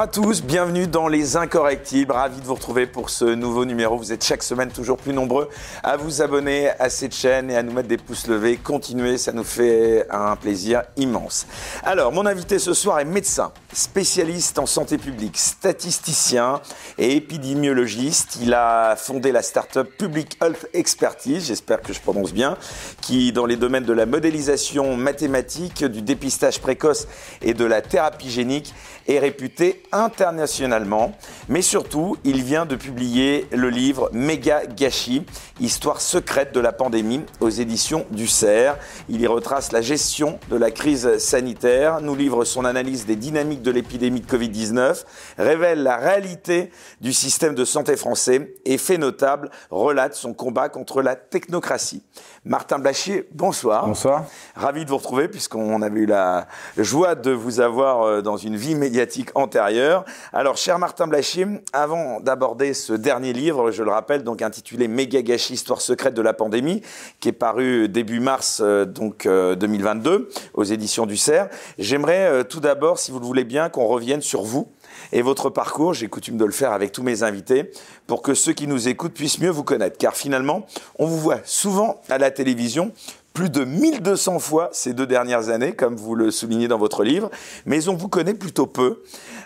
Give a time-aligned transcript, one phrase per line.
[0.00, 2.12] À tous, bienvenue dans Les Incorrectibles.
[2.12, 3.98] Ravi de vous retrouver pour ce nouveau numéro.
[3.98, 5.50] Vous êtes chaque semaine toujours plus nombreux
[5.82, 8.56] à vous abonner à cette chaîne et à nous mettre des pouces levés.
[8.56, 11.46] Continuez, ça nous fait un plaisir immense.
[11.82, 16.62] Alors, mon invité ce soir est médecin, spécialiste en santé publique, statisticien
[16.96, 18.38] et épidémiologiste.
[18.40, 22.56] Il a fondé la start-up Public Health Expertise, j'espère que je prononce bien,
[23.02, 27.06] qui, dans les domaines de la modélisation mathématique, du dépistage précoce
[27.42, 28.72] et de la thérapie génique,
[29.10, 31.12] est réputé internationalement.
[31.48, 35.24] Mais surtout, il vient de publier le livre Méga Gâchis,
[35.60, 38.78] Histoire secrète de la pandémie aux éditions du CERF.
[39.10, 43.60] Il y retrace la gestion de la crise sanitaire, nous livre son analyse des dynamiques
[43.60, 45.04] de l'épidémie de Covid-19,
[45.36, 46.70] révèle la réalité
[47.02, 52.02] du système de santé français et fait notable, relate son combat contre la technocratie.
[52.46, 53.86] Martin Blachier, bonsoir.
[53.86, 54.24] Bonsoir.
[54.56, 56.46] Ravi de vous retrouver puisqu'on avait eu la
[56.78, 60.06] joie de vous avoir euh, dans une vie médiatique antérieure.
[60.32, 65.20] Alors, cher Martin Blachier, avant d'aborder ce dernier livre, je le rappelle, donc intitulé Méga
[65.20, 66.80] gâchis, histoire secrète de la pandémie,
[67.20, 72.60] qui est paru début mars euh, donc 2022 euh, aux éditions du CERF, j'aimerais tout
[72.60, 74.72] d'abord, si vous le voulez bien, qu'on revienne sur vous
[75.12, 75.94] et votre parcours.
[75.94, 77.70] J'ai coutume de le faire avec tous mes invités
[78.06, 79.98] pour que ceux qui nous écoutent puissent mieux vous connaître.
[79.98, 80.66] Car finalement,
[80.98, 82.92] on vous voit souvent à la télévision
[83.32, 87.30] plus de 1200 fois ces deux dernières années, comme vous le soulignez dans votre livre,
[87.64, 89.02] mais on vous connaît plutôt peu.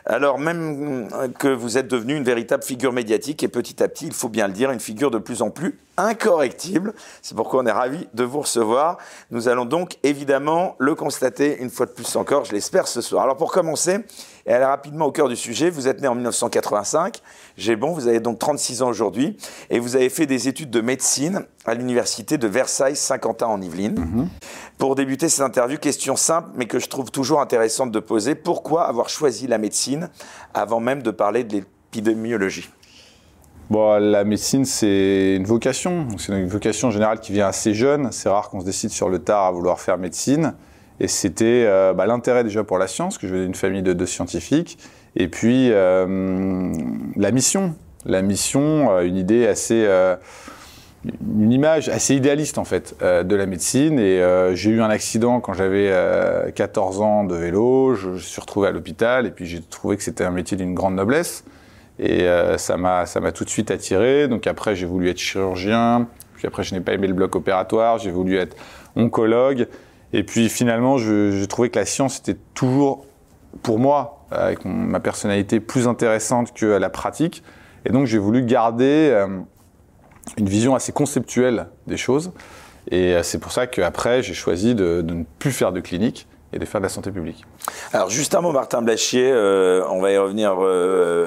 [0.07, 4.13] Alors même que vous êtes devenu une véritable figure médiatique et petit à petit, il
[4.13, 6.95] faut bien le dire, une figure de plus en plus incorrectible.
[7.23, 8.99] C'est pourquoi on est ravi de vous recevoir.
[9.31, 13.25] Nous allons donc évidemment le constater une fois de plus encore, je l'espère ce soir.
[13.25, 13.99] Alors pour commencer,
[14.47, 17.21] et aller rapidement au cœur du sujet, vous êtes né en 1985,
[17.57, 19.37] j'ai bon, vous avez donc 36 ans aujourd'hui,
[19.71, 23.99] et vous avez fait des études de médecine à l'université de Versailles-Saint-Quentin en Yvelines.
[23.99, 24.29] Mhm.
[24.79, 28.85] Pour débuter cette interview, question simple, mais que je trouve toujours intéressante de poser, pourquoi
[28.85, 30.11] avoir choisi la médecine
[30.53, 32.69] avant même de parler de l'épidémiologie?
[33.71, 36.07] Bon, la médecine, c'est une vocation.
[36.19, 38.13] C'est une vocation générale qui vient assez jeune.
[38.13, 40.55] C'est rare qu'on se décide sur le tard à vouloir faire médecine.
[41.01, 44.07] Et c'était euh, bah, l'intérêt déjà pour la science, que je venais d'une famille de,
[44.07, 44.79] scientifiques,
[45.17, 46.73] et puis euh,
[47.17, 47.75] la mission.
[48.07, 49.89] La mission, euh, une idée assez
[51.37, 53.99] une image assez idéaliste en fait de la médecine.
[53.99, 54.23] Et
[54.55, 55.93] j'ai eu un accident quand j'avais
[56.55, 60.03] 14 ans de vélo, je, me suis retrouvé à l'hôpital et puis j'ai trouvé que
[60.03, 61.45] c'était un métier d'une grande noblesse.
[61.99, 62.27] Et
[62.57, 64.29] ça m'a ça m'a tout de suite attiré.
[64.29, 66.09] Donc après j'ai voulu être chirurgien.
[66.37, 67.99] Puis après je n'ai pas aimé le bloc opératoire.
[67.99, 68.57] J'ai voulu être
[68.97, 69.67] oncologue
[70.17, 73.05] et puis finalement, j'ai trouvé que la science était toujours,
[73.65, 77.43] pour moi, avec ma personnalité, plus intéressante que la pratique.
[77.85, 79.27] Et donc j'ai voulu garder euh,
[80.39, 82.31] une vision assez conceptuelle des choses.
[82.93, 86.61] Et euh, c'est pour ça qu'après, j'ai choisi de, ne plus faire de clinique et
[86.61, 87.45] de faire de la santé publique.
[87.93, 90.57] Alors juste un mot, Martin Blachier, euh, on va y revenir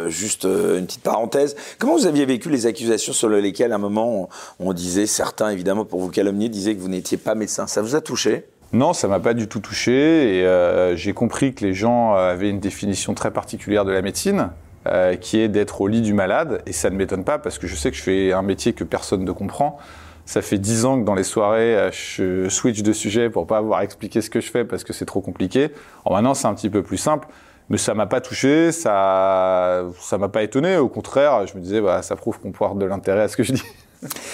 [0.09, 1.57] juste une petite parenthèse.
[1.77, 4.29] Comment vous aviez vécu les accusations sur lesquelles à un moment
[4.61, 7.93] on disait, certains évidemment pour vous calomnier, disaient que vous n'étiez pas médecin Ça vous
[7.93, 8.45] a touché?
[8.73, 12.50] Non, ça m'a pas du tout touché et euh, j'ai compris que les gens avaient
[12.50, 14.50] une définition très particulière de la médecine,
[14.88, 17.67] euh, qui est d'être au lit du malade et ça ne m'étonne pas parce que
[17.67, 19.78] je sais que je fais un métier que personne ne comprend.
[20.25, 23.57] Ça fait dix ans que dans les soirées, euh, je switch de sujet pour pas
[23.57, 25.72] avoir expliqué ce que je fais parce que c'est trop compliqué.
[26.03, 27.29] En maintenant, c'est un petit peu plus simple,
[27.69, 30.75] mais ça m'a pas touché, ça, ça m'a pas étonné.
[30.75, 33.43] Au contraire, je me disais, bah, ça prouve qu'on porte de l'intérêt à ce que
[33.43, 33.64] je dis.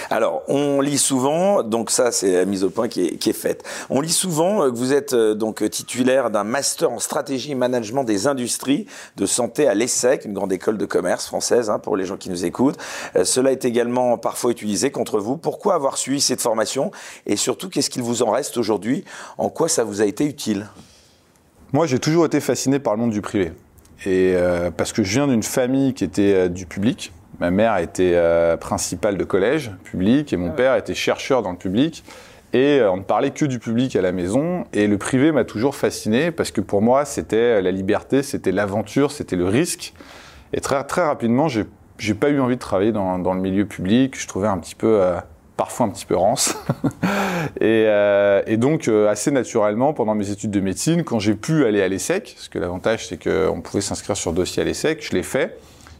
[0.09, 3.63] Alors, on lit souvent, donc ça c'est la mise au point qui est, faite.
[3.89, 8.03] On lit souvent que vous êtes euh, donc titulaire d'un master en stratégie et management
[8.03, 12.05] des industries de santé à l'ESSEC, une grande école de commerce française hein, pour les
[12.05, 12.77] gens qui nous écoutent.
[13.15, 15.37] Euh, cela est également parfois utilisé contre vous.
[15.37, 16.91] Pourquoi avoir suivi cette formation?
[17.25, 19.05] Et surtout qu'est-ce qu'il vous en reste aujourd'hui?
[19.37, 20.67] En quoi ça vous a été utile?
[21.71, 23.53] Moi, j'ai toujours été fasciné par le monde du privé.
[24.05, 28.13] Et euh, parce que je viens d'une famille qui était du public, Ma mère était
[28.13, 32.03] euh, principale de collège public et mon ah père était chercheur dans le public.
[32.53, 34.65] Et euh, on ne parlait que du public à la maison.
[34.73, 39.11] Et le privé m'a toujours fasciné parce que pour moi, c'était la liberté, c'était l'aventure,
[39.11, 39.93] c'était le risque.
[40.53, 41.65] Et très, très rapidement, j'ai,
[42.07, 44.19] n'ai pas eu envie de travailler dans, le milieu public.
[44.19, 45.15] Je trouvais un petit peu, euh,
[45.57, 46.55] parfois un petit peu rance.
[47.59, 47.87] et,
[48.45, 52.33] et, donc, assez naturellement, pendant mes études de médecine, quand j'ai pu aller à l'ESSEC,
[52.35, 55.57] parce que l'avantage, c'est qu'on pouvait s'inscrire sur dossier à l'ESSEC, je l'ai fait.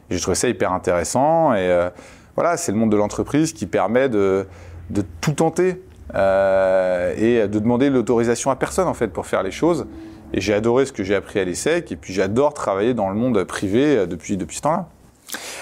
[0.10, 1.54] J'ai trouvé ça hyper intéressant.
[1.54, 1.90] Et euh,
[2.36, 4.46] voilà, c'est le monde de l'entreprise qui permet de,
[4.90, 5.82] de tout tenter
[6.16, 9.88] euh, et de demander l'autorisation à personne en fait pour faire les choses.
[10.34, 13.16] Et j'ai adoré ce que j'ai appris à l'ESSEC et puis j'adore travailler dans le
[13.16, 14.88] monde privé euh, depuis, depuis ce temps-là.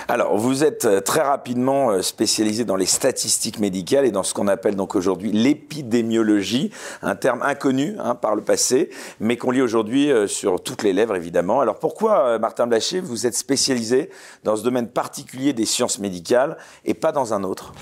[0.07, 4.33] Alors, vous êtes euh, très rapidement euh, spécialisé dans les statistiques médicales et dans ce
[4.33, 6.71] qu'on appelle donc aujourd'hui l'épidémiologie,
[7.01, 8.89] un terme inconnu hein, par le passé,
[9.19, 11.61] mais qu'on lit aujourd'hui euh, sur toutes les lèvres évidemment.
[11.61, 14.09] Alors pourquoi, Martin Blacher, vous êtes spécialisé
[14.43, 17.73] dans ce domaine particulier des sciences médicales et pas dans un autre?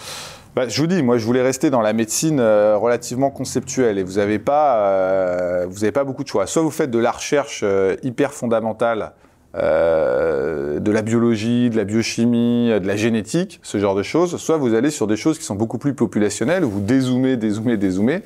[0.56, 4.14] Bah, je vous dis, moi, je voulais rester dans la médecine relativement conceptuelle et vous
[4.14, 6.48] n'avez pas, pas beaucoup de choix.
[6.48, 7.64] Soit vous faites de la recherche
[8.04, 9.14] hyper fondamentale
[9.56, 14.58] euh, de la biologie, de la biochimie, de la génétique, ce genre de choses, soit
[14.58, 18.22] vous allez sur des choses qui sont beaucoup plus populationnelles, vous dézoomez, dézoomez, dézoomez,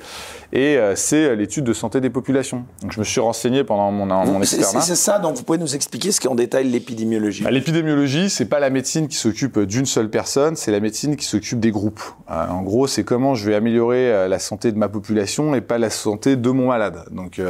[0.54, 2.64] et euh, c'est l'étude de santé des populations.
[2.80, 4.80] Donc je me suis renseigné pendant mon, mon externat.
[4.80, 7.42] C'est ça, donc vous pouvez nous expliquer ce qu'est en détail l'épidémiologie?
[7.42, 11.26] Bah, L'épidémiologie, c'est pas la médecine qui s'occupe d'une seule personne, c'est la médecine qui
[11.26, 12.02] s'occupe des groupes.
[12.30, 15.78] Euh, en gros, c'est comment je vais améliorer la santé de ma population et pas
[15.78, 17.04] la santé de mon malade.
[17.10, 17.40] Donc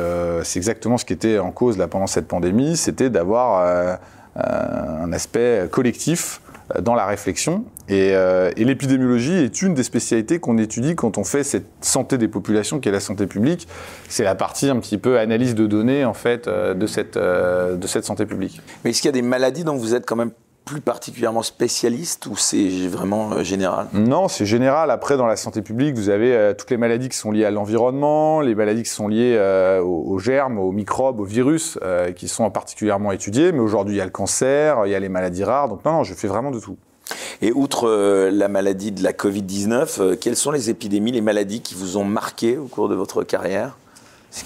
[0.42, 3.98] c'est exactement ce qui était en cause là pendant cette pandémie, c'était d'avoir
[4.36, 6.40] euh, un aspect collectif
[6.74, 7.64] euh, dans la réflexion.
[7.90, 12.28] Euh, et, l'épidémiologie est une des spécialités qu'on étudie quand on fait cette santé des
[12.28, 13.69] populations qui est la santé publique.
[14.08, 18.04] C'est la partie un petit peu analyse de données en fait de cette, de cette
[18.04, 18.60] santé publique.
[18.84, 20.31] Mais est-ce qu'il y a des maladies dont vous êtes quand même
[20.64, 23.87] plus particulièrement spécialiste ou c'est vraiment euh, général?
[23.92, 24.90] Non, c'est général.
[24.90, 27.50] Après, dans la santé publique, vous avez euh, toutes les maladies qui sont liées à
[27.50, 31.78] l'environnement, les maladies qui sont liées euh, aux, germes, aux microbes, aux virus,
[32.16, 33.52] qui sont particulièrement étudiées.
[33.52, 35.69] Mais aujourd'hui, il y a le cancer, il y a les maladies rares.
[35.69, 36.76] Donc non, non je fais vraiment de tout.
[37.42, 37.88] Et outre
[38.30, 42.56] la maladie de la Covid-19, quelles sont les épidémies, les maladies qui vous ont marqué
[42.56, 43.76] au cours de votre carrière?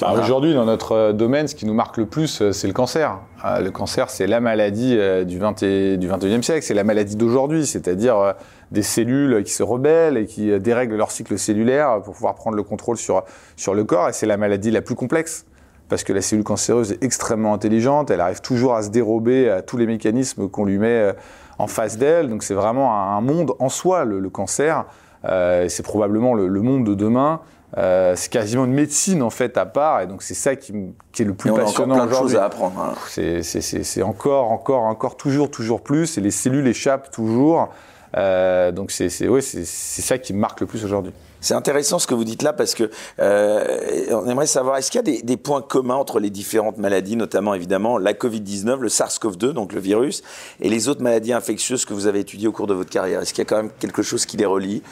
[0.01, 2.75] Bah, aujourd'hui, dans notre euh, domaine, ce qui nous marque le plus, euh, c'est le
[2.75, 3.19] cancer.
[3.45, 5.65] Euh, le cancer, c'est la maladie du, 20
[5.97, 8.35] du 21e siècle, c'est la maladie d'aujourd'hui, c'est-à-dire
[8.71, 12.63] des cellules qui se rebellent et qui dérèglent leur cycle cellulaire pour pouvoir prendre le
[12.63, 13.25] contrôle sur,
[13.57, 15.47] sur le corps, et c'est la maladie la plus complexe.
[15.89, 19.63] Parce que la cellule cancéreuse est extrêmement intelligente, elle arrive toujours à se dérober à
[19.63, 21.15] tous les mécanismes qu'on lui met
[21.59, 22.29] en face d'elle.
[22.29, 24.85] Donc c'est vraiment un monde en soi, le, cancer.
[25.25, 27.41] c'est probablement le, le, monde de demain.
[27.77, 31.25] Euh, c'est quasiment une médecine en fait à part, et donc c'est ça qui, est
[31.25, 31.97] le plus passionnant aujourd'hui.
[31.97, 32.81] On a encore plein de choses à apprendre.
[32.81, 33.43] Hein.
[33.43, 37.69] C'est encore, encore, encore, toujours, toujours plus, et les cellules échappent toujours.
[38.17, 41.13] Euh, donc c'est ouais, ça qui me marque le plus aujourd'hui.
[41.41, 42.91] C'est intéressant ce que vous dites là parce que
[43.21, 46.79] euh, on aimerait savoir est-ce qu'il y a des, des, points communs entre les différentes
[46.79, 50.23] maladies, notamment évidemment la Covid-19, le SARS-CoV-2, donc le virus,
[50.61, 53.21] et les autres maladies infectieuses que vous avez étudiées au cours de votre carrière?
[53.21, 54.83] Est-ce qu'il y a quand même quelque chose qui les relie?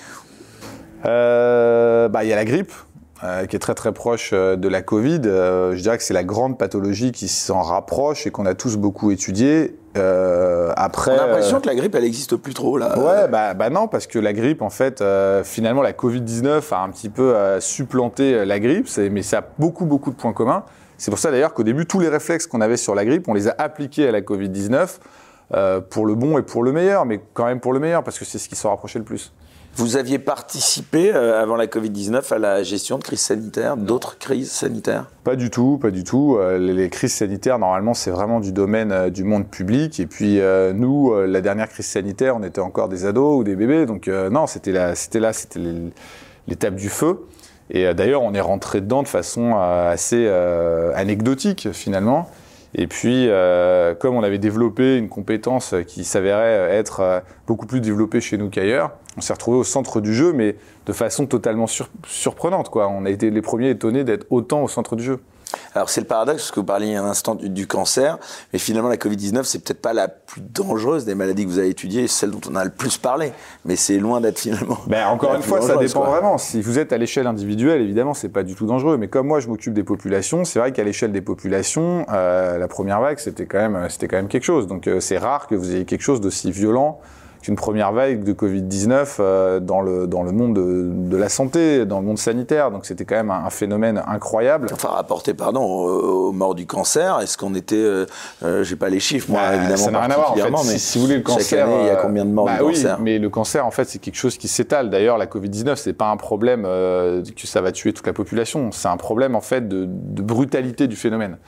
[1.04, 2.72] Euh, bah, Il y a la grippe,
[3.24, 5.22] euh, qui est très très proche de la Covid.
[5.24, 9.10] je dirais que c'est la grande pathologie qui s'en rapproche et qu'on a tous beaucoup
[10.76, 12.98] après, on a l'impression que la grippe, elle n'existe plus trop là.
[12.98, 15.02] Ouais, bah, bah, non, parce que la grippe, en fait,
[15.44, 20.10] finalement, la Covid-19 a un petit peu supplanté la grippe, mais ça a beaucoup beaucoup
[20.10, 20.64] de points communs.
[20.98, 23.34] C'est pour ça d'ailleurs qu'au début, tous les réflexes qu'on avait sur la grippe, on
[23.34, 24.98] les a appliqués à la Covid-19
[25.90, 28.24] pour le bon et pour le meilleur, mais quand même pour le meilleur, parce que
[28.24, 29.32] c'est ce qui s'en rapprochait le plus.
[29.76, 34.50] Vous aviez participé euh, avant la Covid-19 à la gestion de crises sanitaires, d'autres crises
[34.50, 35.04] sanitaires?
[35.22, 36.38] Pas du tout, pas du tout.
[36.38, 40.00] Euh, les, crises sanitaires, normalement, c'est vraiment du domaine euh, du monde public.
[40.00, 40.40] Et puis
[40.74, 43.84] nous, la dernière crise sanitaire, on était encore des ados ou des bébés.
[43.84, 45.60] Donc non, c'était là, c'était là, c'était
[46.48, 47.26] l'étape du feu.
[47.68, 50.28] Et d'ailleurs, on est rentré dedans de façon assez
[50.94, 52.30] anecdotique finalement.
[52.74, 53.28] Et puis,
[54.00, 58.92] comme on avait développé une compétence qui s'avérait être beaucoup plus développée chez nous qu'ailleurs,
[59.16, 60.56] on s'est retrouvé au centre du jeu, mais
[60.86, 61.66] de façon totalement
[62.06, 62.68] surprenante.
[62.68, 62.88] Quoi.
[62.88, 65.20] On a été les premiers étonnés d'être autant au centre du jeu.
[65.74, 68.18] Alors c'est le paradoxe, parce que vous parliez un instant du, cancer,
[68.52, 71.68] mais finalement la Covid-19, c'est peut-être pas la plus dangereuse des maladies que vous avez
[71.68, 73.32] étudiées, celle dont on a le plus parlé,
[73.64, 74.78] mais c'est loin d'être finalement.
[74.86, 76.38] Ben, encore une fois, ça dépend vraiment.
[76.38, 79.40] Si vous êtes à l'échelle individuelle, évidemment, c'est pas du tout dangereux, mais comme moi
[79.40, 83.46] je m'occupe des populations, c'est vrai qu'à l'échelle des populations, euh, la première vague, c'était
[83.46, 84.66] quand, même, quand même quelque chose.
[84.66, 87.00] Donc euh, c'est rare que vous ayez quelque chose d'aussi violent
[87.48, 92.00] une première vague de Covid-19 euh, dans, le, dans le monde de, la santé, dans
[92.00, 92.70] le monde sanitaire.
[92.70, 94.68] Donc c'était quand même un, phénomène incroyable.
[94.72, 98.06] Enfin, rapporté, pardon, aux, morts du cancer, est-ce qu'on était, euh,
[98.44, 99.76] euh, j'ai pas les chiffres, moi, bah, évidemment.
[99.76, 100.72] Ça n'a rien à voir, en fait.
[100.72, 101.68] Mais si, vous voulez, le cancer.
[101.80, 102.98] il y a combien de morts bah du cancer?
[103.00, 104.90] mais le cancer, en fait, c'est quelque chose qui s'étale.
[104.90, 108.72] D'ailleurs, la Covid-19, c'est pas un problème que ça va tuer toute la population.
[108.72, 111.38] C'est un problème, en fait, de, de brutalité du phénomène.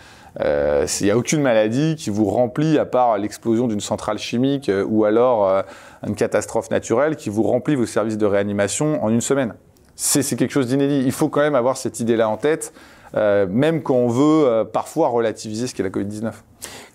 [0.40, 4.68] Il euh, n'y a aucune maladie qui vous remplit, à part l'explosion d'une centrale chimique
[4.68, 5.62] euh, ou alors euh,
[6.06, 9.54] une catastrophe naturelle, qui vous remplit vos services de réanimation en une semaine.
[9.96, 11.02] C'est quelque chose d'inédit.
[11.04, 12.72] Il faut quand même avoir cette idée-là en tête,
[13.14, 16.30] même quand on veut parfois relativiser ce qu'est la Covid-19.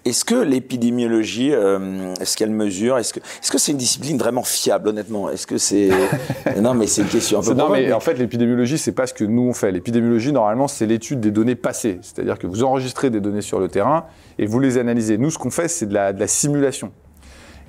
[0.05, 4.43] Est-ce que l'épidémiologie, euh, est-ce qu'elle mesure Est-ce que est-ce que c'est une discipline vraiment
[4.43, 5.29] fiable, honnêtement?
[5.29, 5.89] Est-ce que c'est
[6.61, 7.53] non, mais c'est une question un peu.
[7.53, 9.71] Non, mais en fait, l'épidémiologie, c'est pas ce que nous on fait.
[9.71, 13.69] L'épidémiologie, normalement, c'est l'étude des données passées, c'est-à-dire que vous enregistrez des données sur le
[13.69, 14.05] terrain
[14.39, 15.17] et vous les analysez.
[15.17, 16.91] Nous, ce qu'on fait, c'est de la, de la simulation.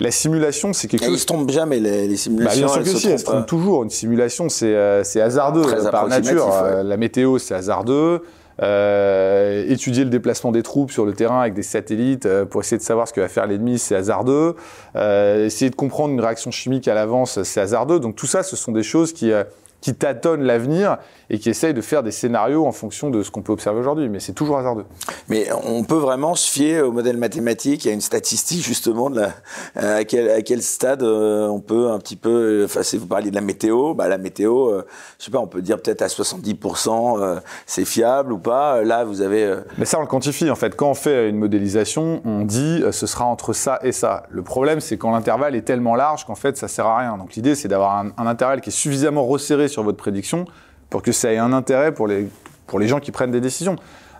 [0.01, 1.15] La simulation, c'est quelque Et chose.
[1.15, 2.59] Ils se trompent jamais, les, les Bah, simulations.
[2.59, 3.83] bien sûr elles que se si, elles se trompent trompent toujours.
[3.83, 6.49] Une simulation, c'est euh, c'est hasardeux Très par nature.
[6.53, 8.21] Euh, La météo, c'est hasardeux.
[8.61, 12.77] Euh, étudier le déplacement des troupes sur le terrain avec des satellites euh, pour essayer
[12.77, 14.55] de savoir ce que va faire l'ennemi, c'est hasardeux.
[14.95, 17.99] Euh, essayer de comprendre une réaction chimique à l'avance, c'est hasardeux.
[17.99, 19.43] Donc tout ça, ce sont des choses qui, euh,
[19.85, 20.97] qui tâtonnent l'avenir
[21.29, 24.09] et qui essayent de faire des scénarios en fonction de ce qu'on peut observer aujourd'hui.
[24.09, 24.85] Mais c'est toujours hasardeux.
[25.29, 29.97] Mais on peut vraiment se fier au modèle mathématique, à une statistique justement de la,
[29.97, 32.63] à, quel, à quel stade euh, on peut un petit peu.
[32.65, 34.87] Enfin, si vous parliez de la météo, bah la météo, euh,
[35.19, 38.81] je sais pas, on peut dire peut-être à 70% euh, c'est fiable ou pas.
[38.81, 39.55] Là, vous avez.
[39.77, 40.75] Mais ça, on le quantifie en fait.
[40.75, 44.23] Quand on fait une modélisation, on dit ce sera entre ça et ça.
[44.31, 47.17] Le problème, c'est quand l'intervalle est tellement large qu'en fait, ça sert à rien.
[47.17, 50.45] Donc l'idée, c'est d'avoir un, un intervalle qui est suffisamment resserré sur votre prédiction
[50.89, 52.27] pour que ça ait un intérêt pour les,
[52.65, 53.75] pour les gens qui prennent des décisions.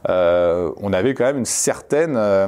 [0.09, 2.15] Euh, on avait quand même une certaine.
[2.17, 2.47] euh,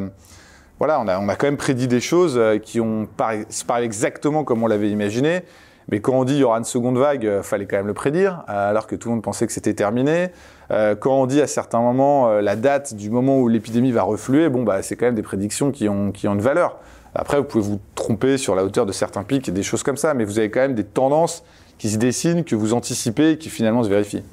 [0.77, 3.07] voilà, on a, on a quand même prédit des choses euh, qui ont
[3.49, 5.43] c'est pas exactement comme on l'avait imaginé.
[5.89, 7.93] Mais quand on dit il y aura une seconde vague, euh, fallait quand même le
[7.93, 10.29] prédire, alors que tout le monde pensait que c'était terminé.
[10.69, 14.63] Quand on dit à certains moments la date du moment où l'épidémie va refluer, bon
[14.63, 16.75] bah c'est quand même des prédictions qui ont, qui ont une valeur.
[17.15, 19.95] Après, vous pouvez vous tromper sur la hauteur de certains pics et des choses comme
[19.97, 21.43] ça, mais vous avez quand même des tendances
[21.77, 24.23] qui se dessinent, que vous anticipez et qui finalement se vérifient.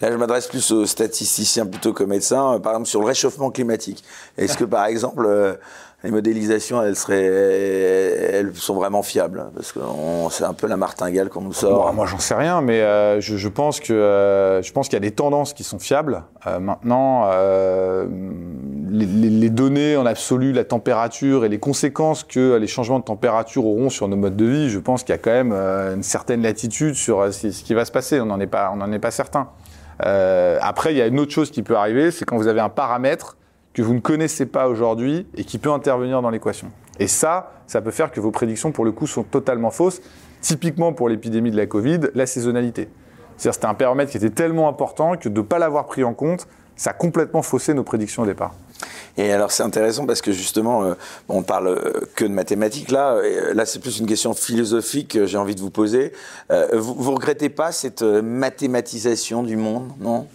[0.00, 2.58] Là, je m'adresse plus aux statisticiens plutôt qu'aux médecins.
[2.60, 4.02] Par exemple, sur le réchauffement climatique.
[4.38, 5.54] Est-ce que, par exemple, euh,
[6.06, 9.80] les modélisations, elles seraient, elles sont vraiment fiables Parce que
[10.30, 11.92] c'est un peu la martingale qu'on nous sort.
[11.92, 15.64] Moi, j'en sais rien, mais euh, euh, je pense qu'il y a des tendances qui
[15.64, 16.22] sont fiables.
[16.46, 17.28] Euh, maintenant,
[18.88, 23.90] les, données en absolu, la température et les conséquences que les changements de température auront
[23.90, 26.94] sur nos modes de vie, je pense qu'il y a quand même une certaine latitude
[26.94, 28.20] sur ce qui va se passer.
[28.20, 29.48] On n'en est pas, on n'en est pas certain.
[29.98, 32.68] Après, il y a une autre chose qui peut arriver, c'est quand vous avez un
[32.68, 33.36] paramètre
[33.76, 36.72] que vous ne connaissez pas aujourd'hui et qui peut intervenir dans l'équation.
[36.98, 40.00] Et ça, ça peut faire que vos prédictions, pour le coup, sont totalement fausses.
[40.40, 42.88] Typiquement pour l'épidémie de la Covid, la saisonnalité.
[43.36, 46.14] C'est-à-dire c'était un paramètre qui était tellement important que de ne pas l'avoir pris en
[46.14, 48.54] compte, ça a complètement faussé nos prédictions au départ.
[49.18, 50.94] Et alors c'est intéressant parce que justement, euh,
[51.28, 53.12] on parle euh, que de mathématiques là.
[53.16, 56.12] Euh, là, c'est plus une question philosophique que j'ai envie de vous poser.
[56.72, 60.28] Vous, vous regrettez pas cette mathématisation du monde, non?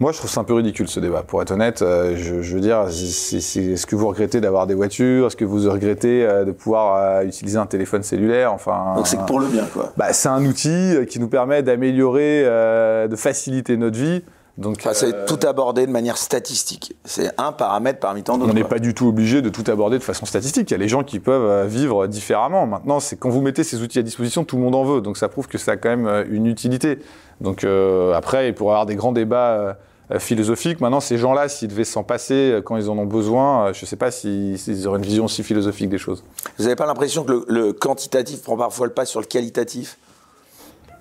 [0.00, 1.22] Moi, je trouve ça un peu ridicule ce débat.
[1.22, 5.26] Pour être honnête, euh, je, je veux dire, est-ce que vous regrettez d'avoir des voitures?
[5.26, 8.50] Est-ce que vous regrettez euh, de pouvoir euh, utiliser un téléphone cellulaire?
[8.54, 9.92] Enfin, Donc c'est que pour le bien, quoi.
[9.98, 14.22] bah, c'est un outil qui nous permet d'améliorer, euh, de faciliter notre vie.
[14.56, 16.96] Donc, Enfin, c'est euh, tout abordé de manière statistique.
[17.04, 18.50] C'est un paramètre parmi tant d'autres.
[18.50, 20.70] On n'est pas du tout obligé de tout aborder de façon statistique.
[20.70, 22.66] Il y a les gens qui peuvent vivre différemment.
[22.66, 25.02] Maintenant, c'est quand vous mettez ces outils à disposition, tout le monde en veut.
[25.02, 26.98] Donc ça prouve que ça a quand même une utilité.
[27.42, 29.76] Donc euh, après, il pourrait y avoir des grands débats
[30.12, 30.80] euh, philosophiques.
[30.80, 33.84] Maintenant, ces gens-là, s'ils devaient s'en passer euh, quand ils en ont besoin, euh, je
[33.84, 36.24] ne sais pas si- s'ils auraient une vision aussi philosophique des choses.
[36.58, 39.98] Vous n'avez pas l'impression que le, le quantitatif prend parfois le pas sur le qualitatif?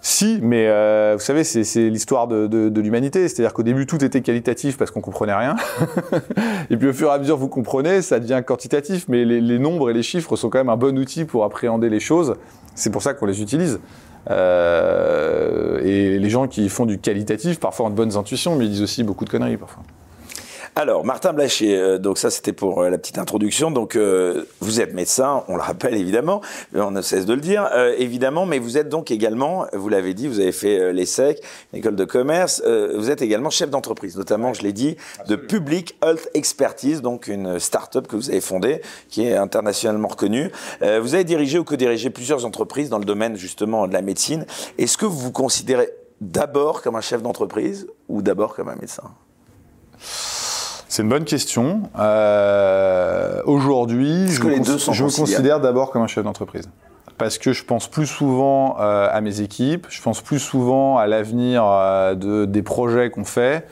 [0.01, 3.27] Si, mais euh, vous savez, c'est c'est l'histoire de, de- de l'humanité.
[3.27, 5.57] C'est-à-dire qu'au début, tout était qualitatif parce qu'on comprenait rien.
[6.69, 9.05] et puis au fur et à mesure, vous comprenez, ça devient quantitatif.
[9.09, 11.89] Mais les, les nombres et les chiffres sont quand même un bon outil pour appréhender
[11.89, 12.35] les choses.
[12.75, 13.79] C'est pour ça qu'on les utilise.
[14.29, 18.71] Euh, et les gens qui font du qualitatif, parfois ont de bonnes intuitions, mais ils
[18.71, 19.83] disent aussi beaucoup de conneries parfois.
[20.75, 23.71] Alors, Martin Blachier, euh, donc ça c'était pour euh, la petite introduction.
[23.71, 26.41] Donc, euh, vous êtes médecin, on le rappelle évidemment,
[26.73, 30.27] on ne cesse de le dire, évidemment, mais vous êtes donc également, vous l'avez dit,
[30.27, 31.41] vous avez fait l'ESSEC,
[31.73, 32.61] l'école de commerce,
[32.95, 34.95] vous êtes également chef d'entreprise, notamment, je l'ai dit,
[35.27, 40.51] de Public Health Expertise, donc une start-up que vous avez fondée, qui est internationalement reconnue.
[40.81, 44.45] Vous avez dirigé ou co-dirigé plusieurs entreprises dans le domaine justement de la médecine.
[44.77, 45.89] Est-ce que vous vous considérez
[46.21, 49.03] d'abord comme un chef d'entreprise ou d'abord comme un médecin?
[50.99, 51.83] C'est une bonne question.
[51.97, 56.69] Euh, Aujourd'hui, je, me, cons- je considère d'abord comme un chef d'entreprise.
[57.17, 61.07] Parce que je pense plus souvent euh, à mes équipes, je pense plus souvent à
[61.07, 63.65] l'avenir euh, de, des projets qu'on fait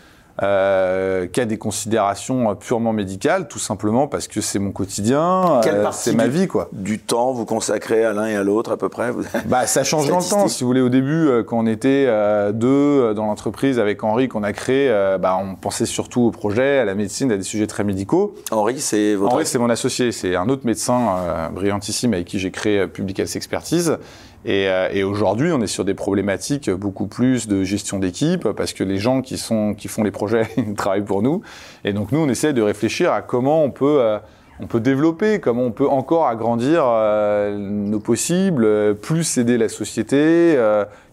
[0.44, 5.89] euh, qu'à des considérations euh, purement médicales, tout simplement parce que c'est mon quotidien, euh,
[5.91, 6.70] c'est ma vie, quoi.
[6.72, 9.84] du temps vous consacrez à l'un et à l'autre à peu près vous- Bah, ça
[9.84, 10.48] change dans le temps.
[10.48, 12.06] Si vous voulez, au début, euh, quand on était
[12.53, 14.89] deux dans l'entreprise avec Henri qu'on a créé,
[15.20, 18.36] bah, on pensait surtout au projet, à la médecine, à des sujets très médicaux.
[18.51, 19.34] Henri, c'est votre.
[19.34, 23.36] Henri, c'est mon associé, c'est un autre médecin brillantissime avec qui j'ai créé Public Health
[23.36, 23.98] Expertise.
[24.46, 28.74] Et, euh, et aujourd'hui, on est sur des problématiques beaucoup plus de gestion d'équipe, parce
[28.74, 31.41] que les gens qui, sont, qui font les projets travaillent pour nous.
[31.84, 34.20] Et donc nous, on essaie de réfléchir à comment on peut, euh,
[34.60, 40.58] on peut développer, comment on peut encore agrandir euh, nos possibles, plus aider la société,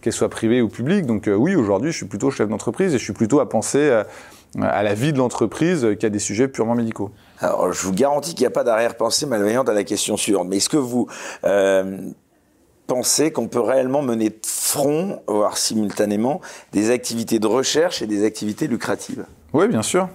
[0.01, 1.05] qu'elle soit privée ou publique.
[1.05, 4.03] Donc oui, aujourd'hui, je suis plutôt chef d'entreprise et je suis plutôt à penser
[4.61, 7.11] à la vie de l'entreprise qu'à des sujets purement médicaux.
[7.39, 10.47] Alors, je vous garantis qu'il n'y a pas d'arrière-pensée malveillante à la question suivante.
[10.47, 11.07] Mais est-ce que vous
[11.43, 11.97] euh,
[12.87, 18.25] pensez qu'on peut réellement mener de front, voire simultanément, des activités de recherche et des
[18.25, 20.07] activités lucratives Oui, bien sûr.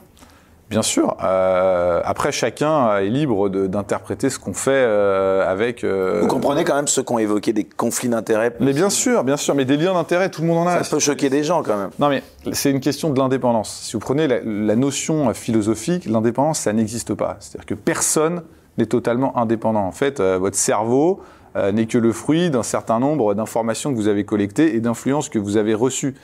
[0.71, 1.17] Bien sûr.
[1.25, 5.83] Euh, après, chacun est libre d'interpréter ce qu'on fait euh, avec.
[5.83, 9.25] Euh, Vous comprenez quand même ceux qui ont évoqué des conflits d'intérêts Mais bien sûr,
[9.25, 9.57] bien sûr.
[9.57, 10.85] Mais des liens d'intérêt, tout le monde en a.
[10.85, 11.91] Ça peut choquer des gens quand même.
[11.99, 12.23] Non, mais
[12.53, 13.81] c'est une question de l'indépendance.
[13.83, 17.37] Si vous prenez la, la notion philosophique, l'indépendance, ça n'existe pas.
[17.41, 18.45] C'est-à-dire que personne
[18.79, 19.85] n'est totalement indépendant.
[19.85, 21.21] En fait, votre cerveau
[21.57, 25.39] n'est que le fruit d'un certain nombre d'informations que vous avez collectées et d'influences que
[25.39, 26.15] vous avez reçues.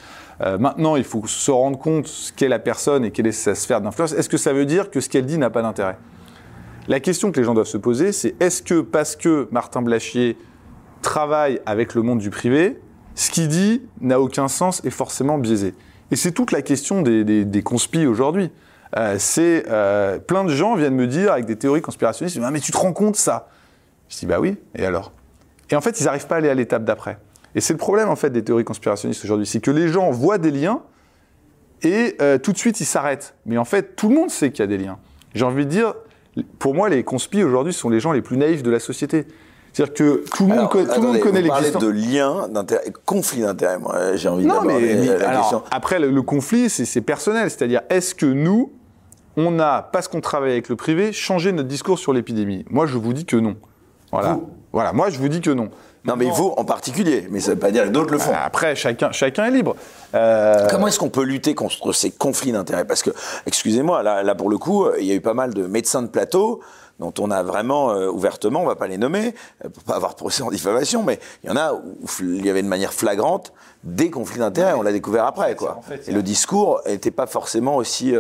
[0.43, 3.55] Euh, maintenant, il faut se rendre compte ce qu'est la personne et quelle est sa
[3.55, 4.13] sphère d'influence.
[4.13, 5.97] Est-ce que ça veut dire que ce qu'elle dit n'a pas d'intérêt?
[6.89, 10.37] La question que les gens doivent se poser, c'est est-ce que parce que Martin Blachier
[11.03, 12.81] travaille avec le monde du privé,
[13.15, 15.75] ce qu'il dit n'a aucun sens et forcément biaisé?
[16.11, 18.51] Et c'est toute la question des, des, aujourd'hui.
[18.97, 22.61] Euh, c'est euh, plein de gens viennent me dire avec des théories conspirationnistes, ah, mais
[22.61, 23.49] tu te rends compte ça?
[24.09, 25.13] Je dis bah oui, et alors?
[25.71, 27.19] Et en fait, ils n'arrivent pas à aller à l'étape d'après.
[27.55, 30.39] Et c'est le problème en fait des théories conspirationnistes aujourd'hui, c'est que les gens voient
[30.39, 30.83] des liens
[31.83, 33.35] et euh, tout de suite ils s'arrêtent.
[33.47, 34.99] Mais en fait, tout le monde sait qu'il y a des liens.
[35.35, 35.95] J'ai envie de dire,
[36.59, 39.27] pour moi, les conspis aujourd'hui sont les gens les plus naïfs de la société.
[39.73, 41.83] C'est-à-dire que tout le monde, tout le monde connaît l'existence.
[41.83, 42.49] de liens
[43.05, 43.79] conflit d'intérêt.
[43.79, 45.63] Moi, j'ai envie non, mais, la question.
[45.71, 47.51] Après, le, conflit, c'est personnel.
[47.51, 48.73] C'est-à-dire, est-ce que nous,
[49.37, 52.65] on a, parce qu'on travaille avec le privé, changé notre discours sur l'épidémie?
[52.71, 53.57] Moi, je vous dis que non.
[54.21, 54.39] Voilà.
[54.73, 54.93] Voilà.
[54.93, 55.71] Moi, je vous dis que non.
[56.05, 58.33] Non, mais vous en particulier, mais ça ne veut pas dire que d'autres le font.
[58.33, 59.75] Après, chacun, chacun est libre.
[60.15, 62.85] Euh, Comment est-ce qu'on peut lutter contre ces conflits d'intérêts?
[62.85, 63.11] Parce que,
[63.47, 66.07] excusez-moi, là, là, pour le coup, il y a eu pas mal de médecins de
[66.07, 66.61] plateau
[67.01, 70.15] dont on a vraiment euh, ouvertement, on va pas les nommer, euh, pour pas avoir
[70.15, 73.53] procès en diffamation, mais il y en a où il y avait de manière flagrante
[73.83, 74.75] des conflits d'intérêts.
[74.75, 75.81] On l'a découvert après, quoi.
[76.07, 78.15] Et le discours n'était pas forcément aussi.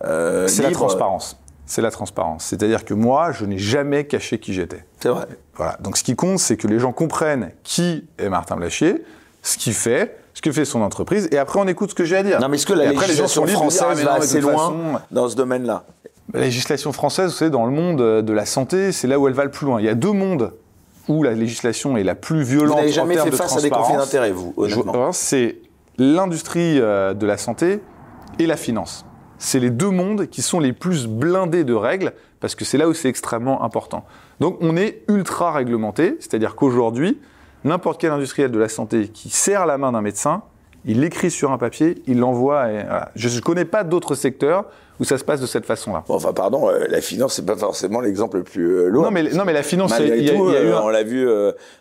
[0.00, 1.36] C'est la transparence
[1.68, 2.46] c'est la transparence.
[2.46, 4.84] C'est-à-dire que moi, je n'ai jamais caché qui j'étais.
[5.00, 5.26] C'est vrai.
[5.54, 5.76] Voilà.
[5.80, 9.04] Donc ce qui compte, c'est que les gens comprennent qui est Martin Blachier,
[9.42, 12.16] ce qu'il fait, ce que fait son entreprise, et après on écoute ce que j'ai
[12.16, 12.40] à dire.
[12.40, 15.84] Non, mais est-ce que la législation française ah, va assez loin dans ce domaine-là?
[16.32, 19.34] La législation française, vous savez, dans le monde de la santé, c'est là où elle
[19.34, 19.80] va le plus loin.
[19.80, 20.52] Il y a deux mondes
[21.06, 22.76] où la législation est la plus violente.
[22.76, 25.12] Vous n'avez jamais fait face à des conflits d'intérêts, vous, honnêtement?
[25.12, 25.56] C'est
[25.98, 27.80] l'industrie euh, de la santé
[28.38, 29.04] et la finance
[29.38, 32.88] c'est les deux mondes qui sont les plus blindés de règles, parce que c'est là
[32.88, 34.04] où c'est extrêmement important.
[34.40, 37.18] Donc on est ultra réglementé, c'est-à-dire qu'aujourd'hui,
[37.64, 40.42] n'importe quel industriel de la santé qui serre la main d'un médecin,
[40.84, 42.66] il l'écrit sur un papier, il l'envoie.
[43.14, 44.66] Je ne connais pas d'autres secteurs
[45.00, 46.04] où ça se passe de cette façon-là.
[46.08, 49.04] enfin, pardon, euh, la finance, c'est pas forcément l'exemple le plus euh, lourd.
[49.04, 51.28] Non, mais, non, mais la finance, il y, a, eu euh, on l'a vu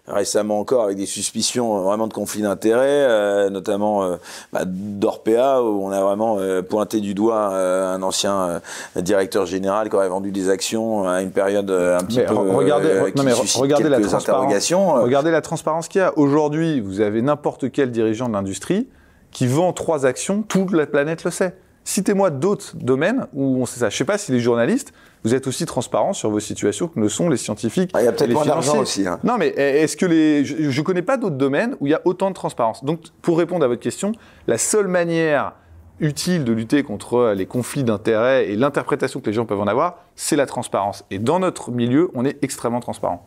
[0.08, 4.18] récemment encore avec des suspicions vraiment de conflits d'intérêts, notamment
[4.54, 6.38] bah, d'Orpea, où on a vraiment
[6.70, 8.62] pointé du doigt un ancien
[8.96, 12.34] directeur général qui aurait vendu des actions à une période un petit peu.
[12.34, 15.02] Regardez, non, mais regardez la transparence.
[15.02, 16.18] Regardez la transparence qu'il y a.
[16.18, 18.88] Aujourd'hui, vous avez n'importe quel dirigeant de l'industrie
[19.32, 21.56] qui vend trois actions, toute la planète le sait.
[21.88, 23.88] Citez-moi d'autres domaines où on sait ça.
[23.88, 24.92] Je ne sais pas si les journalistes,
[25.24, 27.92] vous êtes aussi transparents sur vos situations que ne sont les scientifiques.
[27.94, 29.08] Ah, il y a peut-être moins d'argent aussi.
[29.08, 29.22] Hein.
[29.24, 30.44] Non, mais est-ce que les.
[30.44, 32.84] Je ne connais pas d'autres domaines où il y a autant de transparence.
[32.84, 34.12] Donc, pour répondre à votre question,
[34.48, 35.54] la seule manière
[36.00, 39.98] utile de lutter contre les conflits d'intérêts et l'interprétation que les gens peuvent en avoir,
[40.16, 41.04] c'est la transparence.
[41.12, 43.26] Et dans notre milieu, on est extrêmement transparent.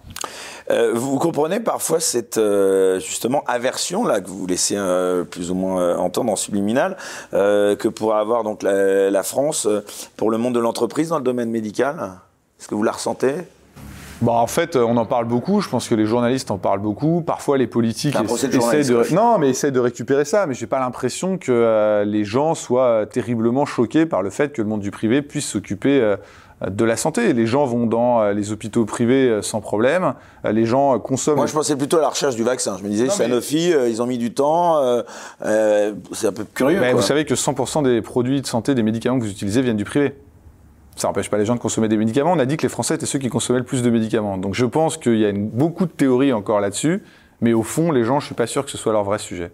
[0.71, 5.55] Euh, vous comprenez parfois cette euh, justement aversion là que vous laissez euh, plus ou
[5.55, 6.97] moins entendre en subliminal
[7.33, 9.69] que pourrait avoir donc la, la France
[10.17, 12.13] pour le monde de l'entreprise dans le domaine médical?
[12.59, 13.35] Est-ce que vous la ressentez?
[14.23, 15.61] Bah en fait, on en parle beaucoup.
[15.61, 17.23] Je pense que les journalistes en parlent beaucoup.
[17.23, 20.47] Parfois, les politiques essaient, de, non, mais essaient de récupérer ça.
[20.47, 24.69] Mais j'ai pas l'impression que les gens soient terriblement choqués par le fait que le
[24.69, 26.17] monde du privé puisse s'occuper
[26.69, 27.33] de la santé.
[27.33, 30.15] Les gens vont dans euh, les hôpitaux privés euh, sans problème.
[30.45, 31.37] Euh, les gens consomment.
[31.37, 32.77] Moi, je pensais plutôt à la recherche du vaccin.
[32.79, 34.81] Je me disais, Sanofi, ils ont mis du temps.
[35.41, 36.81] c'est un peu curieux.
[36.81, 39.77] Mais vous savez que 100% des produits de santé, des médicaments que vous utilisez viennent
[39.77, 40.15] du privé.
[41.01, 42.33] Ça n'empêche pas les gens de consommer des médicaments.
[42.33, 44.37] On a dit que les Français étaient ceux qui consommaient le plus de médicaments.
[44.37, 47.03] Donc je pense qu'il y a beaucoup de théories encore là-dessus.
[47.41, 49.51] Mais au fond, les gens, je suis pas sûr que ce soit leur vrai sujet.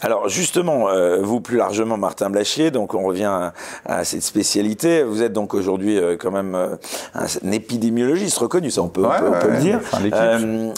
[0.00, 3.50] Alors justement, euh, vous plus largement, Martin Blachier, donc on revient
[3.84, 5.02] à, cette spécialité.
[5.02, 6.76] Vous êtes donc aujourd'hui euh, quand même euh,
[7.14, 9.80] un, épidémiologiste reconnu, ça on peut, le dire.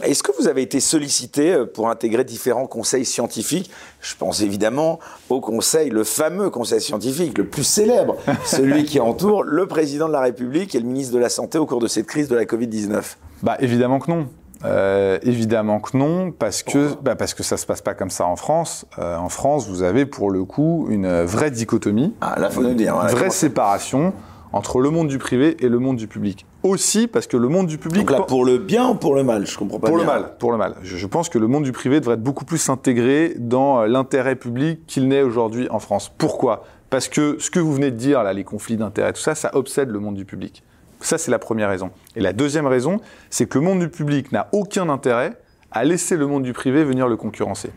[0.02, 3.70] Est-ce que vous avez été sollicité pour intégrer différents conseils scientifiques?
[4.00, 9.42] Je pense évidemment au conseil, le fameux conseil scientifique, le plus célèbre, celui qui entoure
[9.42, 12.06] le président de la République et le ministre de la Santé au cours de cette
[12.06, 13.02] crise de la Covid-19.
[13.42, 14.28] Bah évidemment que non.
[14.64, 18.26] Euh, évidemment que non, parce que bah parce que ça se passe pas comme ça
[18.26, 18.86] en France.
[18.98, 22.74] Euh, en France, vous avez pour le coup une vraie dichotomie, ah, là, faut nous
[22.74, 24.12] dire, une vraie séparation
[24.52, 26.46] entre le monde du privé et le monde du public.
[26.62, 28.06] Aussi parce que le monde du public...
[28.06, 30.06] Donc là, pour le bien ou pour le mal Je comprends pas pour bien.
[30.06, 30.74] le mal, pour le mal.
[30.82, 33.86] Je, je pense que le monde du privé devrait être beaucoup plus intégré dans euh,
[33.86, 36.10] l'intérêt public qu'il n'est aujourd'hui en France.
[36.16, 36.64] Pourquoi?
[36.90, 39.50] Parce que ce que vous venez de dire, là, les conflits d'intérêts, tout ça, ça
[39.54, 40.62] obsède le monde du public.
[41.00, 41.90] Ça, c'est la première raison.
[42.16, 45.34] Et la deuxième raison, c'est que le monde du public n'a aucun intérêt
[45.70, 47.70] à laisser le monde du privé venir le concurrencer.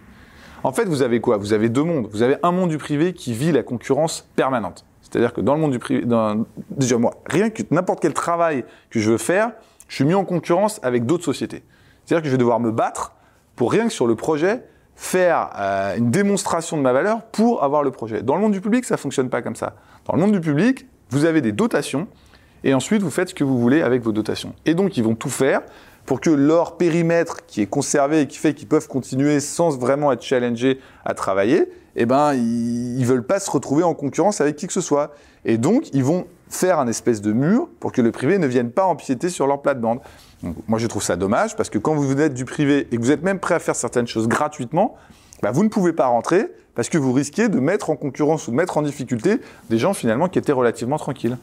[0.64, 1.38] En fait, vous avez quoi?
[1.38, 2.08] Vous avez deux mondes.
[2.12, 4.86] Vous avez un monde du privé qui vit la concurrence permanente.
[5.02, 6.06] C'est-à-dire que dans le monde du privé,
[6.70, 9.52] déjà moi, rien que n'importe quel travail que je veux faire,
[9.88, 11.64] je suis mis en concurrence avec d'autres sociétés.
[12.06, 13.14] C'est-à-dire que je vais devoir me battre
[13.56, 14.64] pour rien que sur le projet
[14.96, 18.22] faire euh, une démonstration de ma valeur pour avoir le projet.
[18.22, 19.76] Dans le monde du public, ça fonctionne pas comme ça.
[20.06, 22.08] Dans le monde du public, vous avez des dotations
[22.64, 24.54] et ensuite vous faites ce que vous voulez avec vos dotations.
[24.66, 25.62] Et donc ils vont tout faire
[26.06, 30.12] pour que leur périmètre qui est conservé et qui fait qu'ils peuvent continuer sans vraiment
[30.12, 34.56] être challengés à travailler, eh ben ils, ils veulent pas se retrouver en concurrence avec
[34.56, 35.14] qui que ce soit.
[35.46, 38.72] Et donc ils vont faire un espèce de mur pour que le privé ne vienne
[38.72, 40.00] pas empiéter sur leur plate-bande.
[40.68, 43.12] Moi je trouve ça dommage parce que quand vous êtes du privé et que vous
[43.12, 44.96] êtes même prêt à faire certaines choses gratuitement,
[45.42, 48.52] bah, vous ne pouvez pas rentrer parce que vous risquez de mettre en concurrence ou
[48.52, 51.38] de mettre en difficulté des gens finalement qui étaient relativement tranquilles.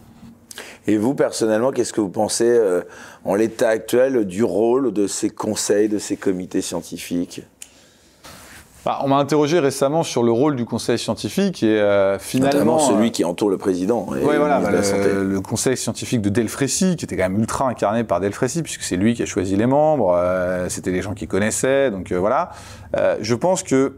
[0.88, 2.80] Et vous, personnellement, qu'est-ce que vous pensez, euh,
[3.26, 7.42] en l'état actuel, du rôle de ces conseils, de ces comités scientifiques?
[8.86, 12.78] Bah, on m'a interrogé récemment sur le rôle du conseil scientifique et euh, finalement Notamment
[12.78, 16.30] celui euh, qui entoure le président et Ouais, voilà, bah, le, le conseil scientifique de
[16.30, 19.56] Delfrécy, qui était quand même ultra incarné par Delfrécy, puisque c'est lui qui a choisi
[19.56, 22.50] les membres, euh, c'était les gens qu'il connaissait, donc voilà.
[23.20, 23.92] Je pense que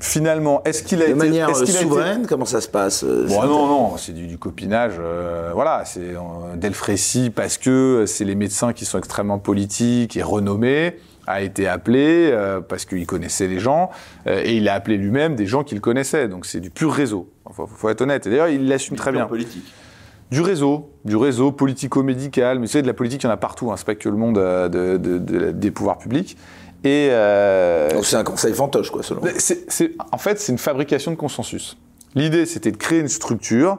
[0.00, 2.68] finalement, est-ce qu'il a De été manière est-ce qu'il a été- souveraine, comment ça se
[2.68, 4.94] passe euh, Bon, non, non, c'est du, du copinage.
[5.00, 10.22] euh, voilà, c'est euh, Delfrécy parce que c'est les médecins qui sont extrêmement politiques et
[10.22, 13.90] renommés a été appelé euh, parce qu'il connaissait les gens
[14.26, 16.26] euh, et il a appelé lui-même des gens qu'il connaissait.
[16.28, 17.28] Donc c'est du pur réseau.
[17.50, 18.26] Il faut, faut être honnête.
[18.26, 19.26] Et d'ailleurs, il l'assume très bien.
[19.26, 19.64] politique.
[20.30, 22.58] Du réseau, du réseau politico-médical.
[22.58, 23.70] Mais vous savez, de la politique, il y en a partout.
[23.72, 26.36] Hein, c'est pas que le monde euh, de- de- de- des pouvoirs publics.
[26.84, 30.58] Et euh, Donc c'est un conseil fantoche, quoi, selon c'est- c'est- en fait, c'est une
[30.58, 31.76] fabrication de consensus.
[32.14, 33.78] L'idée, c'était de créer une structure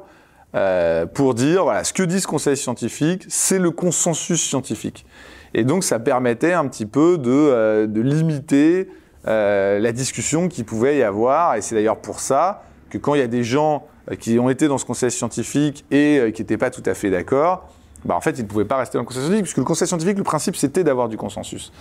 [0.55, 5.05] euh, pour dire, voilà, ce que dit ce conseil scientifique, c'est le consensus scientifique.
[5.53, 8.89] Et donc, ça permettait un petit peu de, euh, de limiter
[9.25, 11.55] la discussion qu'il pouvait y avoir.
[11.55, 13.85] Et c'est d'ailleurs pour ça que quand il y a des gens
[14.19, 17.69] qui ont été dans ce conseil scientifique et qui n'étaient pas tout à fait d'accord,
[18.05, 19.87] bah, en fait, ils ne pouvaient pas rester dans le conseil scientifique, puisque le conseil
[19.87, 21.71] scientifique, le principe, c'était d'avoir du consensus.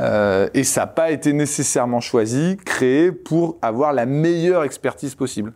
[0.00, 5.52] Euh, et ça n'a pas été nécessairement choisi, créé pour avoir la meilleure expertise possible.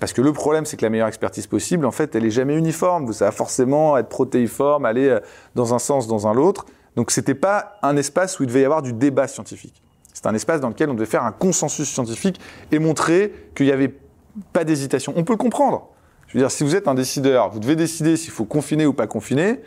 [0.00, 2.56] Parce que le problème, c'est que la meilleure expertise possible, en fait, elle est jamais
[2.56, 3.12] uniforme.
[3.12, 5.20] Ça va forcément être protéiforme, aller euh,
[5.54, 6.66] dans un sens, dans un autre.
[6.96, 9.82] Donc, c'était pas un espace où il devait y avoir du débat scientifique.
[10.14, 13.72] C'est un espace dans lequel on devait faire un consensus scientifique et montrer qu'il n'y
[13.72, 13.94] avait
[14.52, 15.12] pas d'hésitation.
[15.16, 15.91] On peut le comprendre.
[16.32, 18.94] Je veux dire, si vous êtes un décideur, vous devez décider s'il faut confiner ou
[18.94, 19.60] pas confiner,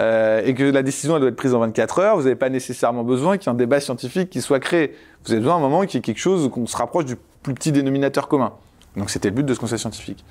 [0.00, 2.50] euh, et que la décision elle doit être prise en 24 heures, vous n'avez pas
[2.50, 4.96] nécessairement besoin qu'il y ait un débat scientifique qui soit créé.
[5.24, 7.16] Vous avez besoin à un moment qu'il y ait quelque chose qu'on se rapproche du
[7.44, 8.52] plus petit dénominateur commun.
[8.96, 10.24] Donc c'était le but de ce conseil scientifique.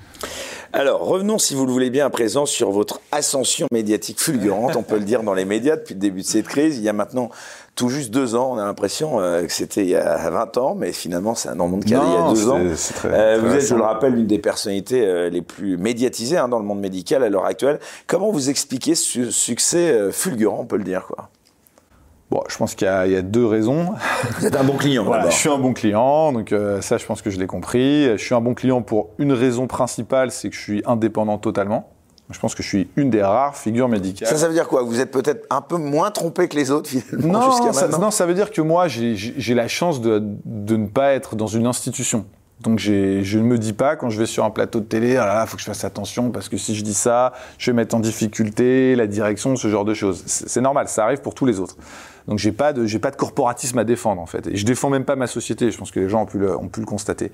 [0.74, 4.82] Alors, revenons, si vous le voulez bien, à présent sur votre ascension médiatique fulgurante, on
[4.82, 6.76] peut le dire dans les médias depuis le début de cette crise.
[6.76, 7.30] Il y a maintenant
[7.78, 10.74] tout juste deux ans, on a l'impression euh, que c'était il y a 20 ans,
[10.74, 12.58] mais finalement, c'est un monde qui a il y a deux ans.
[12.94, 16.36] très- Euh, très vous êtes, je le rappelle, l'une des personnalités euh, les plus médiatisées
[16.36, 17.78] hein, dans le monde médical à l'heure actuelle.
[18.08, 21.28] Comment vous expliquez ce succès fulgurant, on peut le dire quoi?
[22.30, 23.86] Bon, je pense qu'il y, y a deux raisons.
[24.38, 27.22] Vous êtes un bon client Voilà, je suis un bon client, donc ça, je pense
[27.22, 28.04] que je l'ai compris.
[28.18, 31.88] Je suis un bon client pour une raison principale, c'est que je suis indépendant totalement.
[32.30, 34.28] Je pense que je suis une des rares figures médicales.
[34.28, 34.82] Ça, ça veut dire quoi?
[34.82, 37.98] Vous êtes peut-être un peu moins trompé que les autres finalement Non, jusqu'à ça, maintenant?
[38.06, 41.46] non, ça veut dire que moi, j'ai- la chance de, de ne pas être dans
[41.46, 42.26] une institution.
[42.60, 45.24] Donc je ne me dis pas quand je vais sur un plateau de télé, ah
[45.26, 47.74] là là, faut que je fasse attention parce que si je dis ça, je vais
[47.74, 50.22] mettre en difficulté la direction, ce genre de choses.
[50.26, 51.76] C'est normal, ça arrive pour tous les autres.
[52.26, 54.48] Donc j'ai pas de j'ai pas de corporatisme à défendre en fait.
[54.48, 55.70] Et je défends même pas ma société.
[55.70, 57.30] Je pense que les gens ont pu le, ont pu le constater.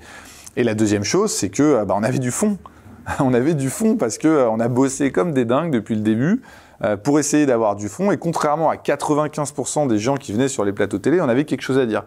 [0.57, 2.57] Et la deuxième chose, c'est que euh, bah, on avait du fond.
[3.19, 6.01] on avait du fond parce que euh, on a bossé comme des dingues depuis le
[6.01, 6.41] début
[6.83, 8.11] euh, pour essayer d'avoir du fond.
[8.11, 11.61] Et contrairement à 95% des gens qui venaient sur les plateaux télé, on avait quelque
[11.61, 12.03] chose à dire.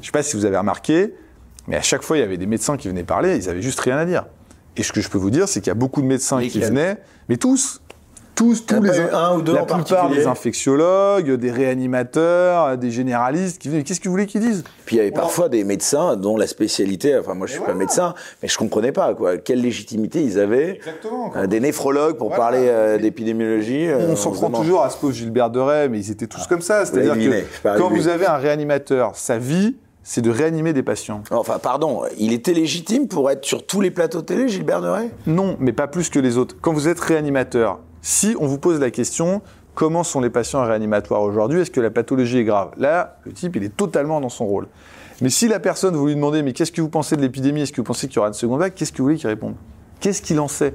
[0.00, 1.14] Je sais pas si vous avez remarqué,
[1.68, 3.80] mais à chaque fois, il y avait des médecins qui venaient parler, ils avaient juste
[3.80, 4.26] rien à dire.
[4.76, 6.60] Et ce que je peux vous dire, c'est qu'il y a beaucoup de médecins qui
[6.60, 6.96] venaient,
[7.28, 7.81] mais tous,
[8.34, 13.60] tous, tous les un ou deux la en plupart des infectiologues, des réanimateurs, des généralistes
[13.60, 13.82] qui venaient.
[13.82, 14.64] Qu'est-ce que vous voulez qu'ils disent?
[14.86, 17.74] Puis il y avait parfois des médecins dont la spécialité, enfin moi je suis pas
[17.74, 20.76] médecin, mais je comprenais pas quoi, quelle légitimité ils avaient.
[20.76, 21.32] Exactement.
[21.36, 22.42] Euh, des néphrologues pour Voilà.
[22.42, 23.86] parler euh, d'épidémiologie.
[23.88, 26.26] euh, On s'en se prend toujours à ce pauvre Gilbert de Rais, mais ils étaient
[26.26, 26.84] tous comme ça.
[26.84, 27.98] C'est-à-dire que quand lui.
[28.00, 31.22] vous avez un réanimateur, sa vie, c'est de réanimer des patients.
[31.30, 35.56] Enfin pardon, il était légitime pour être sur tous les plateaux télé, Gilbert Deray Non,
[35.60, 36.56] mais pas plus que les autres.
[36.60, 39.42] Quand vous êtes réanimateur, Si on vous pose la question,
[39.76, 42.70] comment sont les patients réanimatoires aujourd'hui Est-ce que la pathologie est grave?
[42.76, 44.66] Là, le type, il est totalement dans son rôle.
[45.20, 47.62] Mais si la personne, vous lui demandez, mais qu'est-ce que vous pensez de l'épidémie?
[47.62, 48.74] Est-ce que vous pensez qu'il y aura une seconde vague?
[48.74, 49.54] Qu'est-ce que vous voulez qu'il réponde?
[50.00, 50.74] Qu'est-ce qu'il en sait?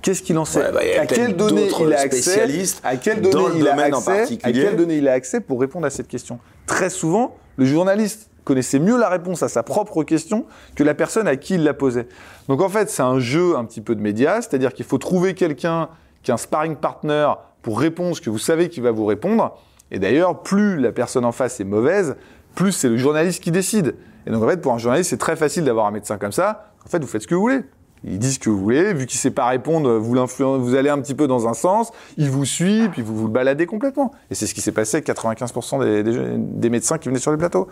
[0.00, 0.60] Qu'est-ce qu'il en sait?
[0.60, 2.40] Ouais, bah, À quelles données il a accès?
[2.82, 4.38] À quelles données il a accès?
[4.42, 6.38] À quelles données il a accès pour répondre à cette question?
[6.66, 11.28] Très souvent, le journaliste connaissait mieux la réponse à sa propre question que la personne
[11.28, 12.08] à qui il la posait.
[12.48, 15.34] Donc en fait, c'est un jeu un petit peu de médias, c'est-à-dire qu'il faut trouver
[15.34, 15.90] quelqu'un
[16.22, 17.28] qui est un sparring partner
[17.62, 19.56] pour répondre ce que vous savez qu'il va vous répondre.
[19.90, 22.16] Et d'ailleurs, plus la personne en face est mauvaise,
[22.54, 23.94] plus c'est le journaliste qui décide.
[24.26, 26.72] Et donc en fait, pour un journaliste, c'est très facile d'avoir un médecin comme ça.
[26.84, 27.60] En fait, vous faites ce que vous voulez.
[28.04, 30.16] Il dit ce que vous voulez, vu qu'il sait pas répondre, vous,
[30.60, 33.66] vous allez un petit peu dans un sens, il vous suit, puis vous vous baladez
[33.66, 34.10] complètement.
[34.28, 37.30] Et c'est ce qui s'est passé avec 95% des, des- des médecins qui venaient sur
[37.30, 37.68] les plateaux.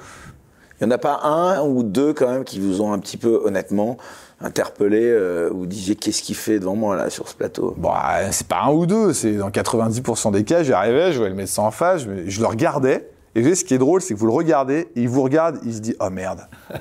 [0.80, 3.16] Il n'y en a pas un ou deux quand même qui vous ont un petit
[3.16, 3.96] peu honnêtement
[4.40, 7.74] interpellé euh, ou vous disiez qu'est-ce qu'il fait devant moi là sur ce plateau?
[7.76, 11.30] Bon, euh, c'est pas un ou deux, c'est dans 90% des cas, j'arrivais, je voyais
[11.30, 14.00] le médecin en face, je, je le regardais, et vous savez, ce qui est drôle,
[14.00, 16.40] c'est que vous le regardez, et il vous regarde, il se dit «Oh merde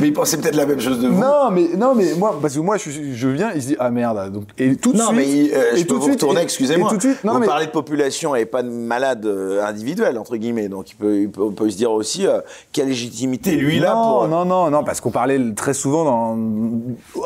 [0.00, 1.18] Mais il pensait peut-être la même chose de vous.
[1.20, 3.90] Non, mais, non, mais moi, parce que moi, je, je viens, il se dit «Ah
[3.90, 5.16] merde!» Donc, et tout de Non, suite...
[5.16, 6.88] mais euh, je peux vous suite- retourner, et- excusez-moi.
[6.88, 9.64] et tout de suite, non, vous mais- parlez de population et pas de malade euh,
[9.64, 10.68] individuel, entre guillemets.
[10.68, 12.40] Donc il peut, il peut- on peut se dire aussi euh,
[12.72, 14.28] quelle légitimité lui là non, pour.
[14.28, 16.38] non, non, non, parce qu'on parlait très souvent, dans,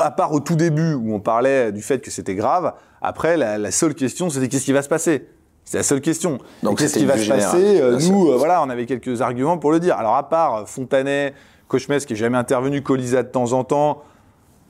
[0.00, 2.72] à part au tout début où on parlait du fait que c'était grave,
[3.03, 5.27] après la, la seule question c'était qu'est-ce qui va se passer?
[5.66, 6.38] C'est la seule question.
[6.62, 9.72] Donc, qu'est-ce qui va se passer Euh, Nous, euh, voilà, on avait quelques arguments pour
[9.72, 9.96] le dire.
[9.96, 11.33] Alors à part Fontanet,
[11.68, 14.03] Cauchemès qui est jamais intervenu, Colisa de temps en temps,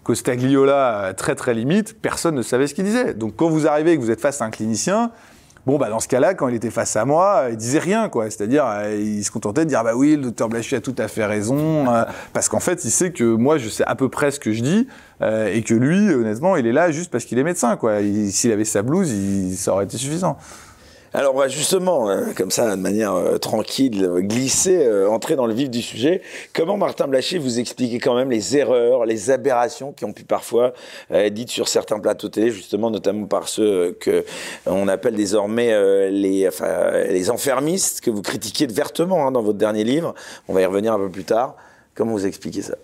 [0.05, 3.15] Costagliola euh, très très limite, personne ne savait ce qu'il disait.
[3.15, 5.11] Donc quand vous arrivez et que vous êtes face à un clinicien,
[5.67, 8.27] Bon, bah, dans ce cas-là, quand il était face à moi, il disait rien, quoi.
[8.29, 10.95] C'est-à-dire, euh, il se contentait de dire, ah bah oui, le docteur Blachy a tout
[10.99, 12.05] à fait raison, euh,
[12.35, 14.61] parce qu'en fait, il sait que moi, je sais à peu près ce que je
[14.63, 14.87] dis,
[15.23, 18.03] euh, et que lui, honnêtement, il est là juste parce qu'il est médecin, quoi.
[18.03, 19.11] Il- S'il avait sa blouse,
[19.57, 20.37] ça aurait été suffisant.
[21.17, 25.71] Alors justement, euh, comme ça, de manière euh, tranquille, euh, glisser, entrer dans le vif
[25.71, 26.23] du sujet.
[26.53, 30.73] Comment Martin Blachier vous expliquait quand même les erreurs, les aberrations qui ont pu parfois
[31.11, 34.25] être dites sur certains plateaux télé, justement, notamment par ceux euh, que euh,
[34.67, 40.15] on appelle désormais les, enfermistes, que vous critiquiez vertement hein, dans votre dernier livre.
[40.49, 41.55] On va y revenir un peu plus tard.
[41.95, 42.75] Comment vous expliquez ça?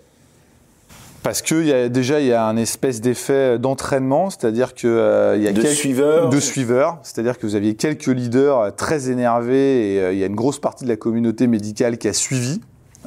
[1.23, 5.35] Parce que y a, déjà, il y a un espèce d'effet d'entraînement, c'est-à-dire que euh,
[5.37, 6.29] il y a De quelques- suiveurs.
[6.29, 10.23] de suiveurs, c'est-à-dire que vous aviez quelques leaders euh, très énervés et euh, il y
[10.23, 12.59] a une grosse partie de la communauté médicale qui a suivi.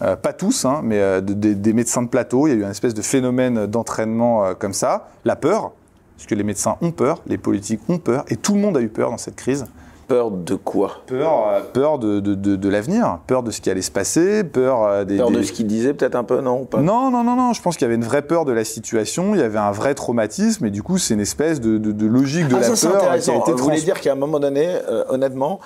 [0.03, 2.47] Euh, pas tous, hein, mais de- des- médecins de plateau.
[2.47, 5.09] Il y a eu un espèce de phénomène d'entraînement comme ça.
[5.25, 5.73] La peur,
[6.17, 8.81] parce que les médecins ont peur, les politiques ont peur, et tout le monde a
[8.81, 9.67] eu peur dans cette crise.
[10.09, 10.99] Peur de quoi?
[11.07, 14.45] Peur, euh, peur de, de, de- de l'avenir, peur de ce qui allait se passer,
[14.45, 16.81] peur euh, des, Peur de ce qu'il disait peut-être un peu, non pas?
[16.81, 17.53] Non, non, non, non.
[17.53, 19.35] Je pense qu'il y avait une vraie peur de la situation.
[19.35, 22.07] Il y avait un vrai traumatisme, et du coup, c'est une espèce de, de- de
[22.07, 23.43] logique de Ah, la ça peur qui a intéressant.
[23.43, 25.61] été Vous voulez dire qu'à un moment donné, euh, honnêtement,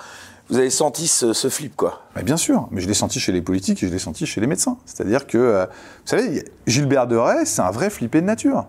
[0.49, 2.01] vous avez senti ce, ce flip, quoi?
[2.15, 4.41] Bah, bien sûr, mais je l'ai senti chez les politiques et je l'ai senti chez
[4.41, 4.77] les médecins.
[4.85, 5.71] C'est-à-dire que, euh, vous
[6.05, 8.65] savez, Gilbert Deray, c'est un vrai flippé de nature.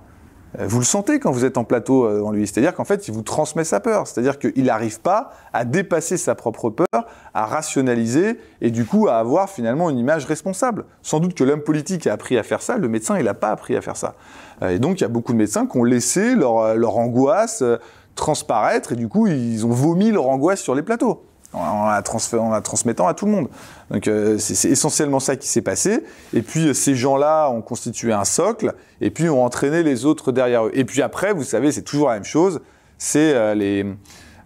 [0.58, 2.46] Euh, Vous le sentez quand vous êtes en plateau euh, en lui.
[2.46, 4.06] C'est-à-dire qu'en fait, il vous transmet sa peur.
[4.06, 9.16] C'est-à-dire qu'il n'arrive pas à dépasser sa propre peur, à rationaliser et du coup à
[9.16, 10.84] avoir finalement une image responsable.
[11.02, 13.50] Sans doute que l'homme politique a appris à faire ça, le médecin, il n'a pas
[13.50, 14.14] appris à faire ça.
[14.62, 16.96] Euh, Et donc, il y a beaucoup de médecins qui ont laissé leur, euh, leur
[16.96, 17.78] angoisse euh,
[18.14, 21.24] transparaître et du coup, ils ont vomi leur angoisse sur les plateaux.
[21.52, 22.02] En la,
[22.38, 23.48] en la transmettant à tout le monde.
[23.90, 26.04] Donc euh, c'est essentiellement ça qui s'est passé.
[26.32, 30.30] Et puis euh, ces gens-là ont constitué un socle et puis ont entraîné les autres
[30.30, 30.70] derrière eux.
[30.74, 32.60] Et puis après, vous savez, c'est toujours la même chose.
[32.98, 33.84] C'est euh, les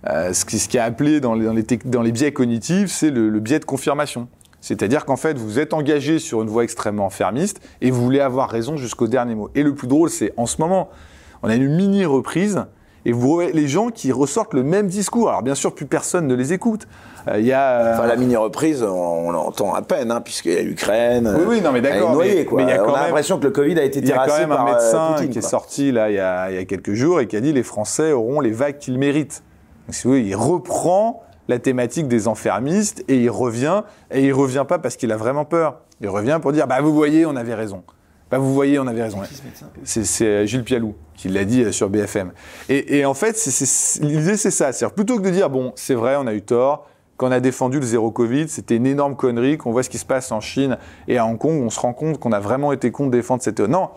[0.08, 2.90] euh, ce, qui, ce qui est appelé dans les, dans les, dans les biais cognitifs,
[2.90, 4.28] c'est le, le biais de confirmation.
[4.60, 8.48] C'est-à-dire qu'en fait, vous êtes engagé sur une voie extrêmement fermiste et vous voulez avoir
[8.48, 9.50] raison jusqu'au dernier mot.
[9.54, 10.88] Et le plus drôle, c'est en ce moment,
[11.42, 12.64] on a une mini reprise
[13.04, 15.28] et vous voyez les gens qui ressortent le même discours.
[15.28, 16.86] Alors bien sûr, plus personne ne les écoute.
[17.28, 20.58] Euh, Il y a euh, Enfin, la mini-reprise, on, l'entend à peine, hein, puisqu'il y
[20.58, 21.32] a l'Ukraine.
[21.38, 22.58] Oui, oui, non, mais est d'accord, mais- quoi.
[22.62, 24.14] mais il y a on a l'impression que le Covid a été Il y a
[24.14, 26.50] terrassé quand même un par, euh, médecin Poutine, qui est sorti là il y, a,
[26.50, 28.98] il y a quelques jours et qui a dit les Français auront les vagues qu'ils
[28.98, 29.42] méritent.
[29.86, 34.64] Donc, si vous il reprend la thématique des enfermistes et il revient et il revient
[34.66, 35.80] pas parce qu'il a vraiment peur.
[36.00, 37.82] Il revient pour dire bah vous voyez on avait raison.
[38.34, 39.18] Bah vous voyez on avait raison.
[39.84, 42.32] C'est c'est, euh, Gilles Pialou qui l'a dit euh, sur BFM.
[42.68, 43.36] Et, et en fait
[44.00, 44.72] l'idée c'est ça.
[44.72, 46.88] C'est plutôt que de dire bon c'est vrai on a eu tort.
[47.16, 49.56] Quand on a défendu le zéro Covid, c'était une énorme connerie.
[49.56, 51.92] Qu'on voit ce qui se passe en Chine et à Hong Kong, on se rend
[51.92, 53.60] compte qu'on a vraiment été contre défendre cette.
[53.60, 53.88] Non,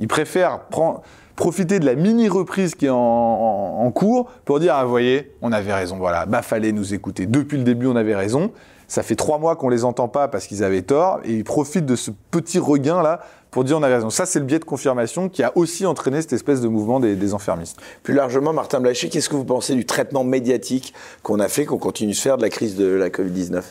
[0.00, 1.02] ils préfèrent prendre-
[1.36, 4.90] profiter de la mini reprise qui est en, en- en cours pour dire ah vous
[4.90, 5.98] voyez, on avait raison.
[5.98, 7.26] Voilà, bah fallait nous écouter.
[7.26, 8.50] Depuis le début, on avait raison.
[8.88, 11.86] Ça fait trois mois qu'on les entend pas parce qu'ils avaient tort et ils profitent
[11.86, 13.20] de ce petit regain là
[13.54, 14.10] pour dire on a raison.
[14.10, 17.14] Ça, c'est le biais de confirmation qui a aussi entraîné cette espèce de mouvement des,
[17.14, 17.80] des enfermistes.
[18.02, 21.78] Plus largement, Martin Blachier, qu'est-ce que vous pensez du traitement médiatique qu'on a fait, qu'on
[21.78, 23.62] continue de faire de la crise de la Covid-19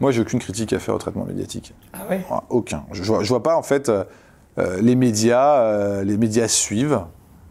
[0.00, 1.74] Moi, j'ai aucune critique à faire au traitement médiatique.
[1.92, 2.16] Ah oui
[2.48, 2.84] Aucun.
[2.92, 4.04] Je, vois, je vois pas, en fait, euh,
[4.56, 7.02] euh, les médias, euh, les médias suivent.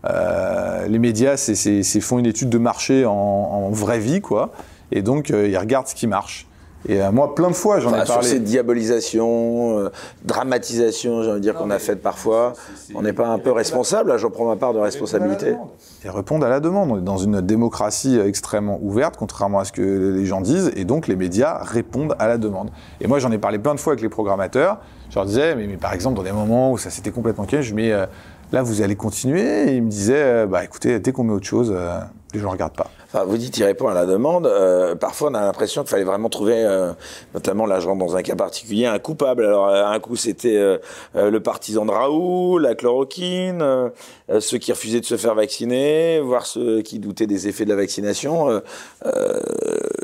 [0.05, 4.53] Euh, les médias, c'est, font une étude de marché en, en vraie vie, quoi.
[4.91, 6.47] Et donc, euh, ils regardent ce qui marche.
[6.87, 8.29] Et euh, moi, plein de fois, j'en Enfin, ai sur parlé.
[8.29, 9.89] cette diabolisation, euh,
[10.23, 12.53] dramatisation, j'ai envie de dire, qu'on a faite parfois,
[12.95, 15.55] on n'est pas un peu responsable Là, j'en prends ma part de responsabilité.
[16.03, 16.91] Ils répondent à la demande.
[16.91, 20.83] On est dans une démocratie extrêmement ouverte, contrairement à ce que les gens disent, et
[20.85, 22.69] donc les médias répondent à la demande.
[22.99, 24.79] Et moi, j'en ai parlé plein de fois avec les programmateurs.
[25.09, 27.63] Je leur disais, mais, mais par exemple, dans des moments où ça s'était complètement calmé,
[27.63, 28.05] je me dis, euh,
[28.51, 29.69] là, vous allez continuer?
[29.71, 31.99] Et ils me disaient, euh, bah écoutez, dès qu'on met autre chose, euh,
[32.33, 32.89] les gens ne regardent pas.
[33.13, 34.45] Enfin, vous dites, il répond à la demande.
[34.45, 36.93] Euh, parfois, on a l'impression qu'il fallait vraiment trouver, euh,
[37.33, 39.45] notamment là, dans un cas particulier, un coupable.
[39.45, 40.79] Alors, euh, un coup, c'était
[41.13, 43.91] le partisan de Raoult, la chloroquine,
[44.39, 47.75] ceux qui refusaient de se faire vacciner, voire ceux qui doutaient des effets de la
[47.75, 48.61] vaccination.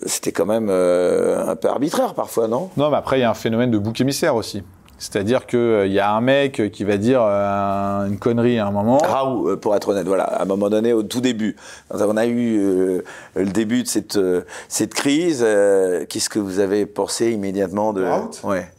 [0.05, 2.69] C'était quand même un peu arbitraire parfois, non?
[2.75, 4.63] Non, mais après, il y a un phénomène de bouc émissaire aussi.
[4.99, 8.97] C'est-à-dire qu'il y a un mec qui va dire euh, une connerie à un moment.
[8.97, 11.55] Raoult, euh, pour être honnête, voilà, à un moment donné, au tout début,
[11.91, 13.01] on a eu euh,
[13.35, 18.03] le début de cette, euh, cette crise, euh, qu'est-ce que vous avez pensé immédiatement de...
[18.03, 18.71] Raoult Ouais.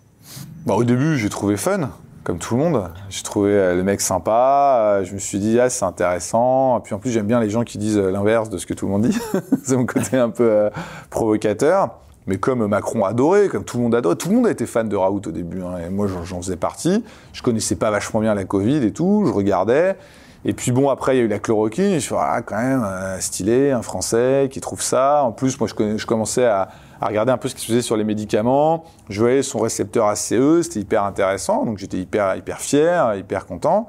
[0.67, 1.91] Bah, au début, j'ai trouvé fun,
[2.25, 2.91] comme tout le monde.
[3.11, 4.81] J'ai trouvé euh, le mec sympa.
[4.81, 6.79] euh, je me suis dit, ah, c'est intéressant.
[6.79, 8.75] Et puis en plus, j'aime bien les gens qui disent euh, l'inverse de ce que
[8.75, 9.19] tout le monde dit.
[9.65, 10.71] c'est mon côté un peu euh,
[11.11, 11.91] provocateur.
[12.29, 14.87] Mais comme Macron adorait, comme tout le monde adorait, tout le monde a été fan
[14.87, 15.63] de Raoult au début.
[15.63, 17.03] hein, moi, j'en- faisais partie.
[17.33, 19.25] Je connaissais pas vachement bien la Covid et tout.
[19.27, 19.97] Je regardais.
[20.45, 21.95] Et puis bon, après, il y a eu la chloroquine.
[21.95, 25.25] Je suis ah, quand même, euh, stylé, un Français qui trouve ça.
[25.25, 26.69] En plus, moi, je, commençais à,
[27.01, 28.85] à regarder un peu ce qui se faisait sur les médicaments.
[29.09, 31.65] Je voyais son récepteur ACE, c'était hyper intéressant.
[31.65, 33.89] Donc j'étais hyper, hyper fier, hyper content.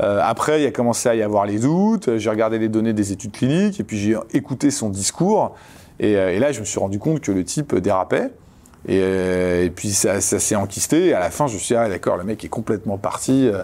[0.00, 2.18] Euh, après, il a commencé à y avoir les doutes.
[2.18, 5.54] J'ai regardé les données des études cliniques et puis j'ai écouté son discours.
[6.00, 8.30] Et, euh, et là, je me suis rendu compte que le type dérapait.
[8.88, 11.06] Et, euh, puis ça, s'est enquisté.
[11.06, 13.48] Et à la fin, je me suis dit, ah, d'accord, le mec est complètement parti
[13.48, 13.62] euh,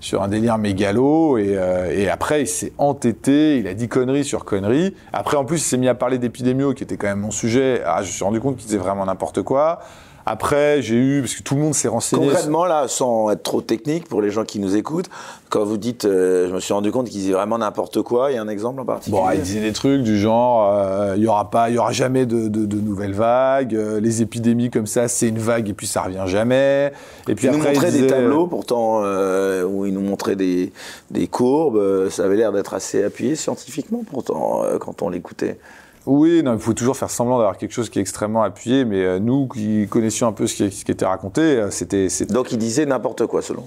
[0.00, 1.38] sur un délire mégalo.
[1.38, 1.58] Et,
[1.90, 3.58] et après, il s'est entêté.
[3.58, 4.94] Il a dit conneries sur conneries.
[5.12, 7.82] Après, en plus, il s'est mis à parler d'épidémio, qui était quand même mon sujet.
[7.84, 9.80] Ah, je me suis rendu compte qu'il disait vraiment n'importe quoi.
[10.26, 12.26] Après, j'ai eu, parce que tout le monde s'est renseigné.
[12.26, 15.08] Concrètement, là, sans être trop technique pour les gens qui nous écoutent,
[15.48, 18.34] quand vous dites, euh, je me suis rendu compte qu'ils disaient vraiment n'importe quoi, il
[18.34, 19.20] y a un exemple en particulier?
[19.20, 21.92] Bon, il disait des trucs du genre, euh, il y aura pas, il y aura
[21.92, 23.74] jamais de, de, de nouvelles vagues.
[23.74, 26.92] euh, les épidémies comme ça, c'est une vague et puis ça revient jamais.
[27.28, 30.36] Et puis Il nous après, montrait il des tableaux, pourtant, euh, où il nous montrait
[30.36, 30.72] des,
[31.10, 31.76] des courbes.
[31.76, 35.58] euh, Ça avait l'air d'être assez appuyé scientifiquement, pourtant, euh, quand on l'écoutait.
[36.06, 39.04] Oui, non, il faut toujours faire semblant d'avoir quelque chose qui est extrêmement appuyé, mais
[39.04, 42.50] euh, nous qui connaissions un peu ce qui, ce qui était raconté, euh, c'était, Donc
[42.50, 43.62] il disait n'importe quoi, selon.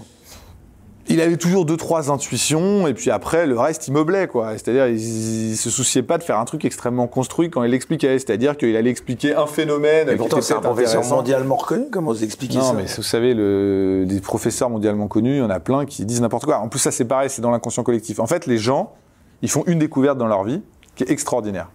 [1.08, 4.54] il avait toujours deux trois intuitions et puis après le reste il meublait quoi.
[4.54, 8.20] C'est-à-dire il, il se souciait pas de faire un truc extrêmement construit quand il l'expliquait.
[8.20, 10.10] C'est-à-dire qu'il allait expliquer un phénomène.
[10.10, 11.86] Et pourtant, c'est un professeur mondialement reconnu.
[11.92, 15.42] Comment vous expliquez Non, ça mais vous savez, le, des professeurs mondialement connus, il y
[15.42, 16.58] en a plein qui disent n'importe quoi.
[16.58, 18.20] En plus, ça c'est pareil, c'est dans l'inconscient collectif.
[18.20, 18.94] En fait, les gens,
[19.42, 20.62] ils font une découverte dans leur vie
[20.96, 21.70] qui est extraordinaire.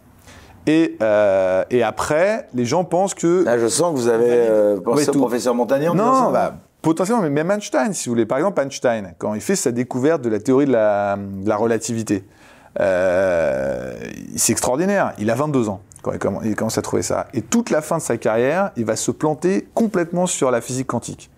[0.66, 4.80] Et, euh, et après, les gens pensent que Là, je sens que vous avez euh,
[4.80, 8.26] pensé au professeur Montagnier en disant non, bah, potentiellement, mais même Einstein, si vous voulez.
[8.26, 11.56] Par exemple, Einstein, quand il fait sa découverte de la théorie de la, de la
[11.56, 12.24] relativité,
[12.78, 13.94] euh,
[14.36, 15.14] c'est extraordinaire.
[15.18, 17.26] Il a 22 ans quand il commence, il commence à trouver ça.
[17.34, 20.86] Et toute la fin de sa carrière, il va se planter complètement sur la physique
[20.86, 21.30] quantique.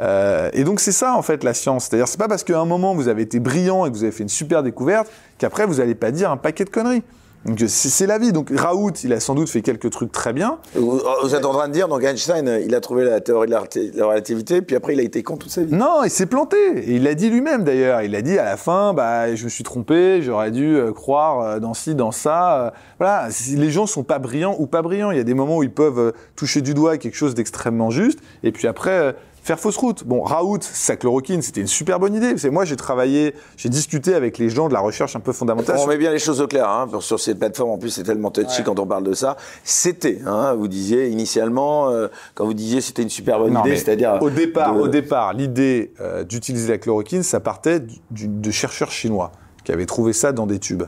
[0.00, 1.86] Euh, et donc c'est ça en fait la science.
[1.86, 4.12] C'est-à-dire c'est pas parce qu'à un moment vous avez été brillant et que vous avez
[4.12, 7.02] fait une super découverte qu'après vous n'allez pas dire un paquet de conneries.
[7.44, 8.32] Donc c'est la vie.
[8.32, 10.58] Donc Raoult, il a sans doute fait quelques trucs très bien.
[10.74, 13.46] Vous, vous êtes en train de dire, donc Einstein, euh, il a trouvé la théorie
[13.46, 15.74] de la, relati- la relativité, puis après il a été con toute sa vie.
[15.74, 16.56] Non, il s'est planté.
[16.78, 18.02] Et il l'a dit lui-même d'ailleurs.
[18.02, 21.40] Il a dit à la fin, bah, je me suis trompé, j'aurais dû euh, croire
[21.40, 22.72] euh, dans ci, dans ça.
[22.98, 25.10] voilà, les gens sont pas brillants ou pas brillants.
[25.10, 28.18] Il y a des moments où ils peuvent toucher du doigt quelque chose d'extrêmement juste,
[28.42, 30.04] et puis après faire fausse route.
[30.04, 32.36] Bon, Raoult, sa chloroquine, c'était une super bonne idée.
[32.38, 35.76] C'est moi, j'ai travaillé, j'ai discuté avec les gens de la recherche un peu fondamentale.
[35.76, 38.02] On sur- met bien les choses au clair, hein, sur cette plateforme, en plus c'est
[38.02, 39.36] tellement touchy quand on parle de ça.
[39.64, 43.76] C'était, hein, vous disiez initialement, euh, quand vous disiez c'était une super bonne Non, idée,
[43.76, 44.18] c'est-à-dire...
[44.20, 48.50] au départ, de- au départ, l'idée euh, d'utiliser la chloroquine, ça partait du- du- de
[48.50, 49.32] chercheurs chinois
[49.64, 50.84] qui avaient trouvé ça dans des tubes.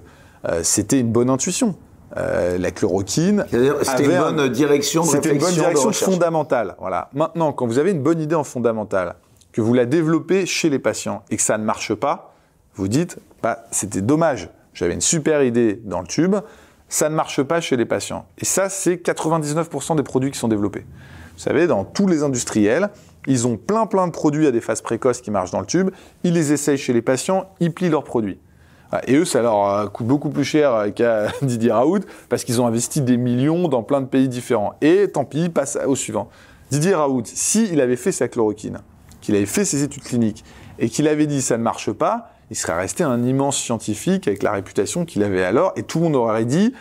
[0.49, 1.75] Euh, C'était une bonne intuition.
[2.17, 3.47] Euh, la chloroquine.
[3.51, 6.75] C'était une un- bonne direction de C'était une bonne direction fondamentale.
[6.81, 7.09] Voilà.
[7.13, 9.15] Maintenant, quand vous avez une bonne idée en fondamentale,
[9.53, 12.35] que vous la développez chez les patients et que ça ne marche pas,
[12.75, 14.49] vous dites, bah, c'était dommage.
[14.75, 16.37] J'avais une super idée dans le tube,
[16.89, 18.27] ça ne marche pas chez les patients.
[18.39, 20.85] Et ça, c'est 99% des produits qui sont développés.
[21.35, 22.91] Vous savez, dans tous les industriels,
[23.27, 25.91] ils ont plein plein de produits à des phases précoces qui marchent dans le tube,
[26.25, 28.39] ils les essayent chez les patients, ils plient leurs produits.
[29.07, 32.67] Et eux, ça leur euh, coûte beaucoup plus cher qu'à Didier Raoult parce qu'ils ont
[32.67, 34.75] investi des millions dans plein de pays différents.
[34.81, 36.29] Et tant pis, ils passent au suivant.
[36.71, 38.79] Didier Raoult, s'il avait fait sa chloroquine,
[39.21, 40.45] qu'il avait fait ses études cliniques
[40.79, 44.43] et qu'il avait dit ça ne marche pas, il serait resté un immense scientifique avec
[44.43, 46.73] la réputation qu'il avait alors et tout le monde aurait dit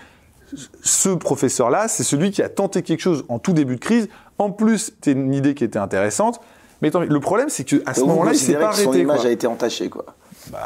[0.82, 4.10] ce professeur-là, c'est celui qui a tenté quelque chose en tout début de crise.
[4.40, 6.40] En plus, c'était une idée qui était intéressante.
[6.82, 8.84] Mais le problème, c'est qu'à ce moment-là, il s'est pas arrêté.
[8.84, 10.06] Son image a été entachée, quoi.
[10.52, 10.60] Bah,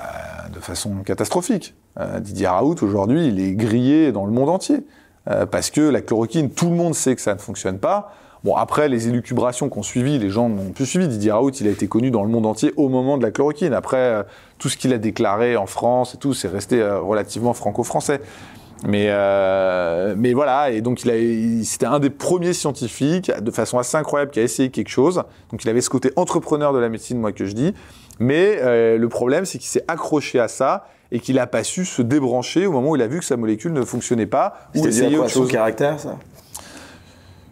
[0.54, 1.76] de façon catastrophique.
[2.00, 4.86] Euh, Didier Raoult, aujourd'hui, il est grillé dans le monde entier.
[5.30, 8.14] Euh, parce que la chloroquine, tout le monde sait que ça ne fonctionne pas.
[8.44, 11.08] Bon, après, les élucubrations qu'on suivi, les gens n'ont plus suivi.
[11.08, 13.74] Didier Raoult, il a été connu dans le monde entier au moment de la chloroquine.
[13.74, 14.24] Après, euh,
[14.58, 18.22] tout ce qu'il a déclaré en France et tout, c'est resté relativement franco-français.
[18.86, 24.42] Mais, voilà, et donc il c'était un des premiers scientifiques, de façon assez incroyable, qui
[24.42, 25.24] a essayé quelque chose.
[25.52, 27.74] Donc il avait ce côté entrepreneur de la médecine, moi que je dis.
[28.20, 31.86] Mais euh, le problème, c'est qu'il s'est accroché à ça et qu'il n'a pas su
[31.86, 34.86] se débrancher au moment où il a vu que sa molécule ne fonctionnait pas ou
[34.86, 35.50] essayer autre chose.
[35.50, 36.18] caractère, ça?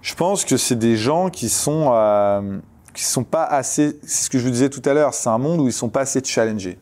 [0.02, 2.58] Je pense que c'est des gens qui sont euh,
[2.94, 4.00] qui sont pas assez.
[4.04, 5.14] C'est ce que je vous disais tout à l'heure.
[5.14, 6.80] C'est un monde où ils sont pas assez challengés.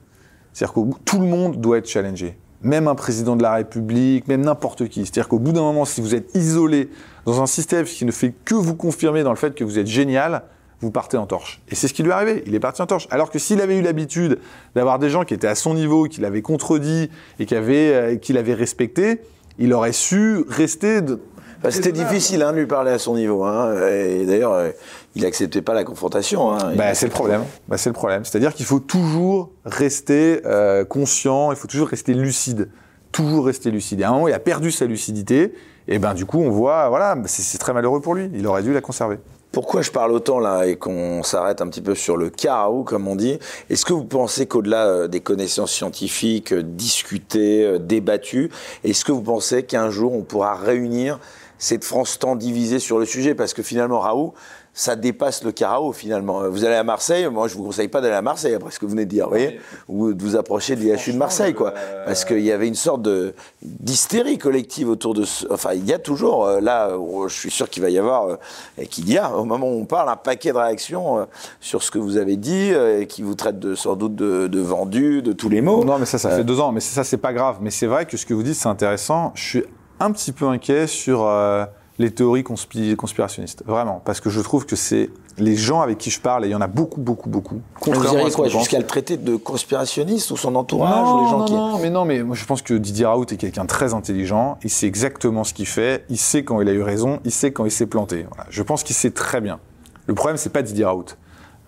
[0.54, 4.42] C'est-à-dire que tout le monde doit être challengé même un président de la République, même
[4.42, 5.02] n'importe qui.
[5.06, 6.90] C'est-à-dire qu'au bout d'un moment, si vous êtes isolé
[7.26, 9.88] dans un système qui ne fait que vous confirmer dans le fait que vous êtes
[9.88, 10.44] génial,
[10.82, 11.62] vous partez en torche.
[11.70, 13.08] Et c'est ce qui lui est arrivé, il est parti en torche.
[13.12, 14.40] Alors que s'il avait eu l'habitude
[14.76, 17.10] d'avoir des gens qui étaient à son niveau, qui l'avaient contredit
[17.40, 19.22] et qui euh, qui l'avaient respecté,
[19.58, 21.20] il aurait su rester de,
[21.62, 23.44] bah, c'était difficile hein, de lui parler à son niveau.
[23.44, 23.76] Hein.
[23.90, 24.70] Et d'ailleurs, euh,
[25.16, 26.54] il n'acceptait pas la confrontation.
[26.54, 26.74] Hein.
[26.76, 27.44] Bah, c'est le problème.
[27.68, 28.24] Bah, c'est le problème.
[28.24, 32.70] C'est-à-dire qu'il faut toujours rester euh, conscient, il faut toujours rester lucide.
[33.12, 34.00] Toujours rester lucide.
[34.00, 35.54] Et à un moment, il a perdu sa lucidité.
[35.88, 38.30] Et ben du coup, on voit, voilà, c'est très malheureux pour lui.
[38.36, 39.18] Il aurait dû la conserver.
[39.52, 43.08] Pourquoi je parle autant là et qu'on s'arrête un petit peu sur le chaos, comme
[43.08, 43.39] on dit?
[43.70, 48.52] Est-ce que vous pensez qu'au-delà euh, des connaissances scientifiques discutées, débattues,
[48.84, 51.20] est-ce que vous pensez qu'un jour on pourra réunir
[51.60, 54.34] cette France tant divisée sur le sujet, parce que finalement, Raoult,
[54.80, 56.50] ça dépasse le carao finalement.
[56.50, 58.86] Vous allez à Marseille, moi je vous conseille pas d'aller à Marseille après ce que
[58.86, 59.60] vous venez de dire, vous voyez,
[59.90, 62.76] ou de vous approcher de l'IHU de Marseille, quoi, euh, parce qu'il y avait une
[62.76, 65.46] sorte de d'hystérie collective autour de, ce...
[65.52, 66.92] enfin il y a toujours euh, là,
[67.28, 68.36] je suis sûr qu'il va y avoir euh,
[68.78, 71.28] et qu'il y a au moment où on parle un paquet de réactions
[71.60, 74.60] sur ce que vous avez dit et qui vous traite de sans doute de, de
[74.62, 75.84] vendu, de tous les mots.
[75.84, 78.06] Non mais ça ça fait deux ans, mais ça c'est pas grave, mais c'est vrai
[78.06, 79.34] que ce que vous dites c'est intéressant.
[79.36, 79.64] Je suis
[80.00, 81.66] un petit peu inquiet sur euh,
[82.00, 86.20] les théories conspirationnistes, vraiment, parce que je trouve que c'est les gens avec qui je
[86.20, 87.62] parle, et il y en a beaucoup, beaucoup, beaucoup.
[87.82, 91.39] Vous diriez quoi Jusqu'à le traiter de conspirationniste ou son entourage non, ou les gens
[91.39, 91.54] non, qui...
[91.54, 94.58] non, mais non, mais moi je pense que Didier Raoult est quelqu'un de très intelligent.
[94.64, 96.06] Il sait exactement ce qu'il fait.
[96.10, 97.20] Il sait quand il a eu raison.
[97.26, 98.26] Il sait quand il s'est planté.
[98.50, 99.60] Je pense qu'il sait très bien.
[100.08, 101.06] Le problème, c'est pas Didier Raoult.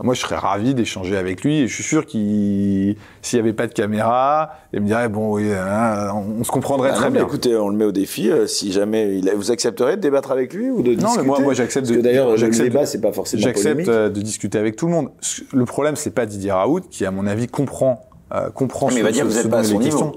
[0.04, 3.54] Moi, je serais ravi d'échanger avec lui et je suis sûr qu'il, s'il n'y avait
[3.54, 7.24] pas de caméra, il me dirait bon, oui, hein, on, se comprendrait ah très bien.
[7.24, 8.32] Écoutez, on le met au défi.
[8.32, 11.04] Euh, si jamais il vous accepterez de débattre avec lui ou de discuter.
[11.04, 11.88] Non, mais moi, moi j'accepte.
[11.88, 14.93] Parce que d'ailleurs, le débat, c'est pas forcément J'accepte euh, de discuter avec tout le
[14.93, 15.10] monde.
[15.54, 18.88] Le problème, c'est pas Didier Raoult qui, à mon avis, comprend, euh, comprend.
[18.89, 20.16] Ah, mais il va dire vous n'êtes pas à son niveau.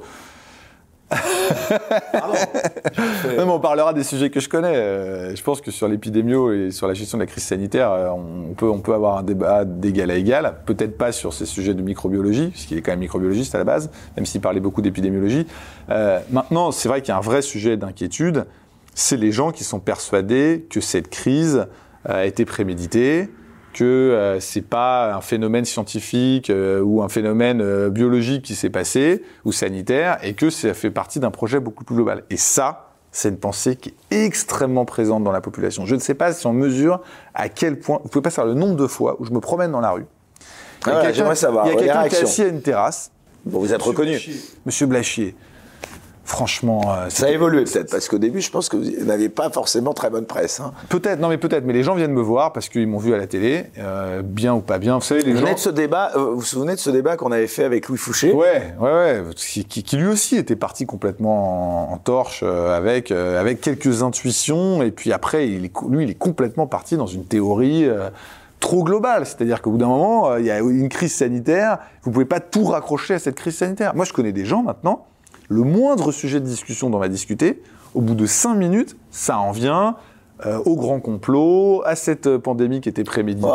[3.36, 4.76] Même on parlera des sujets que je connais.
[4.76, 8.08] Euh, je pense que sur l'épidémio et sur la gestion de la crise sanitaire, euh,
[8.10, 10.54] on peut, on peut avoir un débat d'égal à égal.
[10.66, 13.90] Peut-être pas sur ces sujets de microbiologie, puisqu'il est quand même microbiologiste à la base,
[14.16, 15.46] même s'il parlait beaucoup d'épidémiologie.
[15.90, 18.46] Euh, maintenant, c'est vrai qu'il y a un vrai sujet d'inquiétude.
[18.94, 21.66] C'est les gens qui sont persuadés que cette crise
[22.04, 23.28] a été préméditée,
[23.74, 28.70] que euh, c'est pas un phénomène scientifique euh, ou un phénomène euh, biologique qui s'est
[28.70, 32.24] passé ou sanitaire et que ça fait partie d'un projet beaucoup plus global.
[32.30, 35.84] Et ça, c'est une pensée qui est extrêmement présente dans la population.
[35.84, 37.02] Je ne sais pas si on mesure
[37.34, 38.00] à quel point.
[38.02, 40.06] Vous pouvez pas savoir le nombre de fois où je me promène dans la rue.
[40.86, 41.66] Ah J'aimerais savoir.
[41.66, 43.10] Il y a quelqu'un qui est assis à une terrasse.
[43.44, 44.18] Bon, vous êtes reconnu.
[44.64, 45.34] Monsieur Blachier.
[46.24, 49.50] Franchement, euh, ça a évolué peut-être parce qu'au début, je pense que vous n'aviez pas
[49.50, 50.58] forcément très bonne presse.
[50.58, 50.72] Hein.
[50.88, 51.64] Peut-être, non mais peut-être.
[51.66, 54.54] Mais les gens viennent me voir parce qu'ils m'ont vu à la télé, euh, bien
[54.54, 54.96] ou pas bien.
[54.96, 55.52] Vous savez, les vous gens.
[55.52, 57.98] De ce débat, euh, vous vous souvenez de ce débat qu'on avait fait avec Louis
[57.98, 58.32] Fouché?
[58.32, 59.22] Ouais, ouais, ouais.
[59.36, 65.12] Qui, qui, lui aussi était parti complètement en, torche avec avec quelques intuitions et puis
[65.12, 67.86] après, il est, lui, il est complètement parti dans une théorie
[68.60, 69.26] trop globale.
[69.26, 71.78] C'est-à-dire qu'au bout d'un moment, il y a une crise sanitaire.
[72.02, 73.94] Vous pouvez pas tout raccrocher à cette crise sanitaire.
[73.94, 75.06] Moi, je connais des gens maintenant
[75.48, 77.62] le moindre sujet de discussion dont on va discuter,
[77.94, 79.96] au bout de cinq minutes, ça en vient
[80.46, 83.46] euh, au grand complot, à cette pandémie qui était préméditée,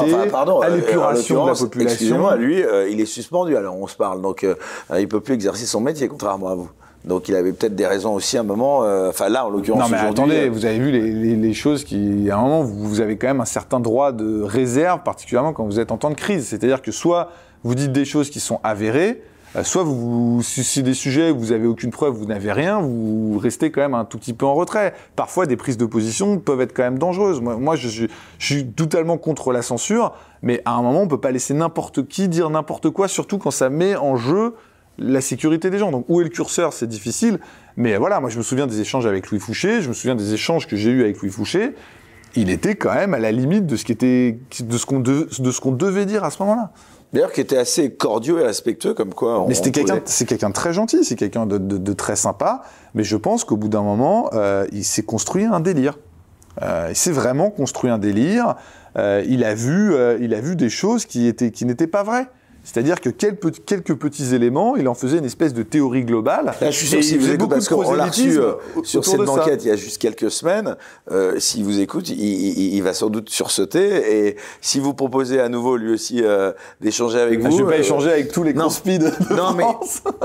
[0.63, 2.35] à euh, l'épuration de la population.
[2.35, 5.65] lui, euh, il est suspendu, alors on se parle, donc il ne peut plus exercer
[5.65, 6.69] son métier, contrairement à vous.
[7.05, 8.83] Donc il avait peut-être des raisons aussi à un moment.
[8.83, 11.53] euh, Enfin là, en l'occurrence, Non mais attendez, euh, vous avez vu les, les- les
[11.53, 15.01] choses qui, à un moment, vous, vous avez quand même un certain droit de réserve,
[15.03, 16.47] particulièrement quand vous êtes en temps de crise.
[16.47, 17.29] C'est-à-dire que soit
[17.63, 19.28] vous dites des choses qui sont avérées, euh,
[19.63, 23.71] soit vous, si des sujets où vous avez aucune preuve, vous n'avez rien, vous restez
[23.71, 24.93] quand même un tout petit peu en retrait.
[25.15, 27.41] Parfois, des prises de position peuvent être quand même dangereuses.
[27.41, 31.53] Moi, je, suis, totalement contre la censure, mais à un moment, on peut pas laisser
[31.53, 34.53] n'importe qui dire n'importe quoi, surtout quand ça met en jeu
[34.99, 35.91] la sécurité des gens.
[35.91, 37.39] Donc où est le curseur, c'est difficile.
[37.77, 40.33] Mais voilà, moi je me souviens des échanges avec Louis Fouché, je me souviens des
[40.33, 41.73] échanges que j'ai eus avec Louis Fouché.
[42.35, 46.23] Il était quand même à la limite de ce de, de ce qu'on devait dire
[46.23, 46.71] à ce moment-là.
[47.13, 49.45] D'ailleurs, qui était assez cordiaux et respectueux, comme quoi.
[49.47, 52.61] Mais c'était quelqu'un, c'est quelqu'un de très gentil, c'est quelqu'un de, de- de très sympa.
[52.93, 55.97] Mais je pense qu'au bout d'un moment, euh, il s'est construit un délire.
[56.61, 58.55] Euh, il s'est vraiment construit un délire.
[58.97, 62.03] Euh, il a vu, euh, il a vu des choses qui étaient, qui n'étaient pas
[62.03, 62.27] vraies.
[62.63, 66.53] C'est-à-dire que quelques, petits éléments, il en faisait une espèce de théorie globale.
[66.61, 68.39] Là, je suis sûr Et que si vous écoutez, beaucoup parce de qu'on l'a reçu
[68.39, 68.53] euh,
[68.83, 70.75] sur cette banquette il y a juste quelques semaines,
[71.11, 74.27] euh, s'il vous écoute, il, il- il va sans doute sursauter.
[74.27, 76.51] Et si vous proposez à nouveau lui aussi euh,
[76.81, 77.57] d'échanger avec Ah, vous.
[77.57, 78.67] je vais pas euh, échanger avec tous les non.
[78.67, 79.63] de, non mais,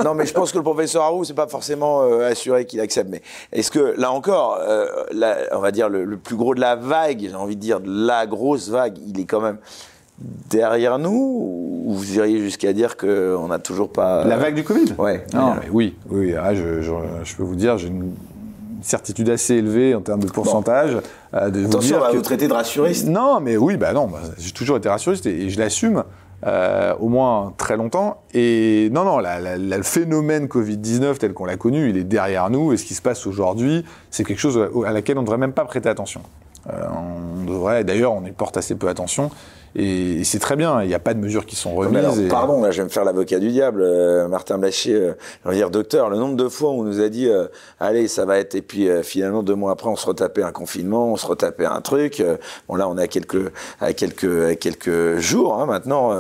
[0.05, 3.09] non, mais je pense que le professeur Harou, c'est pas forcément assuré qu'il accepte.
[3.11, 3.23] Mais
[3.53, 4.59] est-ce que, là encore,
[5.13, 7.81] la- on va dire le, le plus gros de la vague, j'ai envie de dire
[7.81, 9.59] de la grosse vague, il est quand même
[10.19, 14.25] derrière nous Ou vous iriez jusqu'à dire qu'on n'a toujours pas.
[14.25, 14.95] La vague du Covid?
[14.99, 15.25] Ouais.
[15.35, 16.35] Non, mais oui, oui.
[16.41, 16.93] ah, je, je-
[17.25, 18.13] je peux vous dire, j'ai une
[18.83, 20.99] certitude assez élevée en termes de pourcentage
[21.35, 23.09] euh, de vous Attention, on dire va que vous traiter de rassuriste.
[23.09, 26.05] Non, mais oui, bah non, bah, j'ai toujours été rassuriste et, et je l'assume.
[26.47, 28.19] euh, au moins très longtemps.
[28.35, 32.05] Et non, non, la- la- la- le phénomène Covid-19 tel qu'on l'a connu, il est
[32.05, 32.75] derrière nous.
[32.75, 35.55] Et ce qui se passe aujourd'hui, c'est quelque chose à laquelle on ne devrait même
[35.55, 36.21] pas prêter attention.
[36.71, 36.83] Euh,
[37.41, 39.31] on devrait, d'ailleurs, on y porte assez peu attention.
[39.77, 41.97] Et, et c'est très bien, il n'y a pas de mesures qui sont remises.
[41.99, 43.83] alors, et- pardon, là, je vais me faire l'avocat du diable.
[43.83, 45.13] euh, Martin Blachier, euh,
[45.45, 47.47] je veux dire, docteur, le nombre de fois où on nous a dit, euh,
[47.81, 50.53] allez, ça va être, et puis euh, finalement, deux mois après, on se retapait un
[50.53, 52.23] confinement, on se retapait un truc.
[52.69, 56.13] bon, là, on est à quelques, à quelques, à quelques jours, hein, maintenant,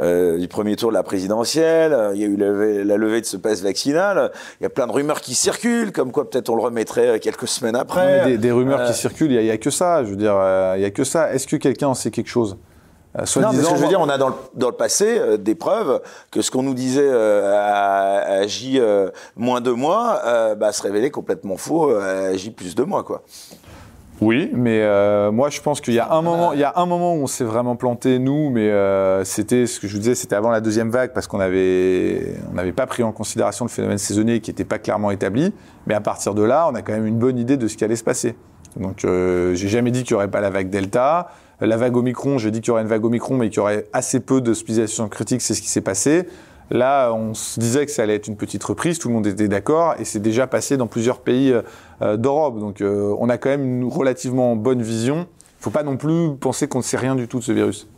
[0.00, 1.96] du premier tour de la présidentielle.
[2.14, 4.30] Il y a eu la, levée- la levée de ce passe vaccinal.
[4.60, 7.48] Il y a plein de rumeurs qui circulent, comme quoi peut-être on le remettrait quelques
[7.48, 8.24] semaines après.
[8.26, 10.04] des, des rumeurs qui circulent, il n'y a, que ça.
[10.04, 10.34] Je veux dire,
[10.76, 11.32] il n'y a que ça.
[11.34, 12.56] Est-ce que quelqu'un en sait quelque chose?
[13.18, 15.18] Euh, Non, mais ce que je veux dire, on a dans le, dans le passé
[15.18, 16.00] euh, des preuves
[16.30, 20.20] que ce qu'on nous disait euh, à, à J euh, moins deux mois
[20.56, 23.22] bah, se révélait complètement faux à J plus deux mois, quoi.
[24.20, 24.86] Oui, mais
[25.32, 27.26] moi je pense qu'il y a un moment, il y a un moment où on
[27.26, 28.70] s'est vraiment planté nous, mais
[29.24, 32.54] c'était ce que je vous disais, c'était avant la deuxième vague parce qu'on avait on
[32.54, 35.52] n'avait pas pris en considération le phénomène saisonnier qui n'était pas clairement établi.
[35.86, 37.84] Mais à partir de là, on a quand même une bonne idée de ce qui
[37.84, 38.36] allait se passer.
[38.76, 41.30] Donc j'ai jamais dit qu'il y aurait pas la vague Delta,
[41.60, 43.86] la vague Omicron, j'ai dit qu'il y aurait une vague Omicron, mais qu'il y aurait
[43.92, 46.26] assez peu d'hospitalisations critiques, c'est ce qui s'est passé.
[46.70, 49.48] Là, on se disait que ça allait être une petite reprise, tout le monde était
[49.48, 51.52] d'accord, et c'est déjà passé dans plusieurs pays
[52.00, 52.58] euh, d'Europe.
[52.58, 55.16] Donc euh, on a quand même une relativement bonne vision.
[55.16, 57.52] Il ne faut pas non plus penser qu'on ne sait rien du tout de ce
[57.52, 57.88] virus.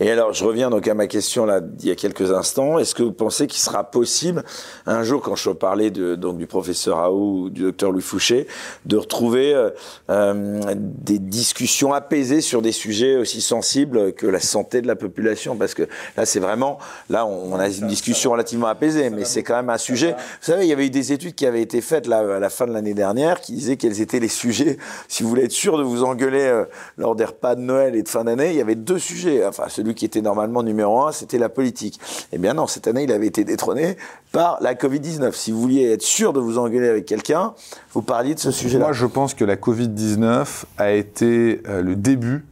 [0.00, 2.78] Et alors, je reviens donc à ma question là d'il y a quelques instants.
[2.78, 4.44] Est-ce que vous pensez qu'il sera possible
[4.86, 8.46] un jour, quand je parlais de, donc du professeur Raoult ou du docteur Louis Fouché,
[8.86, 9.70] de retrouver euh,
[10.10, 15.56] euh, des discussions apaisées sur des sujets aussi sensibles que la santé de la population?
[15.56, 16.78] Parce que là, c'est vraiment,
[17.10, 20.12] là, on, on a une discussion relativement apaisée, mais c'est quand même un sujet.
[20.12, 22.50] Vous savez, il y avait eu des études qui avaient été faites là à la
[22.50, 24.78] fin de l'année dernière qui disaient quels étaient les sujets.
[25.08, 26.64] Si vous voulez être sûr de vous engueuler euh,
[26.96, 29.47] lors des repas de Noël et de fin d'année, il y avait deux sujets.
[29.48, 32.00] Enfin, celui qui était normalement numéro un, c'était la politique.
[32.32, 33.96] Eh bien non, cette année, il avait été détrôné
[34.32, 35.32] par la Covid-19.
[35.32, 37.54] Si vous vouliez être sûr de vous engueuler avec quelqu'un,
[37.92, 38.86] vous parliez de ce sujet-là.
[38.86, 42.44] Moi, je pense que la Covid-19 a été euh, le début,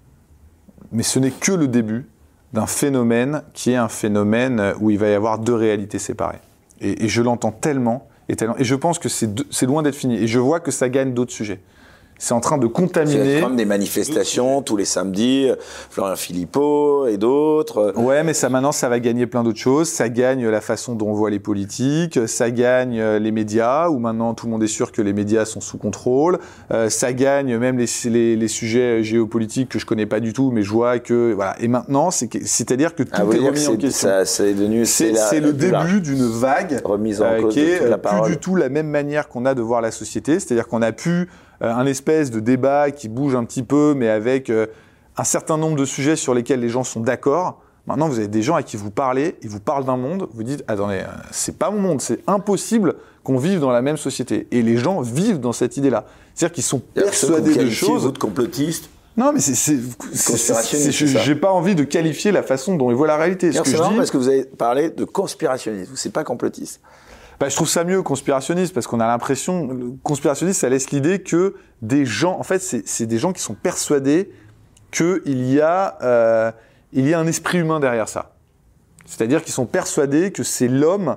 [0.92, 2.06] mais ce n'est que le début,
[2.52, 6.40] d'un phénomène qui est un phénomène euh, où il va y avoir deux réalités séparées.
[6.80, 10.16] Et, je l'entends tellement, et je pense que c'est loin d'être fini.
[10.16, 11.60] Et je vois que ça gagne d'autres sujets.
[12.18, 13.40] C'est en train de C'est contaminer.
[13.42, 15.50] comme des manifestations tous les samedis,
[15.90, 17.92] Florian Philippot et d'autres.
[17.96, 19.88] Ouais, mais ça maintenant, ça va gagner plein d'autres choses.
[19.88, 22.18] Ça gagne la façon dont on voit les politiques.
[22.26, 25.44] Ça gagne euh, les médias, où maintenant tout le monde est sûr que les médias
[25.44, 26.38] sont sous contrôle.
[26.72, 30.50] Euh, ça gagne même les, les, les sujets géopolitiques que je connais pas du tout,
[30.50, 31.54] mais je vois que voilà.
[31.60, 34.08] Et maintenant, c'est c'est-à-dire que tout Ah, est remis en c'est- question.
[34.24, 37.78] c'est devenu C'est c'est le début d'une vague Remise en euh, cause qui de est
[37.78, 40.40] toute la euh, plus du tout la même manière qu'on a de voir la société.
[40.40, 41.24] C'est-à-dire qu'on a pu euh,
[41.60, 44.66] un espèce de débat qui bouge un petit peu, mais avec euh,
[45.16, 47.62] un certain nombre de sujets sur lesquels les gens sont d'accord.
[47.86, 50.42] Maintenant, vous avez des gens à qui vous parlez, ils vous parlent d'un monde, vous
[50.42, 54.48] dites attendez, euh, c'est pas mon monde, c'est impossible qu'on vive dans la même société.
[54.50, 56.04] Et les gens vivent dans cette idée-là.
[56.34, 58.02] C'est-à-dire qu'ils sont persuadés de choses.
[58.02, 58.90] vous, de complotistes.
[59.16, 59.78] Non, mais c'est,
[60.26, 63.50] Conspirationniste, j'ai pas envie de qualifier la façon dont ils voient la réalité.
[63.50, 65.92] C'est je marrant dis, parce que vous avez parlé de conspirationnisme.
[65.96, 66.80] C'est pas complotiste.
[67.38, 71.54] Bah, je trouve ça mieux conspirationniste parce qu'on a l'impression, conspirationniste, ça laisse l'idée que
[71.82, 74.30] des gens, en fait, c'est des gens qui sont persuadés
[74.90, 76.50] qu'il y a, euh,
[76.92, 78.32] il y a un esprit humain derrière ça.
[79.04, 81.16] C'est-à-dire qu'ils sont persuadés que c'est l'homme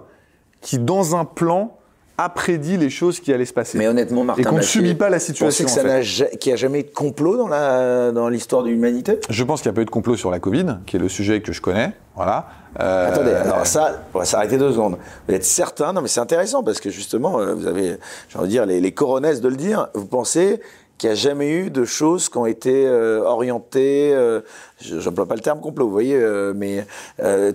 [0.62, 1.79] qui, dans un plan,
[2.22, 3.78] a prédit les choses qui allaient se passer.
[3.78, 5.84] Mais honnêtement, Martin Et qu'on ne subit pas la vous pensez situation.
[5.84, 9.20] n'a ja- qu'il n'y a jamais eu de complot dans la dans l'histoire de l'humanité?
[9.30, 11.08] Je pense qu'il n'y a pas eu de complot sur la Covid, qui est le
[11.10, 11.94] sujet que je connais.
[12.16, 12.48] Voilà.
[12.82, 14.98] Euh, Attendez, alors ça, on va s'arrêter deux secondes.
[15.28, 15.94] Vous êtes certain?
[15.94, 17.98] Non, mais c'est intéressant parce que justement, euh, vous avez,
[18.28, 19.88] j'ai envie de dire, les, les coronesses de le dire.
[19.94, 20.60] Vous pensez
[20.98, 24.42] qu'il n'y a jamais eu de choses qui ont été euh, orientées, euh,
[24.82, 26.20] je n'emploie pas le terme complot, vous voyez,
[26.56, 26.86] mais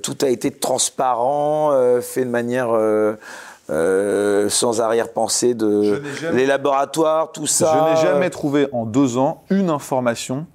[0.03, 2.71] tout a été transparent, fait de manière
[3.71, 7.95] euh, sans arrière-pensée de jamais- les laboratoires, tout ça.
[7.95, 10.47] Je n'ai jamais trouvé en deux ans une information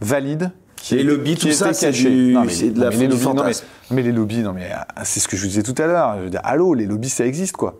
[0.00, 2.10] valide qui Les est- lobbies, qui tout ça, c'est cachée.
[2.10, 3.34] du- Non, mais- c'est de la mais les lobbies, non,
[3.90, 4.70] mais- les lobbies, non mais
[5.04, 6.16] c'est ce que je vous disais tout à l'heure.
[6.18, 7.76] Je veux dire, allô, les lobbies, ça existe quoi.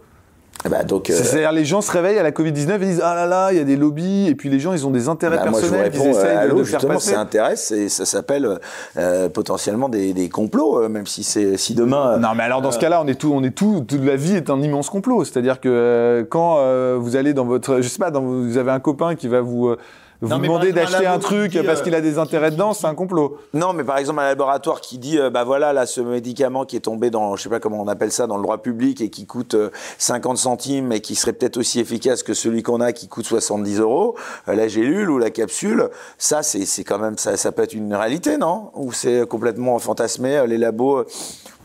[0.68, 3.02] Ben, donc, euh, C'est- C'est-à-dire les gens se réveillent à la Covid 19 et disent
[3.04, 5.08] ah là là, il y a des lobbies et puis les gens ils ont des
[5.08, 7.12] intérêts Bah, moi, je vous personnels réponds, essayent euh, de, allô, de faire justement, passer.
[7.12, 8.58] ça intéresse et ça s'appelle
[8.96, 12.18] euh, potentiellement des, des complots, euh, même si c'est si demain.
[12.18, 14.34] Non, mais alors dans ce cas-là, on est tout, on est tout, toute la vie
[14.34, 15.24] est un immense complot.
[15.24, 16.58] C'est-à-dire que quand
[16.98, 19.74] vous allez dans votre, je sais pas, dans, vous avez un copain qui va vous,
[20.20, 22.86] vous Non, exemple, d'acheter un qui truc parce euh, qu'il a des intérêts dedans, c'est
[22.86, 23.38] un complot.
[23.54, 26.76] Non, mais par exemple un laboratoire qui dit, euh, bah voilà, là, ce médicament qui
[26.76, 29.10] est tombé dans, je sais pas comment on appelle ça, dans le droit public et
[29.10, 32.92] qui coûte euh, 50 centimes et qui serait peut-être aussi efficace que celui qu'on a
[32.92, 34.16] qui coûte 70 euros,
[34.48, 35.88] euh, la gélule ou la capsule,
[36.18, 38.70] ça, c'est quand même, ça, ça peut être une réalité, non?
[38.74, 41.06] Ou c'est complètement fantasmé, euh, les labos euh,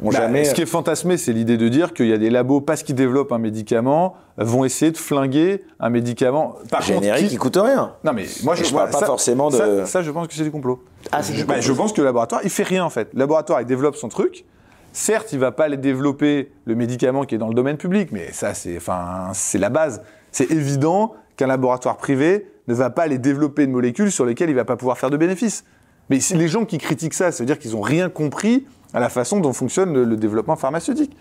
[0.03, 0.45] ont Bah, jamais.
[0.45, 2.95] Ce qui est fantasmé, c'est l'idée de dire qu'il y a des labos parce qu'ils
[2.95, 6.55] développent un médicament vont essayer de flinguer un médicament.
[6.69, 7.93] Par générique contre, qui coûte rien.
[8.03, 10.33] Non mais moi je, je parle voilà, pas forcément de- Ça, ça, je pense que
[10.33, 10.83] c'est du complot.
[11.11, 13.09] Ah, c'est du je, bah, je pense que le laboratoire il fait rien en fait.
[13.13, 14.45] Le laboratoire il développe son truc.
[14.93, 18.31] Certes, il va pas aller développer le médicament qui est dans le domaine public, mais
[18.33, 20.01] ça c'est enfin c'est la base.
[20.31, 24.55] C'est évident qu'un laboratoire privé ne va pas aller développer une molécule sur lesquelles il
[24.55, 25.63] va pas pouvoir faire de bénéfices.
[26.09, 29.07] Mais les gens qui critiquent ça, ça veut dire qu'ils ont rien compris à la
[29.09, 31.15] façon dont fonctionne le, le développement pharmaceutique.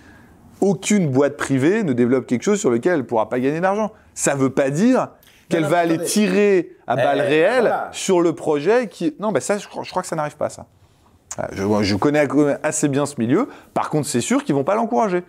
[0.60, 3.92] Aucune boîte privée ne développe quelque chose sur lequel elle ne pourra pas gagner d'argent.
[4.14, 5.08] Ça ne veut pas dire
[5.48, 7.88] qu'elle va aller tirer à Eh, balles réelles voilà.
[7.92, 9.14] sur le projet qui...
[9.18, 10.66] Non, ben ça, je, crois- je crois que ça n'arrive pas, ça.
[11.36, 11.50] Voilà,
[11.82, 12.26] Je, je connais
[12.62, 13.48] assez bien ce milieu.
[13.74, 15.22] Par contre, c'est sûr qu'ils vont pas l'encourager.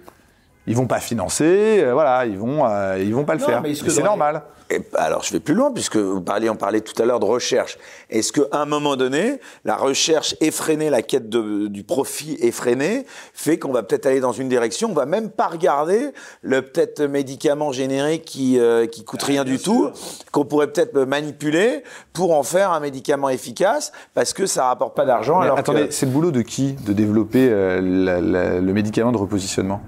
[0.67, 3.61] Ils vont pas financer, euh, voilà, ils vont, euh, ils vont pas le Non, faire.
[3.61, 4.43] mais est-ce Et que c'est normal.
[4.69, 7.25] Et alors, je vais plus loin, puisque vous parliez, on parlait tout à l'heure de
[7.25, 7.77] recherche.
[8.09, 13.57] Est-ce qu'à un moment donné, la recherche effrénée, la quête de- du profit effréné, fait
[13.59, 16.11] qu'on va peut-être aller dans une direction, on va même pas regarder
[16.43, 19.89] le peut-être médicament générique qui, euh, qui coûte rien du tout,
[20.31, 21.83] qu'on pourrait peut-être manipuler
[22.13, 25.39] pour en faire un médicament efficace, parce que ça rapporte pas d'argent.
[25.41, 29.11] Alors attendez, que- c'est le boulot de qui de développer euh, la- la- le médicament
[29.11, 29.81] de repositionnement?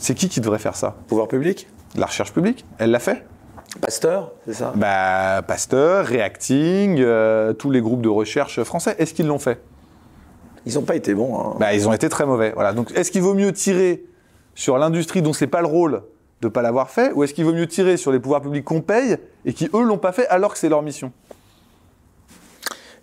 [0.00, 3.24] C'est qui qui devrait faire ça pouvoir public La recherche publique Elle l'a fait
[3.80, 9.26] Pasteur, c'est ça Bah, Pasteur, Reacting, euh, tous les groupes de recherche français, est-ce qu'ils
[9.28, 9.62] l'ont fait?
[10.66, 11.38] Ils ont pas été bons.
[11.38, 11.56] hein.
[11.60, 12.50] Bah, ils ont été très mauvais.
[12.54, 12.72] Voilà.
[12.72, 14.02] Donc, est-ce qu'il vaut mieux tirer
[14.56, 16.02] sur l'industrie dont c'est pas le rôle
[16.40, 18.80] de pas l'avoir fait, ou est-ce qu'il vaut mieux tirer sur les pouvoirs publics qu'on
[18.80, 21.12] paye et qui eux l'ont pas fait alors que c'est leur mission?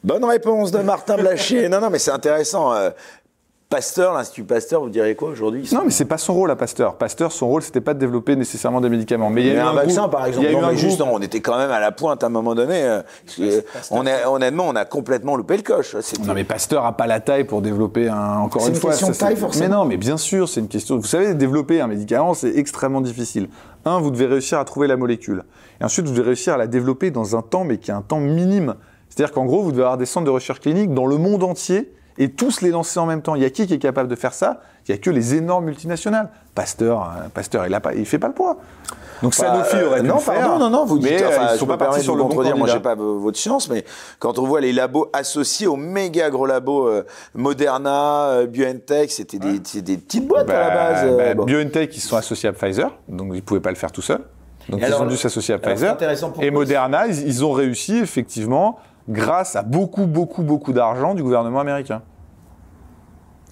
[0.04, 1.70] Bonne réponse de Martin Blachier.
[1.70, 2.74] non, non, mais c'est intéressant.
[2.74, 2.90] euh,
[3.70, 5.70] Pasteur, l'Institut Pasteur, vous direz quoi aujourd'hui?
[5.74, 6.96] Non, mais c'est pas son rôle à Pasteur.
[6.96, 9.30] Pasteur, son rôle, c'était pas de développer nécessairement des médicaments.
[9.30, 10.46] Mais il y a eu un, un vaccin, groupe- par exemple.
[10.48, 11.92] Il y a eu Non, un mais juste, non, on était quand même à la
[11.92, 12.82] pointe à un moment donné.
[12.82, 13.02] euh,
[13.92, 15.98] on est, honnêtement, on a complètement loupé le coche.
[16.26, 18.38] Non mais Pasteur a pas la taille pour développer un.
[18.38, 19.68] Encore C'est une, une fois, question ça, taille, forcément.
[19.68, 20.96] Mais non, mais bien sûr, c'est une question.
[20.98, 23.50] Vous savez, développer un médicament, c'est extrêmement difficile.
[23.84, 25.44] Un, vous devez réussir à trouver la molécule,
[25.82, 28.02] et ensuite vous devez réussir à la développer dans un temps, mais qui est un
[28.02, 28.76] temps minime.
[29.10, 31.92] C'est-à-dire qu'en gros, vous devez avoir des centres de recherche clinique dans le monde entier
[32.18, 33.36] et tous les lancer en même temps.
[33.36, 34.62] Il y a qui qui est capable de faire ça?
[34.88, 36.30] Il y a que les énormes multinationales.
[36.56, 38.58] Pasteur, hein, Pasteur, il a pas, il fait pas le poids.
[39.22, 40.36] Donc Bah, Sanofi euh, aurait dû non, le faire.
[40.42, 42.30] pardon, non, non, vous dites, mais euh, enfin, ils sont pas partis sur le bon
[42.30, 42.90] contredire, moi, candidat.
[42.92, 43.84] j'ai pas v- votre science, mais
[44.20, 47.04] quand on voit les labos associés aux méga gros labos euh,
[47.34, 51.04] Moderna, euh, BioNTech, c'était des, petites boîtes à la Bah, base.
[51.06, 51.46] euh, bah, bon.
[51.46, 54.22] BioNTech, ils sont associés à Pfizer, donc ils ne pouvaient pas le faire tout seuls.
[54.70, 55.98] Donc Et ils alors, ont dû s'associer à Pfizer.
[56.42, 58.78] Et Moderna, ils, ils ont réussi effectivement
[59.10, 62.02] grâce à beaucoup, beaucoup, beaucoup d'argent du gouvernement américain.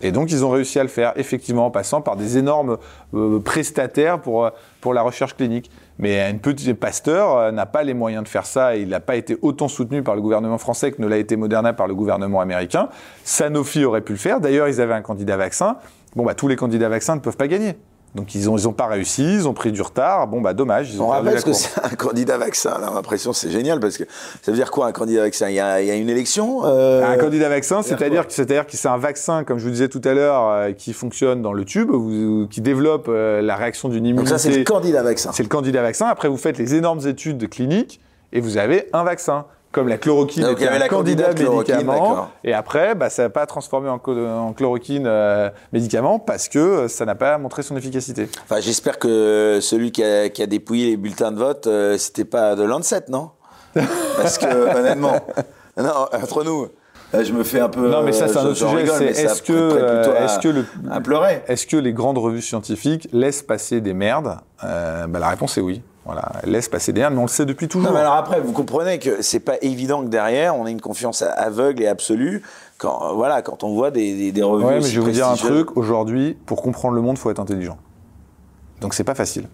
[0.01, 2.77] Et donc ils ont réussi à le faire, effectivement, en passant par des énormes
[3.13, 4.49] euh, prestataires pour, euh,
[4.81, 5.71] pour la recherche clinique.
[5.97, 9.15] Mais une petite Pasteur euh, n'a pas les moyens de faire ça il n'a pas
[9.15, 12.41] été autant soutenu par le gouvernement français que ne l'a été Moderna par le gouvernement
[12.41, 12.89] américain.
[13.23, 14.41] Sanofi aurait pu le faire.
[14.41, 15.77] D'ailleurs, ils avaient un candidat vaccin.
[16.15, 17.77] Bon, bah, tous les candidats vaccins ne peuvent pas gagner.
[18.15, 20.27] Donc ils ont ils ont pas réussi, ils ont pris du retard.
[20.27, 20.89] Bon bah dommage.
[20.93, 22.77] Ils ont On rappelle que c'est un candidat vaccin.
[22.79, 24.05] Là, l'impression, c'est génial parce que
[24.41, 25.49] ça veut dire quoi un candidat vaccin?
[25.49, 28.65] Il y, a, il y a une élection euh, Un candidat vaccin, c'est-à-dire que c'est-à-dire
[28.65, 31.51] que c'est un vaccin, comme je vous disais tout à l'heure, euh, qui fonctionne dans
[31.53, 34.29] le tube, ou- qui développe euh, la réaction d'une Donc immunité.
[34.29, 35.31] ça, c'est le candidat vaccin.
[35.33, 36.07] C'est le candidat vaccin.
[36.07, 37.99] Après, vous faites les énormes études cliniques
[38.31, 39.45] et vous avez un vaccin.
[39.75, 42.09] Comme la chloroquine Donc, il y était avait un la candidat candidate chloroquine, médicament.
[42.09, 42.29] d'accord.
[42.45, 46.59] Et après, bah, ça n'a pas transformé en, co- en chloroquine euh, médicament parce que
[46.59, 48.29] euh, ça n'a pas montré son efficacité.
[48.45, 52.23] Enfin, j'espère que celui qui a, qui a dépouillé les bulletins de vote, euh, c'était
[52.23, 53.31] pas de Lancet, non?
[53.75, 54.45] Parce que
[54.79, 55.19] honnêtement,
[55.77, 56.69] non, entre nous,
[57.11, 57.89] là, je me fais un peu.
[57.89, 58.83] Non, mais ça, c'est un autre j'en sujet.
[58.83, 61.43] rigole, C'est mais ça est-ce que, prêterait plutôt euh, à- est-ce que le, à pleurer
[61.47, 64.37] Est-ce que les grandes revues scientifiques laissent passer des merdes?
[64.63, 65.81] Euh, bah, La réponse est oui.
[66.05, 67.89] Voilà, laissent passer des mais on le sait depuis toujours.
[67.89, 70.79] Non, mais alors après, vous comprenez que c'est pas évident que derrière, on ait une
[70.81, 72.43] confiance aveugle et absolue
[72.77, 74.65] quand, euh, voilà, quand on voit des, des, des revues.
[74.65, 75.75] Ouais, mais je vais vous dire un truc.
[75.75, 77.79] Aujourd'hui, pour comprendre le monde, faut être intelligent.
[78.81, 79.47] Donc c'est pas facile.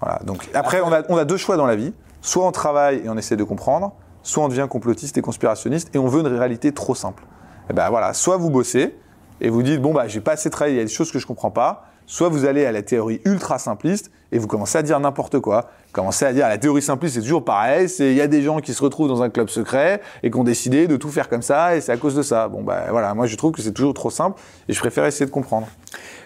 [0.00, 0.20] Voilà.
[0.24, 1.92] Donc après, on a, on a deux choix dans la vie.
[2.22, 3.92] Soit on travaille et on essaie de comprendre,
[4.22, 7.24] soit on devient complotiste et conspirationniste et on veut une réalité trop simple.
[7.68, 8.14] Et ben voilà.
[8.14, 8.96] Soit vous bossez
[9.42, 11.18] et vous dites bon bah j'ai pas assez travaillé, il y a des choses que
[11.18, 11.84] je comprends pas.
[12.06, 15.66] Soit vous allez à la théorie ultra simpliste et vous commencez à dire n'importe quoi.
[15.92, 18.60] Commencez à dire la théorie simpliste c'est toujours pareil, c'est il y a des gens
[18.60, 21.42] qui se retrouvent dans un club secret et qui ont décidé de tout faire comme
[21.42, 22.48] ça et c'est à cause de ça.
[22.48, 25.26] Bon bah voilà, moi je trouve que c'est toujours trop simple et je préfère essayer
[25.26, 25.66] de comprendre.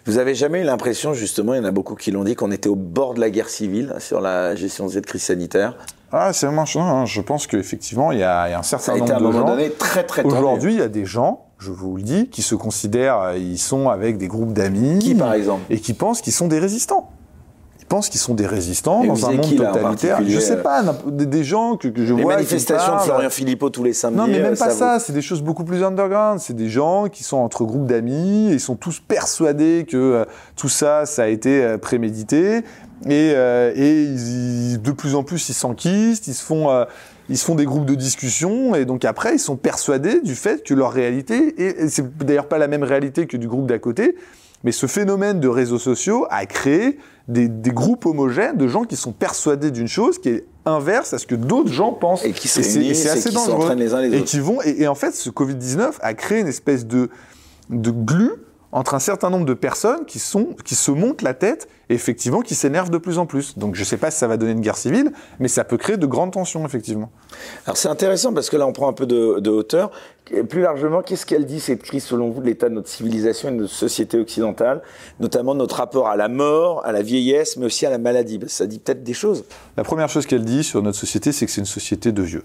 [0.07, 2.51] Vous avez jamais eu l'impression, justement, il y en a beaucoup qui l'ont dit, qu'on
[2.51, 5.79] était au bord de la guerre civile sur la gestion de cette crise sanitaire.
[6.13, 8.79] Ah, c'est vraiment non, je pense qu'effectivement, il y, a il y a un Ça
[8.79, 9.47] certain a été à un de moment gens.
[9.47, 10.23] donné très très.
[10.23, 13.59] Aujourd'hui, il y a des gens, je vous le dis, qui se considèrent, euh, ils
[13.59, 14.99] sont avec des groupes d'amis.
[14.99, 15.63] Qui, par exemple?
[15.71, 17.11] Et qui pensent qu'ils sont des résistants.
[17.85, 20.19] Ils pensent qu'ils sont des résistants Et dans un monde totalitaire.
[20.27, 22.33] Je sais euh pas, n'importe- des, gens que, que je Les vois.
[22.33, 23.01] qui manifestations de.
[23.03, 24.19] Florian Philippot tous les samedis.
[24.19, 26.41] Non, mais même euh, pas ça, c'est des choses beaucoup plus underground.
[26.41, 30.25] C'est des gens qui sont entre groupes d'amis, ils sont tous persuadés que euh,
[30.57, 32.59] tout ça, ça a été euh, prémédité.
[33.07, 36.71] Et, euh, et ils- ils- de plus en plus, ils s'enquistent, ils se font...
[36.71, 36.85] euh,
[37.31, 40.63] ils se font des groupes de discussion et donc après ils sont persuadés du fait
[40.63, 43.79] que leur réalité et et c'est d'ailleurs pas la même réalité que du groupe d'à
[43.79, 44.15] côté
[44.65, 46.99] mais ce phénomène de réseaux sociaux a créé
[47.29, 51.19] des, des groupes homogènes de gens qui sont persuadés d'une chose qui est inverse à
[51.19, 52.25] ce que d'autres gens pensent.
[52.25, 53.61] Et qui se c'est- assez qui dangereux.
[53.61, 56.15] s'entraînent les uns les et qui vont et, et en fait ce Covid 19 a
[56.15, 57.11] créé une espèce de
[57.71, 58.33] de glue
[58.75, 62.41] entre un certain nombre de personnes qui sont qui se montent la tête et effectivement
[62.41, 63.57] qui s'énervent de plus en plus.
[63.57, 65.97] Donc je sais pas si ça va donner une guerre civile, mais ça peut créer
[65.97, 67.11] de grandes tensions effectivement.
[67.67, 69.93] Alors c'est intéressant parce que là on prend un peu de, de hauteur.
[70.33, 73.51] Et plus largement, qu'est-ce qu'elle dit cette crise selon vous de l'état de notre civilisation
[73.51, 74.83] et de notre société occidentale,
[75.21, 78.41] notamment notre rapport à la mort, à la vieillesse, mais aussi à la maladie?
[78.41, 79.45] Parce que Ça dit peut-être des choses.
[79.77, 82.45] La première chose qu'elle dit sur notre société, c'est que c'est une société de vieux.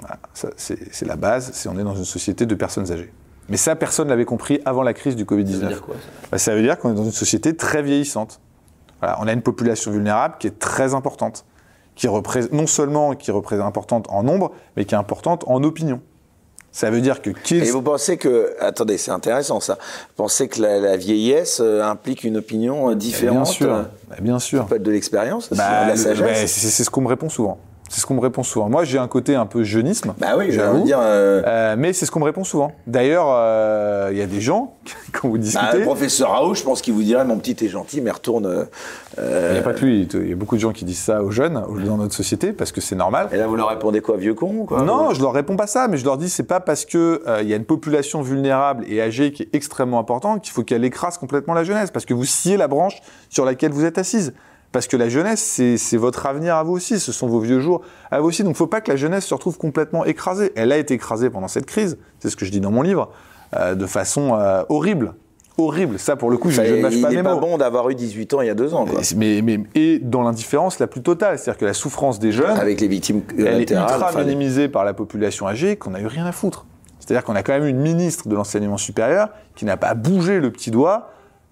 [0.00, 0.18] Voilà,
[0.56, 3.12] c'est la base, c'est on est dans une société de personnes âgées.
[3.48, 5.80] Mais ça, personne l'avait compris avant la crise du Covid-19.
[5.80, 5.96] quoi
[6.30, 8.40] Bah, ça veut dire qu'on est dans une société très vieillissante.
[9.00, 11.44] Voilà, on a une population vulnérable qui est très importante,
[11.94, 16.00] qui représente non seulement qui représente importante en nombre, mais qui est importante en opinion.
[16.72, 19.74] Ça veut dire que qui Et vous pensez que, attendez, c'est intéressant ça.
[19.74, 23.82] Vous pensez que la, la vieillesse euh, implique une opinion euh, différente bien sûr, euh,
[24.08, 24.66] bah, bien sûr.
[24.66, 26.20] Peut être de l'expérience, Bah, de la le- sagesse.
[26.42, 27.58] bah, c'est ce qu'on me répond souvent.
[27.92, 28.68] C'est ce qu'on me répond souvent.
[28.68, 30.14] Moi, j'ai un côté un peu jeunisme.
[30.18, 30.74] Bah oui, j'avoue.
[30.74, 30.98] j'allais dire.
[31.02, 32.70] euh, Euh, mais c'est ce qu'on me répond souvent.
[32.86, 34.74] D'ailleurs, euh, il y a des gens,
[35.12, 37.68] quand vous bah, discutez, le professeur Raoult, je pense qu'il vous dirait mon petit est
[37.68, 38.46] gentil, mais retourne.
[38.46, 38.64] euh,
[39.18, 41.22] il n'y a pas que lui, il y a beaucoup de gens qui disent ça
[41.24, 43.28] aux jeunes dans notre société parce que c'est normal.
[43.32, 45.88] Et là, vous leur répondez quoi, vieux con quoi Non, je leur réponds pas ça,
[45.88, 48.84] mais je leur dis c'est pas parce que euh, il y a une population vulnérable
[48.88, 52.14] et âgée qui est extrêmement importante qu'il faut qu'elle écrase complètement la jeunesse, parce que
[52.14, 54.32] vous sciez la branche sur laquelle vous êtes assise.
[54.72, 57.80] Parce que la jeunesse, c'est votre avenir à vous aussi, ce sont vos vieux jours
[58.10, 58.44] à vous aussi.
[58.44, 60.52] Donc, faut pas que la jeunesse se retrouve complètement écrasée.
[60.54, 63.10] Elle a été écrasée pendant cette crise, c'est ce que je dis dans mon livre,
[63.56, 65.14] euh, de façon euh, horrible,
[65.58, 65.98] horrible.
[65.98, 67.40] Ça, pour le coup, je Enfin, je ne mâche il pas n'est mes pas mots.
[67.40, 69.00] bon d'avoir eu 18 ans il y a deux ans, quoi.
[69.16, 72.80] Mais, mais, et dans l'indifférence la plus totale, c'est-à-dire que la souffrance des jeunes, Avec
[72.80, 76.26] les victimes elle est ultra enfin, minimisée par la population âgée qu'on n'a eu rien
[76.26, 76.66] à foutre.
[77.00, 80.52] C'est-à-dire qu'on a quand même une ministre de l'enseignement supérieur qui n'a pas bougé le
[80.52, 81.10] petit doigt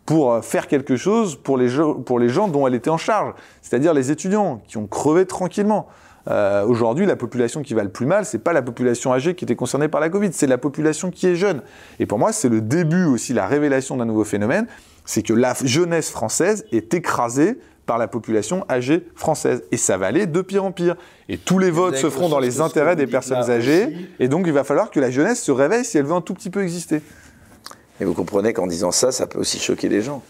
[0.08, 2.96] pour euh, faire quelque chose pour les, gens, pour les gens dont elle était en
[2.96, 5.86] charge, c'est-à-dire les étudiants qui ont crevé tranquillement.
[6.28, 9.44] Euh, Aujourd'hui, la population qui va le plus mal, c'est pas la population âgée qui
[9.44, 11.60] était concernée par la Covid, c'est la population qui est jeune.
[12.00, 14.66] Et pour moi, c'est le début aussi, la révélation d'un nouveau phénomène,
[15.04, 19.62] c'est que la jeunesse française est écrasée par la population âgée française.
[19.72, 20.96] Et ça va aller de pire en pire.
[21.28, 24.08] Et tous les votes se feront dans les intérêts des personnes âgées.
[24.20, 26.32] Et donc, il va falloir que la jeunesse se réveille si elle veut un tout
[26.32, 27.02] petit peu exister.
[28.00, 30.22] Et vous comprenez qu'en disant ça, ça peut aussi choquer des gens.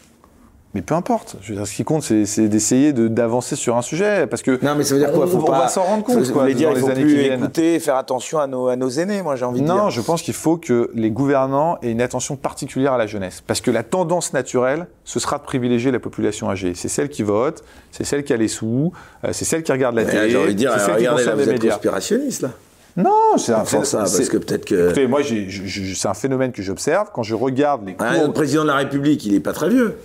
[0.75, 1.37] Mais peu importe.
[1.41, 4.27] Je veux dire, ce qui compte, c'est d'essayer d'avancer sur un sujet.
[4.27, 4.63] Parce que.
[4.63, 5.27] Non, mais ça veut dire quoi?
[5.27, 6.19] Faut on, va s'en rendre compte.
[6.19, 9.35] Vous voulez dire qu'il faut plus écouter, faire attention à nos, à nos aînés, moi
[9.35, 9.75] j'ai envie de dire.
[9.75, 13.43] Non, je pense qu'il faut que les gouvernants aient une attention particulière à la jeunesse.
[13.47, 16.75] Parce que la tendance naturelle, ce sera de privilégier la population âgée.
[16.75, 18.93] C'est celle qui vote, c'est celle qui a les sous,
[19.25, 20.31] euh, c'est celle qui regarde la télé.
[20.31, 22.51] J'ai envie de dire, regardez là, vous êtes conspirationniste là.
[22.99, 24.87] Non, c'est un ça, parce que peut-être que.
[24.87, 27.97] Écoutez, moi, c'est un phénomène que j'observe quand je regarde les.
[28.01, 29.97] Ah, le président de la République, il n'est pas très vieux.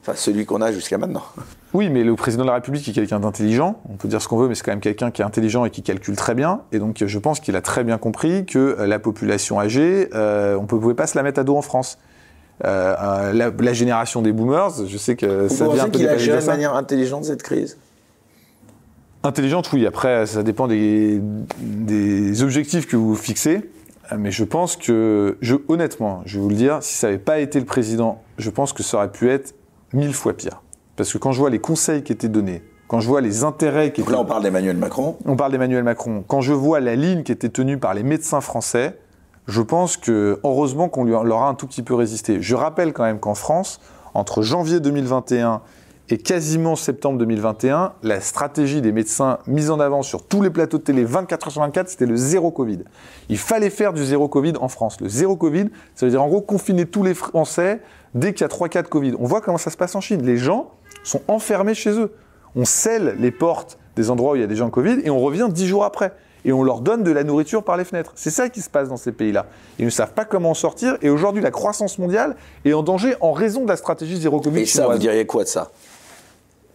[0.00, 1.24] Enfin, celui qu'on a jusqu'à maintenant.
[1.74, 3.82] Oui, mais le président de la République est quelqu'un d'intelligent.
[3.90, 5.70] On peut dire ce qu'on veut, mais c'est quand même quelqu'un qui est intelligent et
[5.70, 6.60] qui calcule très bien.
[6.70, 10.54] Et donc, je pense qu'il a très bien compris que euh, la population âgée, euh,
[10.56, 11.98] on ne pouvait pas se la mettre à dos en France.
[12.64, 16.40] Euh, la, génération des boomers, je sais que ça vient un peu qu'il a géré
[16.40, 17.76] de manière intelligente cette crise?
[19.24, 19.86] Intelligente, oui.
[19.86, 21.20] Après, ça dépend des,
[21.58, 23.70] des objectifs que vous fixez.
[24.16, 27.38] Mais je pense que, je, honnêtement, je vais vous le dire, si ça n'avait pas
[27.38, 29.54] été le président, je pense que ça aurait pu être
[29.94, 30.62] mille fois pire.
[30.96, 33.92] Parce que quand je vois les conseils qui étaient donnés, quand je vois les intérêts
[33.92, 35.16] qui Donc là, on parle d'Emmanuel Macron.
[35.24, 36.22] On parle d'Emmanuel Macron.
[36.28, 38.98] Quand je vois la ligne qui était tenue par les médecins français,
[39.46, 42.42] je pense que heureusement qu'on leur a un tout petit peu résisté.
[42.42, 43.80] Je rappelle quand même qu'en France,
[44.12, 45.62] entre janvier 2021
[46.10, 50.76] et quasiment septembre 2021, la stratégie des médecins mise en avant sur tous les plateaux
[50.76, 52.80] de télé 24 h sur 24, c'était le zéro Covid.
[53.30, 55.00] Il fallait faire du zéro Covid en France.
[55.00, 57.80] Le zéro Covid, ça veut dire en gros confiner tous les Français
[58.14, 59.14] dès qu'il y a 3 cas de Covid.
[59.18, 60.22] On voit comment ça se passe en Chine.
[60.24, 60.72] Les gens
[61.04, 62.12] sont enfermés chez eux.
[62.54, 65.20] On scelle les portes des endroits où il y a des gens Covid et on
[65.20, 66.12] revient 10 jours après.
[66.44, 68.12] Et on leur donne de la nourriture par les fenêtres.
[68.14, 69.46] C'est ça qui se passe dans ces pays-là.
[69.78, 72.36] Ils ne savent pas comment en sortir et aujourd'hui la croissance mondiale
[72.66, 74.60] est en danger en raison de la stratégie zéro Covid.
[74.60, 75.70] Et ça, vous diriez quoi de ça?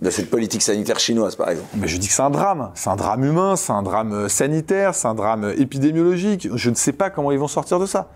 [0.02, 2.72] De cette politique sanitaire chinoise, par exemple Mais Je dis que c'est un drame.
[2.74, 6.48] C'est un drame humain, c'est un drame euh, sanitaire, c'est un drame euh, épidémiologique.
[6.54, 8.10] Je ne sais pas comment ils vont sortir de ça.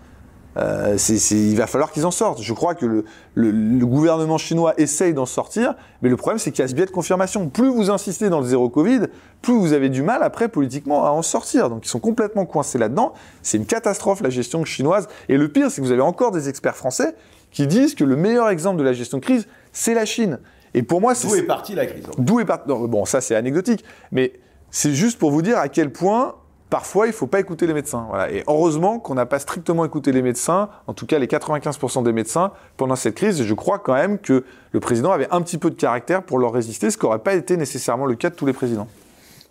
[0.56, 0.96] Euh,
[1.30, 2.40] il va falloir qu'ils en sortent.
[2.40, 3.04] Je crois que le,
[3.34, 6.86] le, gouvernement chinois essaye d'en sortir, mais le problème c'est qu'il y a ce biais
[6.86, 7.48] de confirmation.
[7.48, 9.00] Plus vous insistez dans le zéro Covid,
[9.42, 11.70] plus vous avez du mal après politiquement à en sortir.
[11.70, 13.14] Donc ils sont complètement coincés là-dedans.
[13.42, 15.08] C'est une catastrophe la gestion chinoise.
[15.28, 17.16] Et le pire, c'est que vous avez encore des experts français
[17.50, 20.38] qui disent que le meilleur exemple de la gestion de crise, c'est la Chine.
[20.74, 21.28] Et pour moi, c'est...
[21.28, 22.68] D'où est partie la crise D'où est partie...
[22.68, 24.32] Bon, ça c'est anecdotique, mais
[24.70, 26.34] c'est juste pour vous dire à quel point
[26.74, 28.04] parfois, il ne faut pas écouter les médecins.
[28.08, 28.32] Voilà.
[28.32, 32.12] Et heureusement qu'on n'a pas strictement écouté les médecins, en tout cas les 95% des
[32.12, 33.40] médecins, pendant cette crise.
[33.40, 36.36] Et je crois quand même que le président avait un petit peu de caractère pour
[36.36, 38.88] leur résister, ce qui n'aurait pas été nécessairement le cas de tous les présidents.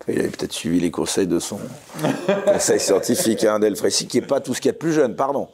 [0.10, 1.60] Il avait peut-être suivi les conseils de son
[2.46, 5.16] conseil scientifique, hein, Delfrécy, qui n'est pas tout ce qu'il y a de plus jeune,
[5.16, 5.48] pardon.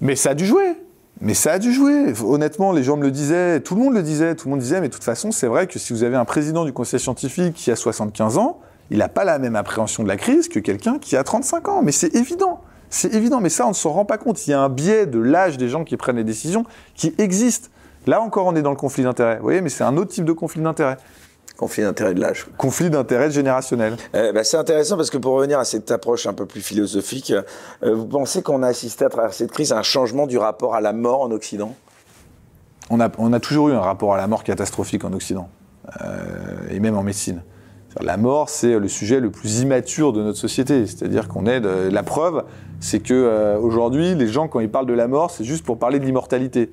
[0.00, 0.76] Mais ça a dû jouer.
[1.20, 2.12] Mais ça a dû jouer.
[2.24, 4.80] Honnêtement, les gens me le disaient, tout le monde le disait, tout le monde disait,
[4.80, 7.54] mais de toute façon, c'est vrai que si vous avez un président du conseil scientifique
[7.54, 8.60] qui a 75 ans,
[8.90, 11.82] il n'a pas la même appréhension de la crise que quelqu'un qui a 35 ans.
[11.82, 12.60] Mais c'est évident.
[12.90, 14.46] C'est évident, mais ça, on ne s'en rend pas compte.
[14.46, 16.64] Il y a un biais de l'âge des gens qui prennent les décisions
[16.94, 17.70] qui existe.
[18.06, 19.36] Là encore, on est dans le conflit d'intérêts.
[19.36, 20.98] Vous voyez, mais c'est un autre type de conflit d'intérêts.
[21.56, 22.46] Conflit d'intérêt de l'âge.
[22.58, 23.96] Conflit d'intérêt générationnel.
[24.14, 27.32] Euh, bah, c'est intéressant parce que pour revenir à cette approche un peu plus philosophique,
[27.82, 30.74] euh, vous pensez qu'on a assisté à travers cette crise à un changement du rapport
[30.74, 31.74] à la mort en Occident?
[32.90, 35.48] On a, on a, toujours eu un rapport à la mort catastrophique en Occident,
[36.02, 37.42] euh, et même en médecine.
[38.00, 40.86] La mort, c'est le sujet le plus immature de notre société.
[40.86, 41.60] C'est-à-dire qu'on est.
[41.60, 41.88] De...
[41.90, 42.44] La preuve,
[42.80, 45.78] c'est que euh, aujourd'hui, les gens, quand ils parlent de la mort, c'est juste pour
[45.78, 46.70] parler de l'immortalité.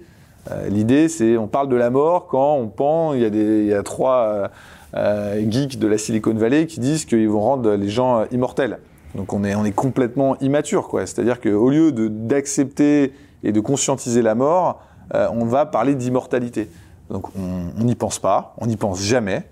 [0.52, 3.14] Euh, l'idée, c'est on parle de la mort quand on pend.
[3.14, 4.50] Il y a, des, il y a trois
[4.96, 8.80] euh, geeks de la Silicon Valley qui disent qu'ils vont rendre les gens immortels.
[9.16, 10.90] Donc on est, on est complètement immature.
[11.06, 13.14] C'est-à-dire qu'au lieu d'accepter
[13.44, 14.82] et de conscientiser la mort,
[15.14, 16.70] on va parler d'immortalité.
[17.12, 19.44] Donc on n'y pense pas, on n'y pense jamais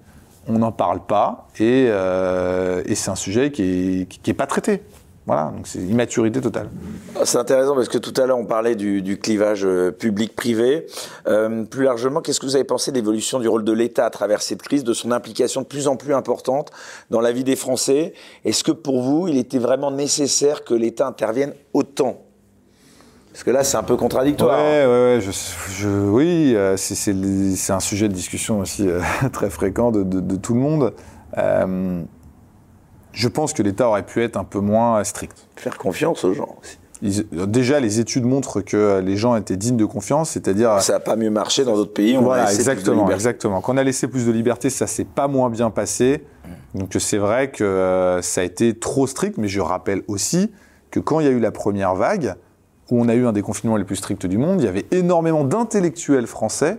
[0.48, 4.82] on n'en parle pas euh, et, c'est un sujet qui n'est pas traité.
[5.32, 6.68] Voilà, donc c'est immaturité totale.
[7.24, 10.88] C'est intéressant parce que tout à l'heure on parlait du, clivage euh, public-privé.
[11.26, 14.10] Euh, plus largement, qu'est-ce que vous avez pensé de l'évolution du rôle de l'État à
[14.10, 16.72] travers cette crise, de son implication de plus en plus importante
[17.12, 18.14] dans la vie des Français?
[18.44, 22.26] Est-ce que pour vous, il était vraiment nécessaire que l'État intervienne autant?
[23.32, 24.60] Parce que là, c'est un peu contradictoire.
[24.60, 25.20] Ouais, ouais, ouais.
[25.22, 29.00] Je, oui, euh, c'est un sujet de discussion aussi euh,
[29.32, 30.94] très fréquent de, tout le monde.
[33.12, 35.48] Euh, je pense que l'État aurait pu être un peu moins strict.
[35.56, 37.26] Faire confiance aux gens aussi.
[37.32, 40.82] déjà, les études montrent que les gens étaient dignes de confiance, c'est-à-dire.
[40.82, 42.18] Ça n'a pas mieux marché dans d'autres pays.
[42.18, 43.62] On voilà, a exactement, exactement.
[43.62, 46.24] Quand on a laissé plus de liberté, ça s'est pas moins bien passé.
[46.74, 50.52] Donc c'est vrai que ça a été trop strict, mais je rappelle aussi
[50.90, 52.36] que quand il y a eu la première vague,
[52.92, 54.86] où on a eu un des confinements les plus stricts du monde, il y avait
[54.92, 56.78] énormément d'intellectuels français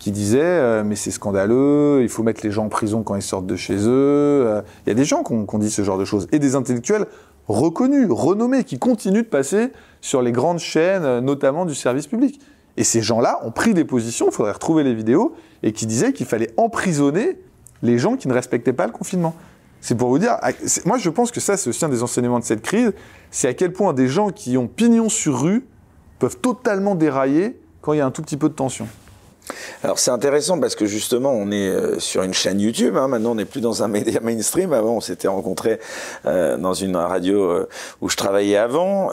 [0.00, 3.22] qui disaient euh, mais c'est scandaleux, il faut mettre les gens en prison quand ils
[3.22, 4.46] sortent de chez eux.
[4.46, 6.56] Euh, il y a des gens qui ont, dit ce genre de choses et des
[6.56, 7.06] intellectuels
[7.46, 12.40] reconnus, renommés, qui continuent de passer sur les grandes chaînes, euh, notamment du service public.
[12.78, 16.14] Et ces gens-là ont pris des positions, il faudrait retrouver les vidéos, et qui disait
[16.14, 17.38] qu'il fallait emprisonner
[17.82, 19.34] les gens qui ne respectaient pas le confinement.
[19.82, 20.38] C'est pour vous dire,
[20.86, 22.92] moi je pense que ça c'est aussi un des enseignements de cette crise,
[23.30, 25.66] c'est à quel point des gens qui ont pignon sur rue
[26.18, 28.86] peuvent totalement dérailler quand il y a un tout petit peu de tension.
[29.82, 33.08] Alors c'est intéressant parce que justement on est euh, sur une chaîne YouTube, hein.
[33.08, 35.80] maintenant on n'est plus dans un média mainstream, avant on s'était rencontrés
[36.26, 37.68] euh, dans une radio euh,
[38.02, 39.10] où je travaillais avant.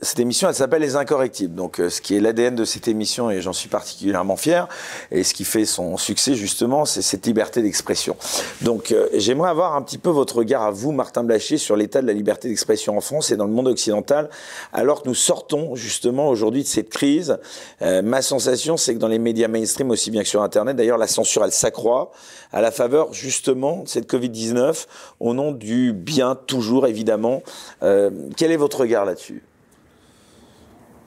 [0.00, 3.40] cette émission elle s'appelle Les Incorrectibles, donc ce qui est l'ADN de cette émission et
[3.40, 4.68] j'en suis particulièrement fier,
[5.10, 8.16] et ce qui fait son succès justement c'est cette liberté d'expression.
[8.62, 12.06] Donc j'aimerais avoir un petit peu votre regard à vous Martin Blachier sur l'état de
[12.06, 14.30] la liberté d'expression en France et dans le monde occidental
[14.72, 17.38] alors que nous sortons justement aujourd'hui de cette crise.
[17.80, 20.76] ma sensation c'est que dans les médias mainstream aussi bien que sur Internet.
[20.76, 22.10] D'ailleurs, la censure, elle s'accroît
[22.52, 24.86] à la faveur justement de cette Covid-19
[25.20, 27.42] au nom du bien toujours, évidemment.
[27.82, 29.44] Euh, quel est votre regard là-dessus?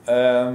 [0.08, 0.54] Euh...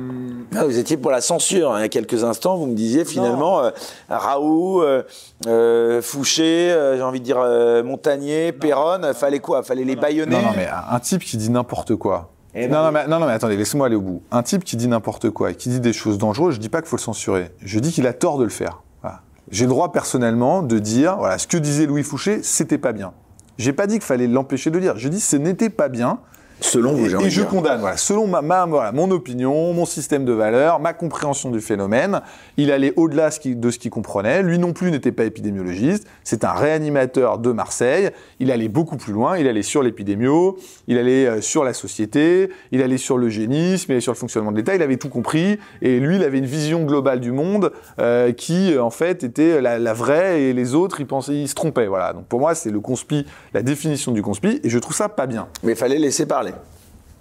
[0.54, 2.56] Ah, vous étiez pour la censure hein, il y a quelques instants.
[2.56, 3.70] Vous me disiez finalement euh,
[4.08, 4.84] Raoult,
[5.46, 7.38] euh, Fouché, j'ai envie de dire
[7.84, 9.12] Montagnier, Perron.
[9.12, 9.64] Fallait quoi?
[9.64, 12.30] Fallait les baïonner Non, non, mais un type qui dit n'importe quoi.
[12.54, 14.22] Eh non, non, mais, non, non, mais attendez, laissez-moi aller au bout.
[14.32, 16.80] Un type qui dit n'importe quoi et qui dit des choses dangereuses, je dis pas
[16.80, 17.50] qu'il faut le censurer.
[17.62, 18.82] Je dis qu'il a tort de le faire.
[19.50, 23.12] J'ai le droit personnellement de dire, voilà, ce que disait Louis Fouché, c'était pas bien.
[23.58, 24.96] J'ai pas dit qu'il fallait l'empêcher de le dire.
[24.96, 26.20] Je dis ce n'était pas bien.
[26.60, 30.24] Selon vous, Et, et je condamne, voilà, selon ma, ma voilà, mon opinion, mon système
[30.24, 32.20] de valeurs, ma compréhension du phénomène.
[32.56, 34.42] Il allait au-delà de ce qu'il comprenait.
[34.42, 36.06] Lui non plus n'était pas épidémiologiste.
[36.24, 38.10] C'est un réanimateur de Marseille.
[38.38, 39.38] Il allait beaucoup plus loin.
[39.38, 43.92] Il allait sur l'épidémio, il allait euh, sur la société, il allait sur l'eugénisme, il
[43.92, 44.74] allait sur le fonctionnement de l'État.
[44.74, 45.58] Il avait tout compris.
[45.82, 49.78] Et lui, il avait une vision globale du monde euh, qui, en fait, était la,
[49.78, 50.42] la, vraie.
[50.42, 51.86] Et les autres, ils pensaient, ils se trompaient.
[51.86, 52.12] Voilà.
[52.12, 54.60] Donc pour moi, c'est le conspi, la définition du conspi.
[54.62, 55.48] Et je trouve ça pas bien.
[55.62, 56.49] Mais il fallait laisser parler.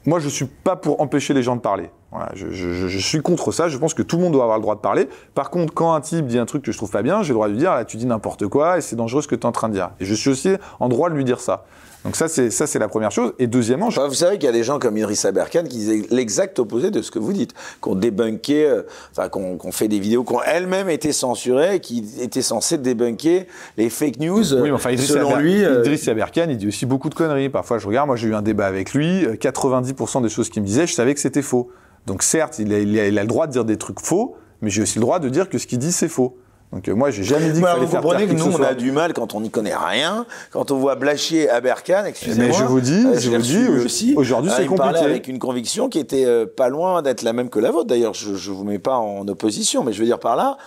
[0.09, 1.91] Moi, je ne suis pas pour empêcher les gens de parler.
[2.11, 3.67] Voilà, je, je, je, suis contre ça.
[3.67, 5.07] Je pense que tout le monde doit avoir le droit de parler.
[5.35, 7.35] Par contre, quand un type dit un truc que je trouve pas bien, j'ai le
[7.35, 9.41] droit de lui dire là, tu dis n'importe quoi et c'est dangereux ce que tu
[9.41, 9.91] es en train de dire.
[9.99, 11.65] Et je suis aussi en droit de lui dire ça.
[12.05, 13.33] Donc ça, c'est ça, c'est la première chose.
[13.39, 13.99] Et deuxièmement, je...
[13.99, 17.01] vous savez qu'il y a des gens comme Idriss Aberkan qui disaient l'exact opposé de
[17.01, 20.41] ce que vous dites, qu'on débunké, euh, enfin qu'on qu fait des vidéos qui ont
[20.41, 23.47] elles-mêmes été censurées, qui étaient censées débunker
[23.77, 24.53] les fake news.
[24.53, 25.81] Oui, mais enfin, Idriss selon lui, euh...
[25.81, 27.49] Idriss Aberkan, il dit aussi beaucoup de conneries.
[27.49, 30.67] Parfois, je regarde, moi, j'ai eu un débat avec lui, 90% des choses qu'il me
[30.67, 31.69] disait, je savais que c'était faux.
[32.09, 34.35] Donc certes, il a, il, a, il a, le droit de dire des trucs faux,
[34.63, 36.37] mais j'ai aussi le droit de dire que ce qu'il dit, c'est faux.
[36.73, 38.51] Donc euh, moi, j'ai jamais dit bah, qu'il fallait vous faire comprenez que nous, on
[38.51, 38.67] soit.
[38.67, 42.47] a du mal quand on n'y connaît rien, quand on voit Blachier à Berkane, excusez-moi.
[42.47, 44.97] Mais je vous dis, euh, je vous dis, aussi, aujourd'hui, c'est compliqué.
[44.97, 47.87] avec une conviction qui était euh, pas loin d'être la même que la vôtre.
[47.87, 50.57] D'ailleurs, je, je vous mets pas en opposition, mais je veux dire par là,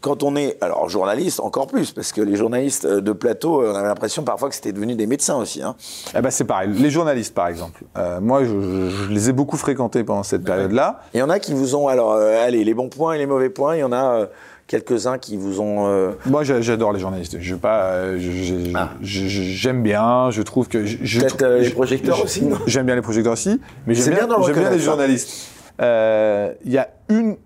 [0.00, 3.88] quand on est, alors journaliste encore plus, parce que les journalistes de plateau, on avait
[3.88, 5.62] l'impression parfois que c'était devenu des médecins aussi.
[5.62, 5.76] Hein.
[6.16, 6.70] Eh ben c'est pareil.
[6.72, 10.44] Les journalistes, par exemple, euh, moi, je, je, je, les ai beaucoup fréquentés pendant cette
[10.44, 11.00] période-là.
[11.14, 13.26] Il y en a qui vous ont, alors, euh, allez, les bons points et les
[13.26, 13.76] mauvais points.
[13.76, 14.14] Il y en a.
[14.14, 14.26] Euh,
[14.72, 15.86] quelques-uns qui vous ont.
[15.86, 16.12] Euh...
[16.24, 17.36] Moi, j'adore les journalistes.
[17.40, 19.82] Je pas, euh, j'aime ah.
[19.82, 20.30] bien.
[20.30, 22.48] Je trouve que peut-être euh, les projecteurs aussi.
[22.66, 25.50] J'aime bien les projecteurs aussi, mais j'aime bien, bien, bien, les journalistes.
[25.78, 27.36] Il y a une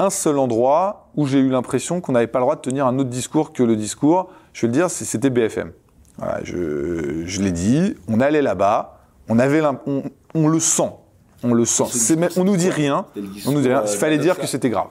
[0.00, 2.98] un seul endroit où j'ai eu l'impression qu'on n'avait pas le droit de tenir un
[2.98, 4.30] autre discours que le discours.
[4.54, 5.72] Je vais le dire, c'était BFM.
[6.16, 7.94] Voilà, je, je l'ai dit.
[8.08, 10.02] On allait là-bas, on avait, on,
[10.34, 10.90] on, le sent,
[11.42, 11.84] on le sent.
[12.36, 13.04] On nous dit rien.
[13.46, 13.84] On nous dit rien.
[13.86, 14.88] Il fallait dire que c'était grave.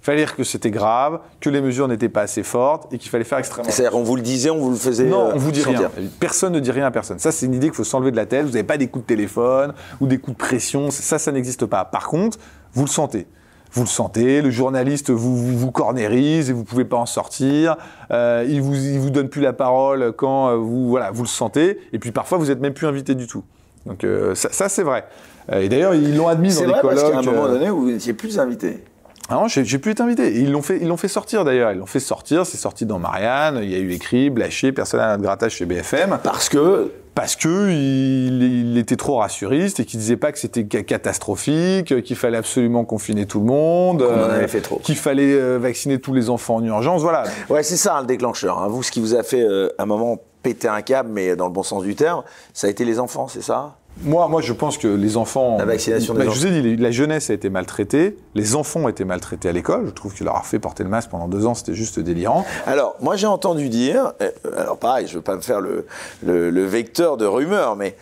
[0.00, 3.10] Il fallait dire que c'était grave, que les mesures n'étaient pas assez fortes et qu'il
[3.10, 3.72] fallait faire extrêmement.
[3.72, 5.06] C'est-à-dire, on vous le disait, on vous le faisait.
[5.06, 5.90] Non, on vous dit rien.
[6.20, 7.18] Personne ne dit rien à personne.
[7.18, 8.44] Ça, c'est une idée qu'il faut s'enlever de la tête.
[8.44, 10.92] Vous n'avez pas des coups de téléphone ou des coups de pression.
[10.92, 11.84] Ça, ça n'existe pas.
[11.84, 12.38] Par contre,
[12.72, 13.26] vous le sentez
[13.72, 17.76] vous le sentez, le journaliste vous, vous, vous cornérise et vous pouvez pas en sortir,
[18.10, 21.28] euh, il vous il vous donne plus la parole quand euh, vous voilà vous le
[21.28, 23.44] sentez et puis parfois vous êtes même plus invité du tout.
[23.84, 25.06] Donc euh, ça, ça c'est vrai.
[25.52, 26.98] Et d'ailleurs ils l'ont admis dans des vrai, colloques.
[26.98, 28.82] C'est vrai qu'à un moment donné vous n'étiez plus invité.
[29.28, 30.40] Ah non, j'ai pu être invité.
[30.40, 31.72] Ils l'ont fait, ils l'ont fait sortir d'ailleurs.
[31.72, 32.46] Ils l'ont fait sortir.
[32.46, 33.58] C'est sorti dans Marianne.
[33.62, 36.18] Il y a eu écrit, Blaché, personne à notre grattage chez BFM.
[36.22, 40.64] Parce que parce que il, il, était trop rassuriste et qu'il disait pas que c'était
[40.66, 44.46] catastrophique, qu'il fallait absolument confiner tout le monde, euh,
[44.82, 47.24] qu'il fallait euh, vacciner tous les enfants en urgence, voilà.
[47.48, 48.58] Ouais, c'est ça le déclencheur.
[48.58, 48.68] Hein.
[48.68, 51.52] Vous, ce qui vous a fait euh, un moment péter un câble, mais dans le
[51.52, 52.22] bon sens du terme,
[52.52, 53.78] ça a été les enfants, c'est ça?
[54.02, 55.56] Moi, moi, je pense que les enfants.
[55.58, 56.30] La vaccination des bah.
[56.30, 59.52] Je vous ai dit, la jeunesse a été maltraitée, les enfants ont été maltraités à
[59.52, 59.86] l'école.
[59.86, 62.44] Je trouve que leur a fait porter le masque pendant deux ans, c'était juste délirant.
[62.66, 64.12] Alors, moi, j'ai entendu dire,
[64.56, 65.86] alors pareil, je veux pas me faire le,
[66.22, 67.96] le, le vecteur de rumeurs, mais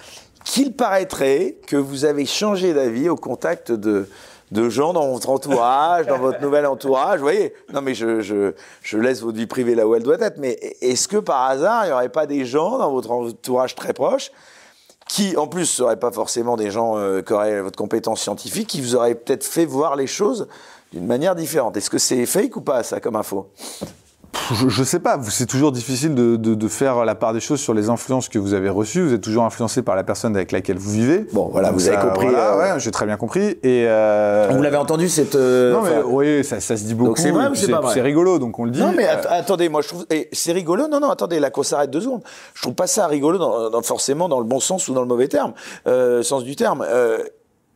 [0.44, 4.08] qu'il paraîtrait que vous avez changé d'avis au contact de,
[4.50, 7.18] de gens dans votre entourage, dans votre nouvel entourage.
[7.18, 10.20] Vous voyez Non, mais je, je, je laisse votre vie privée là où elle doit
[10.20, 10.38] être.
[10.38, 13.92] Mais est-ce que par hasard, il n'y aurait pas des gens dans votre entourage très
[13.92, 14.32] proche
[15.08, 18.80] qui, en plus, seraient pas forcément des gens euh, qui auraient votre compétence scientifique, qui
[18.80, 20.48] vous auraient peut-être fait voir les choses
[20.92, 21.76] d'une manière différente.
[21.76, 23.50] Est-ce que c'est fake ou pas, ça, comme info?
[24.54, 27.60] Je, je sais pas, c'est toujours difficile de, de- de faire la part des choses
[27.60, 29.02] sur les influences que vous avez reçues.
[29.02, 31.26] Vous êtes toujours influencé par la personne avec laquelle vous vivez.
[31.32, 33.58] Bon, voilà, vous avez compris, voilà, euh, ouais, j'ai très bien compris.
[33.62, 35.34] Et euh, Vous l'avez entendu cette.
[35.34, 37.16] euh, non, mais enfin, oui, ça, ça se dit beaucoup.
[37.16, 37.94] c'est vrai ou c'est pas vrai?
[37.94, 38.80] C'est rigolo, donc on le dit.
[38.80, 40.88] Non mais att- attendez, moi je trouve et c'est rigolo.
[40.88, 42.22] Non non, attendez, là qu'on s'arrête deux secondes.
[42.54, 45.08] Je trouve pas ça rigolo dans, dans- forcément dans le bon sens ou dans le
[45.08, 45.52] mauvais terme,
[45.86, 46.84] euh, sens du terme.
[46.88, 47.18] Euh,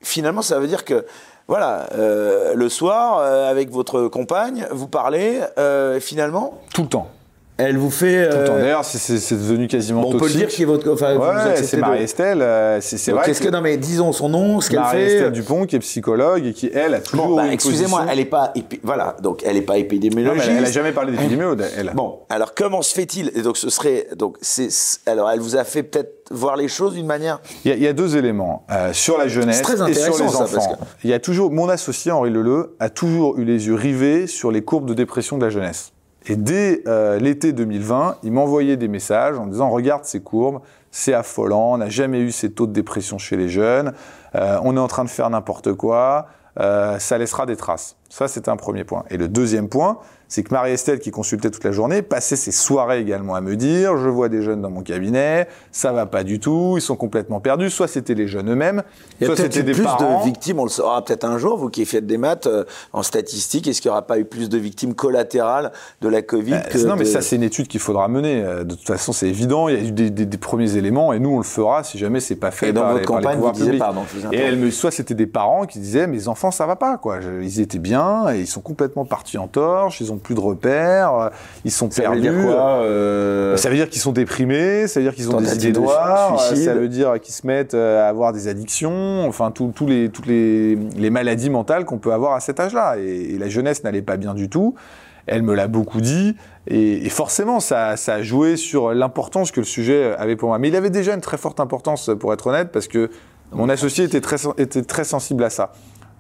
[0.03, 1.05] finalement, ça veut dire que
[1.49, 5.41] voilà, euh, le soir euh, avec votre compagne, vous parlez.
[5.59, 7.09] euh, finalement, tout le temps.
[7.59, 8.29] Elle vous fait.
[8.29, 8.55] Tout le euh, temps.
[8.59, 10.91] D'ailleurs, c'est- devenu quasiment bon, on peut le dire qui est votre.
[10.93, 12.41] Enfin, Ouais, c'est Marie-Estelle.
[12.41, 13.23] euh, C'est vrai.
[13.27, 14.85] Qu'est-ce que non mais disons son nom, ce qu'elle fait.
[14.85, 18.25] Marie-Estelle Dupont, qui est psychologue et qui, elle, a toujours Bon, bah, excusez-moi, elle est
[18.25, 20.49] pas épi- voilà, donc elle est pas Non, mais épidémiologiste.
[20.51, 21.93] elle, elle a jamais parlé d'épidémio, elle.
[21.95, 24.69] Bon, alors comment se fait-il Et donc ce serait donc c'est
[25.07, 27.41] alors elle vous a fait peut-être voir les choses d'une manière.
[27.65, 30.29] Il y, a, il y a deux éléments euh, sur la jeunesse et sur les
[30.29, 30.77] ça, enfants.
[30.77, 34.27] que- Il y a toujours mon associé Henri Leleu a toujours eu les yeux rivés
[34.27, 35.93] sur les courbes de dépression de la jeunesse.
[36.27, 40.61] Et dès euh, l'été 2020, il m'envoyait des messages en disant regarde ces courbes,
[40.91, 43.93] c'est affolant, on n'a jamais eu ces taux de dépression chez les jeunes,
[44.35, 46.27] euh, on est en train de faire n'importe quoi,
[46.61, 47.97] euh, ça laissera des traces.
[48.09, 49.05] Ça, c'était un premier point.
[49.11, 49.99] Et le deuxième point,
[50.29, 53.97] c'est que Marie-Estelle, qui consultait toute la journée, passait ses soirées également à me dire,
[53.97, 57.41] je vois des jeunes dans mon cabinet, ça va pas du tout, ils sont complètement
[57.41, 57.71] perdus.
[57.71, 58.83] Soit c'était les jeunes eux-mêmes,
[59.23, 60.21] soit c'était des plus parents.
[60.21, 63.03] de victimes, on le saura peut-être un jour, vous qui faites des maths euh, en
[63.03, 65.73] statistique, est-ce qu'il n'y aura pas eu plus de victimes collatérales
[66.03, 68.43] de la Covid Euh, que non, mais de- ça, c'est une étude qu'il faudra mener.
[68.45, 69.69] Euh, De toute façon, c'est évident.
[69.69, 71.97] Il y a eu des, des- des premiers éléments, et nous, on le fera si
[71.99, 73.83] jamais c'est pas fait Et donc par, votre par les campagne vous pouvoirs publics.
[74.29, 76.99] vous Et elle me, soit c'était des parents qui disaient, mes enfants, ça va pas,
[76.99, 77.19] quoi.
[77.41, 81.15] Ils étaient bien, et ils sont complètement partis en torche, ils ont plus de repères,
[81.15, 81.29] euh,
[81.65, 82.21] ils sont ça veut perdus.
[82.23, 85.55] dire quoi euh, Ça veut dire qu'ils sont déprimés, ça veut dire qu'ils ont des
[85.55, 89.73] idées noires, ça veut dire qu'ils se mettent euh, à avoir des addictions, enfin tous
[89.87, 92.97] les, toutes les, les maladies mentales qu'on peut avoir à cet âge-là.
[92.99, 94.75] Et, et la jeunesse n'allait pas bien du tout.
[95.31, 96.37] Elle me l'a beaucoup dit,
[96.69, 100.59] et, et forcément ça, ça a joué sur l'importance que le sujet avait pour moi.
[100.59, 103.11] Mais il avait déjà une très forte importance, pour être honnête, parce que
[103.53, 105.73] mon associé était très, sen- était très sensible à ça.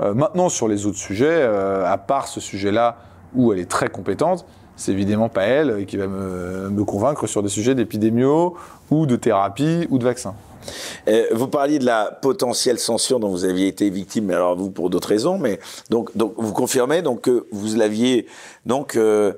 [0.02, 2.96] Euh, maintenant, sur les autres sujets, euh, à part ce sujet-là
[3.34, 4.44] où elle est très compétente,
[4.76, 8.56] c'est évidemment pas elle euh, qui va me, me convaincre sur des sujets d'épidémio
[8.90, 10.34] ou de thérapie ou de vaccin.
[11.08, 14.70] Euh, vous parliez de la potentielle censure dont vous aviez été victime, mais alors vous
[14.70, 15.58] pour d'autres raisons, mais
[15.90, 18.26] donc, donc vous confirmez donc que vous l'aviez
[18.66, 19.32] donc euh,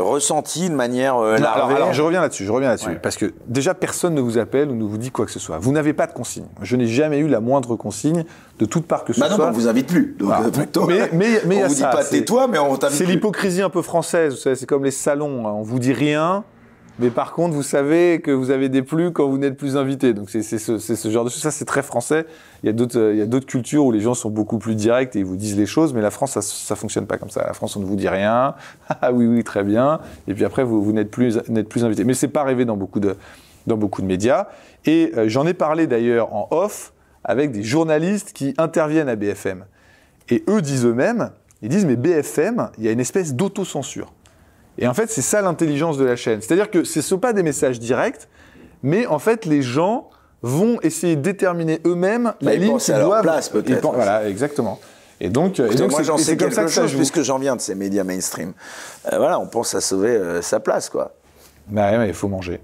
[0.00, 2.98] ressenti de manière euh, Non, alors, je reviens là-dessus, je reviens là-dessus, Ouais.
[3.02, 5.58] parce que déjà personne ne vous appelle ou ne vous dit quoi que ce soit.
[5.58, 6.46] Vous n'avez pas de consigne.
[6.62, 8.24] Je n'ai jamais eu la moindre consigne
[8.58, 9.46] de toute part que ce Bah non, soit.
[9.48, 10.16] on vous invite plus.
[10.18, 12.58] Donc, Ah, euh, plutôt, mais- mais- mais on vous dit ça, pas c'est- tais-toi, mais
[12.58, 13.12] on t'invite C'est plus.
[13.14, 15.52] l'hypocrisie un peu française, vous savez, c'est comme les salons, hein.
[15.54, 16.44] on vous dit rien,
[17.00, 20.12] mais par contre vous savez que vous avez des plus quand vous n'êtes plus invité.
[20.14, 22.26] Donc c'est ce, ce genre de choses, ça c'est très français.
[22.62, 25.36] Il y a d'autres cultures où les gens sont beaucoup plus directs et ils vous
[25.36, 27.44] disent les choses, mais la France ça, ça fonctionne pas comme ça.
[27.46, 28.54] La France on ne vous dit rien,
[28.88, 31.38] ah oui oui très bien, et puis après vous, vous n'êtes plus
[31.68, 32.04] plus invité.
[32.04, 33.16] Mais c'est pas arrivé dans beaucoup de
[33.66, 34.48] dans beaucoup de médias.
[34.86, 36.92] Et euh, j'en ai parlé d'ailleurs en off
[37.24, 39.64] avec des journalistes qui interviennent à BFM.
[40.28, 41.30] Et eux disent eux-mêmes,
[41.62, 44.12] ils disent mais BFM, il y a une espèce d'autocensure.
[44.80, 46.40] Et en fait, c'est ça l'intelligence de la chaîne.
[46.40, 48.28] C'est-à-dire que ce ne sont pas des messages directs,
[48.82, 50.08] mais en fait, les gens
[50.42, 53.22] vont essayer de déterminer eux-mêmes la Bah, ils ligne pensent qu'ils à leur doivent.
[53.22, 53.68] place, peut-être.
[53.68, 54.80] ils pensent- Voilà, exactement.
[55.20, 57.38] Et donc, et donc moi c'est- j'en sais quelque ça que ça chose puisque j'en
[57.38, 58.54] viens de ces médias mainstream.
[59.12, 61.12] Euh, voilà, on pense à sauver euh, sa place, quoi.
[61.68, 62.60] Bah ouais, mais il faut manger.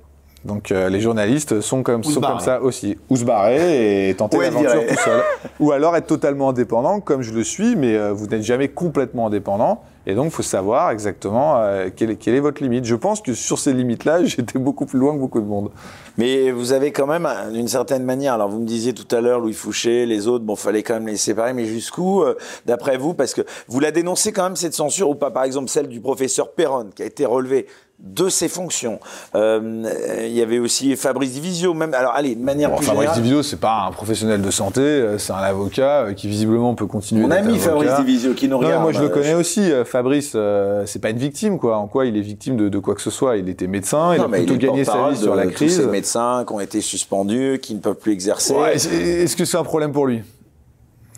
[0.47, 2.97] Donc euh, les journalistes sont comme, sont comme ça aussi.
[3.11, 5.21] Ou se barrer et tenter l'aventure tout seul.
[5.61, 9.27] Ou alors être totalement indépendant, comme je le suis, mais euh, vous n'êtes jamais complètement
[9.27, 9.83] indépendant.
[10.09, 12.85] Et donc, il faut savoir exactement euh, quelle, est, quelle est votre limite.
[12.85, 15.71] Je pense que sur ces limites-là, j'étais beaucoup plus loin que beaucoup de monde.
[16.17, 19.21] Mais vous avez quand même, euh, d'une certaine manière, alors vous me disiez tout à
[19.21, 22.97] l'heure, Louis Fouché, les autres, bon, fallait quand même les séparer, mais jusqu'où, euh, d'après
[22.97, 25.89] vous Parce que vous la dénoncez quand même, cette censure, ou pas, par exemple, celle
[25.89, 27.67] du professeur Perron, qui a été relevée
[27.99, 29.01] de ses fonctions.
[29.35, 29.85] Euh,
[30.27, 33.23] Il y avait aussi Fabrice Divisio, même, alors allez, de manière Bon, plus Fabrice générale.
[33.23, 36.87] Divisio, c'est pas un professionnel de santé, euh, c'est un avocat euh, qui visiblement peut
[36.87, 37.23] continuer.
[37.23, 37.97] Mon ami Fabrice.
[37.99, 38.83] Divisio, qui nous Non, regarde.
[38.83, 39.71] moi je le euh, connais aussi.
[39.97, 41.79] Fabrice, euh, c'est pas une victime, quoi.
[41.79, 43.39] En quoi il est victime de, de quoi que ce soit?
[43.39, 45.53] Il était médecin, il non, a mais plutôt il gagné sa vie sur la Tous
[45.53, 45.77] crise.
[45.79, 48.53] ces médecins qui ont été suspendus, qui ne peuvent plus exercer.
[48.55, 50.23] Ouais, Est-ce que c'est un problème pour lui?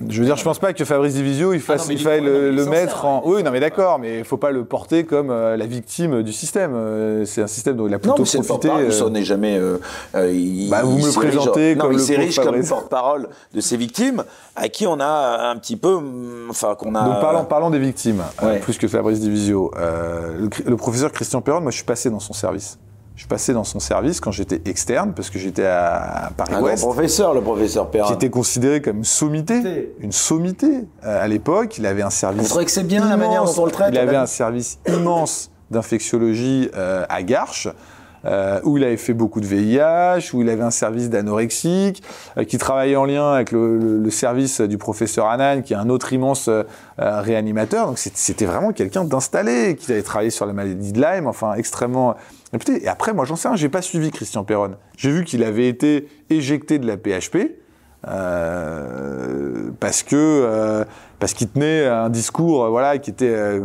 [0.08, 2.04] Je veux dire, je pense pas que Fabrice Divisio, il, fasse, non, mais il il
[2.04, 3.22] faille non, mais le, mettre en.
[3.24, 6.32] Oui, non, mais d'accord, mais il faut pas le porter comme euh, la victime du
[6.32, 6.72] système.
[6.74, 8.68] Euh, c'est un système dont il a Non, plutôt mais c'est le profité.
[8.68, 9.56] porte-parole, euh, ça n'est jamais.
[9.58, 9.78] euh,
[10.14, 13.28] euh, il- Bah, vous il me le s'érige- présentez non, comme il le comme porte-parole
[13.54, 14.22] de ces victimes,
[14.54, 17.02] à qui on a un petit peu, hum, enfin qu'on a.
[17.04, 18.58] Donc parlons, parlons des victimes, euh, Ouais.
[18.60, 19.72] plus que Fabrice Divisio.
[19.78, 22.78] Euh, le, le professeur Christian Perron, moi je suis passé dans son service.
[23.18, 26.82] Je passé dans son service quand j'étais externe, parce que j'étais à un Paris-Ouest.
[26.82, 28.06] grand professeur, le professeur Perrin.
[28.06, 30.84] qui était considéré comme une sommité, une sommité.
[31.04, 32.42] Euh, à l'époque, il avait un service.
[32.44, 34.78] Vous trouvez que c'est bien la manière dont on le traite, Il avait un service
[34.86, 37.66] immense d'infectiologie euh, à Garches.
[38.24, 42.02] Euh, où il avait fait beaucoup de VIH, où il avait un service d'anorexique,
[42.36, 45.76] euh, qui travaillait en lien avec le, le- le service du professeur Hanan, qui est
[45.76, 46.64] un autre immense euh,
[46.98, 47.86] réanimateur.
[47.86, 52.16] Donc c'était vraiment quelqu'un d'installé, qui avait travaillé sur la maladie de Lyme, enfin extrêmement.
[52.82, 54.72] Et après, moi j'en sais rien, j'ai pas suivi Christian Perron.
[54.96, 57.36] J'ai vu qu'il avait été éjecté de la PHP.
[58.08, 60.84] euh, parce que euh,
[61.18, 63.60] parce qu'il tenait un discours euh, voilà qui était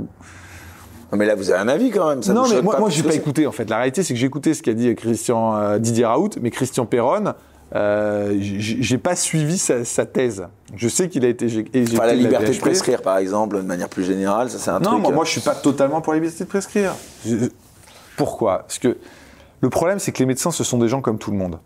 [1.14, 2.23] Non, mais là, vous avez un avis quand même.
[2.23, 3.69] Ça non, mais moi, moi j'ai que pas écouté en fait.
[3.69, 6.88] La réalité, c'est que j'ai écouté ce qu'a dit Christian euh, Didier Raoult, mais Christian
[6.88, 7.34] Perron,
[7.76, 10.48] euh, j'ai pas suivi sa, sa thèse.
[10.76, 11.98] Je sais qu'il a été éjec- éjecté.
[11.98, 14.90] Enfin, la liberté de prescrire, par exemple, de manière plus générale, ça c'est un Non,
[14.90, 15.02] truc.
[15.03, 16.95] moi, euh, moi, je suis pas totalement pour la liberté de prescrire.
[17.27, 17.35] Je-
[18.18, 18.60] Pourquoi?
[18.60, 18.98] Parce que
[19.61, 21.60] le problème, c'est que les médecins, ce sont des gens comme tout le monde.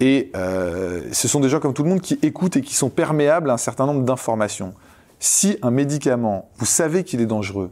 [0.00, 2.88] Et euh, ce sont des gens comme tout le monde qui écoutent et qui sont
[2.90, 4.72] perméables à un certain nombre d'informations.
[5.20, 7.70] Si un médicament, vous savez qu'il est dangereux,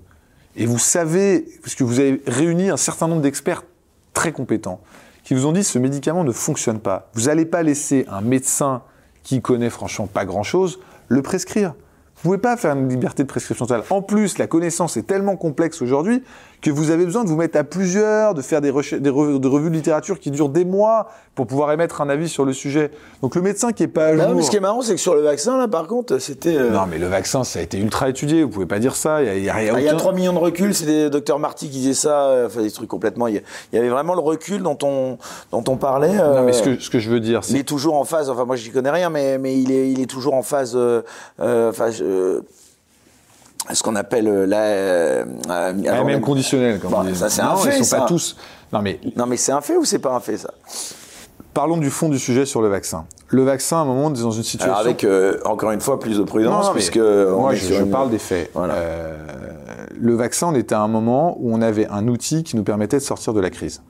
[0.56, 3.64] et vous savez, parce que vous avez réuni un certain nombre d'experts
[4.12, 4.80] très compétents,
[5.24, 8.82] qui vous ont dit ce médicament ne fonctionne pas, vous n'allez pas laisser un médecin
[9.22, 10.78] qui connaît franchement pas grand-chose
[11.08, 11.74] le prescrire.
[12.16, 13.84] Vous pouvez pas faire une liberté de prescription totale.
[13.90, 16.22] En plus, la connaissance est tellement complexe aujourd'hui
[16.64, 19.68] que vous avez besoin de vous mettre à plusieurs, de faire des, revues, de revues
[19.68, 22.90] de littérature qui durent des mois pour pouvoir émettre un avis sur le sujet.
[23.20, 24.34] Donc le médecin qui est pas à jour...
[24.34, 26.56] mais ce qui est marrant, c'est que sur le vaccin, là, par contre, c'était.
[26.56, 28.42] euh, Non, mais le vaccin, ça a été ultra étudié.
[28.42, 29.22] Vous pouvez pas dire ça.
[29.22, 30.12] Il y a, il y a- il y a Ah, Il y a aucun- 3
[30.14, 33.26] millions de recul, c'est des docteurs Marty qui disaient ça, euh, enfin des trucs complètement.
[33.28, 33.42] Il y,
[33.74, 35.18] il avait vraiment le recul dont on,
[35.52, 36.18] dont on parlait.
[36.18, 38.04] euh, Non, mais ce que, ce que je veux dire, Il c'est est toujours en
[38.04, 40.72] phase, enfin moi j'y connais rien, mais, mais il, est, il est toujours en phase,
[40.74, 41.02] euh,
[41.40, 42.40] euh, enfin, je-
[43.72, 44.60] ce qu'on appelle euh, la.
[44.62, 46.78] euh, euh, avant même conditionnel.
[46.80, 47.16] Comme Bon, on dit.
[47.16, 47.98] ça, c'est un fait, Ils sont ça.
[48.00, 48.36] pas tous.
[48.72, 50.52] Non, mais Non mais c'est un fait ou c'est pas un fait ça?
[51.54, 53.06] Parlons du fond du sujet sur le vaccin.
[53.28, 54.72] Le vaccin, à un moment, on est dans une situation.
[54.72, 58.18] Alors avec euh, encore une fois plus de prudence Non, puisque moi, je, parle des
[58.18, 58.50] faits.
[58.54, 58.74] Voilà.
[59.98, 62.96] Le vaccin, on était à un moment où on avait un outil qui nous permettait
[62.98, 63.82] de sortir de la crise.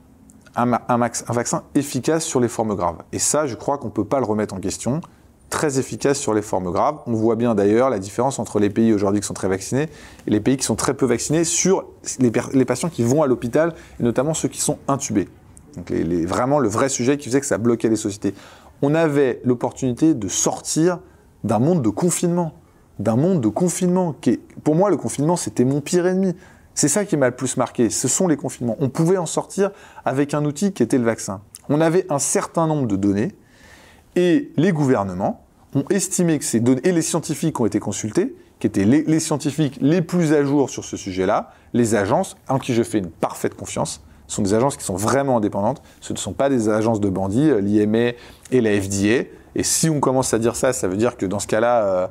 [0.55, 2.97] Un, un vaccin efficace sur les formes graves.
[3.11, 5.01] Et ça, je crois qu'on ne peut pas le remettre en question.
[5.49, 6.97] Très efficace sur les formes graves.
[7.07, 9.89] On voit bien d'ailleurs la différence entre les pays aujourd'hui qui sont très vaccinés
[10.27, 11.85] et les pays qui sont très peu vaccinés sur
[12.19, 15.29] les, patients qui vont à l'hôpital, et notamment ceux qui sont intubés.
[15.77, 18.33] Donc vraiment le vrai sujet qui faisait que ça bloquait les sociétés.
[18.81, 20.99] On avait l'opportunité de sortir
[21.43, 22.53] d'un monde de confinement.
[22.99, 24.15] D'un monde de confinement.
[24.19, 26.33] Qui est, pour moi, le confinement, c'était mon pire ennemi.
[26.73, 27.89] C'est ça qui m'a le plus marqué.
[27.89, 28.75] Ce sont les confinements.
[28.79, 29.71] On pouvait en sortir
[30.03, 31.41] avec un outil qui était le vaccin.
[31.69, 33.31] On avait un certain nombre de données
[34.15, 35.41] et les gouvernements
[35.75, 39.19] ont estimé que ces données, et les scientifiques ont été consultés, qui étaient les, les
[39.19, 43.09] scientifiques les plus à jour sur ce sujet-là, les agences, en qui je fais une
[43.09, 46.69] parfaite confiance, ce sont des agences qui sont vraiment indépendantes, ce ne sont pas des
[46.69, 48.13] agences de bandits, euh, l'IMA
[48.51, 49.25] et la FDA,
[49.57, 52.07] et si on commence à dire ça, ça veut dire que dans ce cas-là, euh,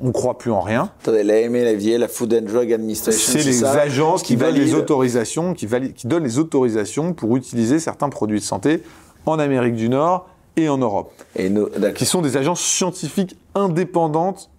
[0.00, 0.90] on ne croit plus en rien.
[1.02, 4.38] Attendez, l'AMA, la FDA, la Food and Drug Administration, C'est les ça agences qui, les
[4.44, 8.82] valident- autorisations, qui, valident- qui donnent les autorisations pour utiliser certains produits de santé
[9.26, 10.28] en Amérique du Nord
[10.58, 11.92] et en Europe, Et d'accord.
[11.94, 14.50] qui sont des agences scientifiques indépendantes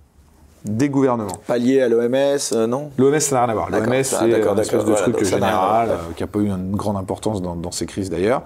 [0.65, 1.31] des gouvernements.
[1.47, 2.13] pas liés à l'OMS,
[2.53, 3.69] euh, non L'OMS, ça n'a rien à voir.
[3.69, 6.47] L'OMS, Ah, c'est d'accord, un espèce de voilà, truc général, euh, qui n'a pas eu
[6.49, 8.41] une grande importance dans, dans ces crises d'ailleurs.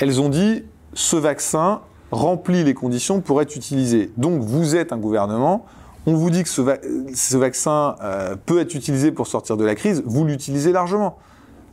[0.00, 0.64] Elles ont dit,
[0.94, 1.80] ce vaccin
[2.10, 4.10] remplit les conditions pour être utilisé.
[4.16, 5.64] Donc vous êtes un gouvernement,
[6.06, 6.76] on vous dit que ce, va-
[7.14, 11.18] ce vaccin euh, peut être utilisé pour sortir de la crise, vous l'utilisez largement.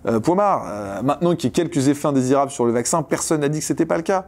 [0.07, 0.63] Euh, point barre.
[0.67, 3.65] Euh, maintenant qu'il y ait quelques effets indésirables sur le vaccin, personne n'a dit que
[3.65, 4.27] c'était pas le cas.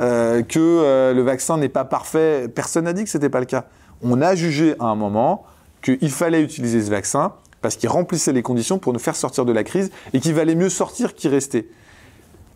[0.00, 3.46] Euh, que euh, le vaccin n'est pas parfait, personne n'a dit que c'était pas le
[3.46, 3.64] cas.
[4.02, 5.44] On a jugé à un moment
[5.82, 9.52] qu'il fallait utiliser ce vaccin parce qu'il remplissait les conditions pour nous faire sortir de
[9.52, 11.68] la crise et qu'il valait mieux sortir qu'y rester.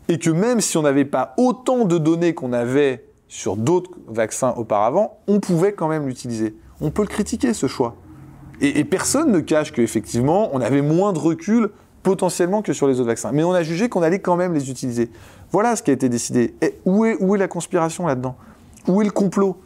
[0.08, 4.54] Et que même si on n'avait pas autant de données qu'on avait sur d'autres vaccins
[4.56, 6.54] auparavant, on pouvait quand même l'utiliser.
[6.80, 7.96] On peut le critiquer, ce choix.
[8.60, 11.70] Et, et personne ne cache qu'effectivement, on avait moins de recul
[12.02, 13.30] potentiellement que sur les autres vaccins.
[13.32, 15.10] Mais on a jugé qu'on allait quand même les utiliser.
[15.52, 16.54] Voilà ce qui a été décidé.
[16.62, 18.36] Et où est, où est la conspiration là-dedans?
[18.88, 19.56] Où est le complot?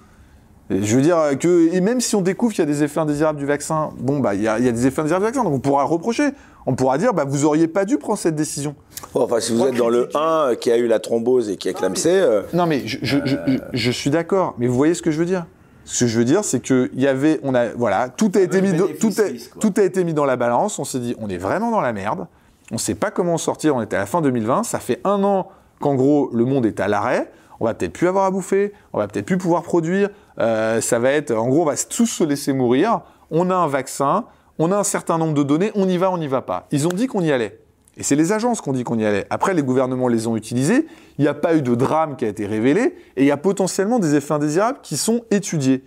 [0.69, 2.99] Et Je veux dire que, et même si on découvre qu'il y a des effets
[2.99, 5.29] indésirables du vaccin, bon, bah, il y, a il y a des effets indésirables du
[5.31, 6.31] vaccin, donc on pourra reprocher.
[6.67, 8.75] On pourra dire, bah, vous auriez pas dû prendre cette décision.
[9.15, 10.19] Bon, enfin, si vous êtes dans le critiquer.
[10.51, 13.19] 1 qui a eu la thrombose et qui a clamsé, euh, Non, mais je, je,
[13.25, 13.37] je-
[13.73, 14.55] je suis d'accord.
[14.59, 15.47] Mais vous voyez ce que je veux dire
[15.87, 18.61] Ce que je veux dire, c'est que y avait, on a, voilà, tout a été
[18.61, 19.61] mis, dans- tout, a, bénéfice-risque, quoi.
[19.63, 20.79] tout a été mis dans la balance.
[20.79, 22.27] On s'est dit, on est vraiment dans la merde.
[22.73, 23.77] On sait pas comment en sortir.
[23.77, 24.65] On était à la fin 2020.
[24.65, 25.49] Ça fait un an
[25.81, 27.31] qu'en gros le monde est à l'arrêt.
[27.61, 28.73] On va peut-être plus avoir à bouffer.
[28.93, 30.11] On va peut-être plus pouvoir produire.
[30.41, 33.01] Euh, ça va être, en gros, on va tous se laisser mourir.
[33.31, 34.25] On a un vaccin.
[34.59, 35.71] On a un certain nombre de données.
[35.77, 36.67] On y va, on n'y va pas.
[36.73, 37.61] Ils ont dit qu'on y allait.
[37.97, 39.27] Et c'est les agences qui ont dit qu'on y allait.
[39.31, 40.87] Après, les gouvernements les ont utilisés.
[41.19, 42.95] Il n'y a pas eu de drame qui a été révélé.
[43.17, 45.83] Et il y a potentiellement des effets indésirables qui sont étudiés.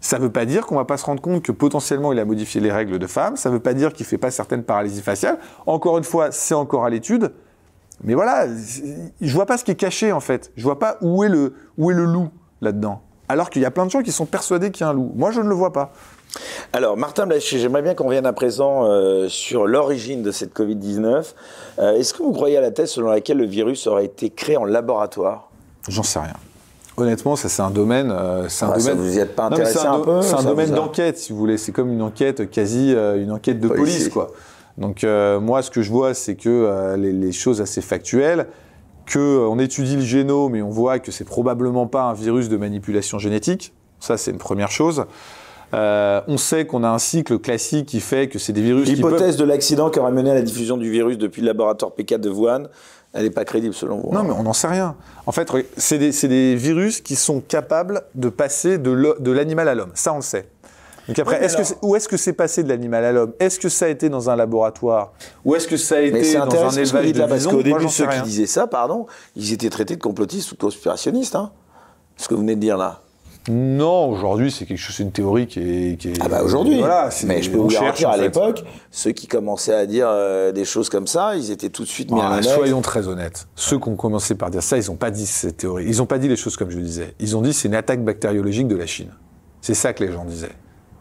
[0.00, 2.24] Ça ne veut pas dire qu'on va pas se rendre compte que potentiellement il a
[2.24, 3.36] modifié les règles de femmes.
[3.36, 5.38] Ça ne veut pas dire qu'il fait pas certaines paralysies faciales.
[5.66, 7.32] Encore une fois, c'est encore à l'étude.
[8.02, 8.46] Mais voilà,
[9.20, 10.52] je vois pas ce qui est caché en fait.
[10.56, 12.30] Je vois pas où est le, où est le loup
[12.62, 13.02] là-dedans.
[13.28, 15.12] Alors qu'il y a plein de gens qui sont persuadés qu'il y a un loup.
[15.14, 15.92] Moi, je ne le vois pas.
[16.72, 21.34] Alors, Martin Blaché, j'aimerais bien qu'on vienne à présent euh, sur l'origine de cette Covid-19.
[21.78, 24.56] Euh, est-ce que vous croyez à la thèse selon laquelle le virus aurait été créé
[24.56, 25.50] en laboratoire?
[25.88, 26.34] J'en sais rien.
[26.96, 28.10] Honnêtement, ça c'est un domaine.
[28.12, 28.98] Euh, c'est un ah, domaine.
[28.98, 31.56] vous y êtes pas intéressé un, peu C'est un domaine d'enquête, si vous voulez.
[31.56, 34.28] C'est comme une enquête quasi, une enquête de police, quoi.
[34.78, 35.04] Donc
[35.40, 38.46] moi, ce que je vois, c'est que les, les, choses assez factuelles,
[39.06, 42.56] que on étudie le génome et on voit que c'est probablement pas un virus de
[42.56, 43.72] manipulation génétique.
[43.98, 45.04] Ça, c'est une première chose.
[45.72, 48.88] Euh, on sait qu'on a un cycle classique qui fait que c'est des virus.
[48.88, 52.18] L'hypothèse de l'accident qui aurait mené à la diffusion du virus depuis le laboratoire P4
[52.18, 52.64] de Wuhan,
[53.12, 54.12] elle n'est pas crédible selon vous.
[54.12, 54.96] Non, mais on n'en sait rien.
[55.26, 59.92] En fait, c'est des, virus qui sont capables de passer de l'animal à l'homme.
[59.94, 60.48] Ça, on le sait.
[61.08, 61.40] Donc après,
[61.82, 63.32] où est-ce que c'est passé de l'animal à l'homme?
[63.40, 65.12] Est-ce que ça a été dans un laboratoire?
[65.44, 68.06] Ou est-ce que ça a été dans un élevage de là, Parce qu'au début, ceux
[68.06, 71.34] qui disaient ça, pardon, ils étaient traités de complotistes ou de conspirationnistes.
[71.34, 71.50] Hein
[72.20, 73.00] ce que vous venez de dire là.
[73.48, 76.20] Non, aujourd'hui, c'est quelque chose, c'est une théorie qui est.
[76.20, 76.78] ah bah aujourd'hui.
[76.78, 80.66] Voilà, mais je peux vous garantir à l'époque, ceux qui commençaient à dire euh, des
[80.66, 83.48] choses comme ça, ils étaient tout de suite mis à la Soyons très honnêtes.
[83.54, 85.86] Ceux qui ont commencé par dire ça, ils n'ont pas dit cette théorie.
[85.86, 87.14] Ils n'ont pas dit les choses comme je disais.
[87.18, 89.10] Ils ont dit c'est une attaque bactériologique de la Chine.
[89.62, 90.52] C'est ça que les gens disaient.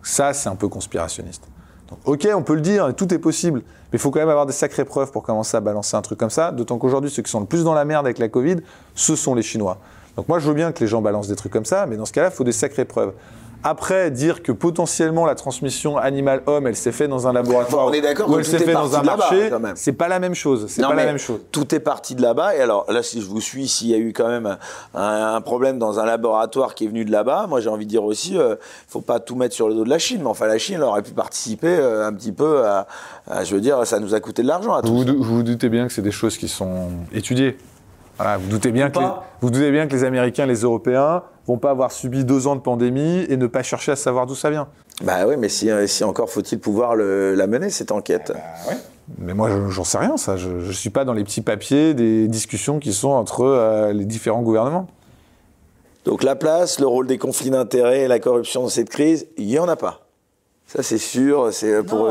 [0.02, 1.44] Ça, c'est un peu conspirationniste.
[1.90, 4.46] Donc, ok, on peut le dire, tout est possible, mais il faut quand même avoir
[4.46, 6.52] des sacrées preuves pour commencer à balancer un truc comme ça.
[6.52, 8.58] D'autant qu'aujourd'hui, ceux qui sont le plus dans la merde avec la Covid,
[8.96, 9.80] ce sont les Chinois.
[10.20, 12.04] Donc moi, je veux bien que les gens balancent des trucs comme ça, mais dans
[12.04, 13.14] ce cas-là, il faut des sacrées preuves.
[13.64, 18.02] Après, dire que potentiellement la transmission animal-homme, elle s'est faite dans un laboratoire on est
[18.02, 20.66] d'accord ou elle s'est faite dans un marché, c'est pas la même chose.
[20.68, 21.40] C'est pas la même chose.
[21.54, 22.58] Tout est parti de là-bas.
[22.58, 24.58] Et alors là, si je vous suis, s'il y a eu quand même
[24.94, 28.04] un, problème dans un laboratoire qui est venu de là-bas, moi j'ai envie de dire
[28.04, 28.56] aussi, il euh,
[28.90, 30.20] faut pas tout mettre sur le dos de la Chine.
[30.20, 32.88] Mais enfin, la Chine aurait pu participer euh, un petit peu à,
[33.46, 35.06] je veux dire, ça nous a coûté de l'argent à tous.
[35.06, 37.58] Vous vous doutez bien que c'est des choses qui sont étudiées
[38.20, 39.08] vous, doutez bien que les,
[39.42, 42.62] vous doutez bien que les Américains, les Européens, vont pas avoir subi deux ans de
[42.62, 44.68] pandémie et ne pas chercher à savoir d'où ça vient.
[45.04, 48.34] Bah oui, mais si, euh, si encore faut-il pouvoir la mener cette enquête.
[48.36, 48.74] Bah,
[49.18, 50.38] Mais moi, j'en sais rien, ça.
[50.38, 54.06] Je ne suis pas dans les petits papiers des discussions qui sont entre euh, les
[54.06, 54.88] différents gouvernements.
[56.06, 59.48] Donc la place, le rôle des conflits d'intérêts et la corruption dans cette crise, il
[59.48, 60.08] n'y en a pas.
[60.68, 61.50] Ça, c'est sûr.
[61.52, 62.10] C'est euh, pour.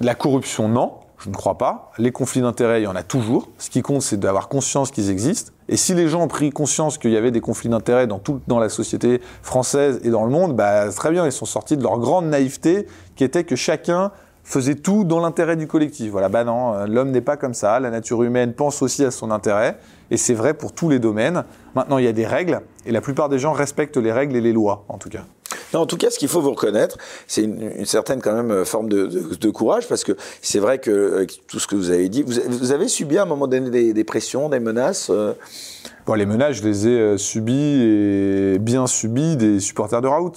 [0.00, 0.92] La corruption, non.
[1.20, 1.92] Je ne crois pas.
[1.98, 3.48] Les conflits d'intérêts, il y en a toujours.
[3.58, 5.52] Ce qui compte, c'est d'avoir conscience qu'ils existent.
[5.68, 8.58] Et si les gens ont pris conscience qu'il y avait des conflits d'intérêts dans dans
[8.58, 11.98] la société française et dans le monde, bah, très bien, ils sont sortis de leur
[11.98, 12.86] grande naïveté
[13.16, 14.12] qui était que chacun
[14.44, 16.10] faisait tout dans l'intérêt du collectif.
[16.10, 17.80] Voilà, bah non, euh, l'homme n'est pas comme ça.
[17.80, 19.78] La nature humaine pense aussi à son intérêt.
[20.10, 21.44] Et c'est vrai pour tous les domaines.
[21.74, 22.60] Maintenant, il y a des règles.
[22.86, 25.24] Et la plupart des gens respectent les règles et les lois, en tout cas.
[25.72, 26.96] Non, en tout cas, ce qu'il faut vous reconnaître,
[27.26, 30.12] c'est une, certaine quand même forme de, courage, parce que
[30.42, 33.46] c'est vrai que tout ce que vous avez dit, vous, avez subi à un moment
[33.46, 35.10] donné des, pressions, des menaces.
[35.10, 35.32] Euh?
[36.06, 40.32] Bon, les menaces, je les ai euh, subies et bien subies des supporters de Raoult.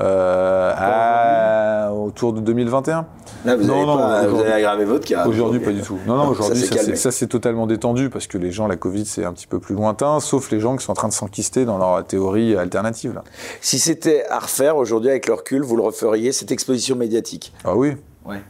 [0.00, 3.06] Euh, autour de 2021.
[3.44, 5.26] Là, vous, non, avez vous, avez aggravé votre cas.
[5.26, 5.98] Aujourd'hui, pas du tout.
[6.06, 6.66] Non, non, aujourd'hui,
[6.96, 9.74] ça s'est totalement détendu parce que les gens, la Covid, c'est un petit peu plus
[9.74, 13.14] lointain, sauf les gens qui sont en train de s'enquister dans leur théorie alternative.
[13.14, 13.22] Là.
[13.60, 17.52] Si c'était à refaire aujourd'hui avec le recul, vous le referiez, cette exposition médiatique?
[17.64, 17.96] Ah oui.
[18.24, 18.40] Ouais.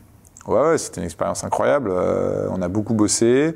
[0.46, 1.90] Ouais, ouais, c'était une expérience incroyable.
[1.92, 3.54] Euh, on a beaucoup bossé.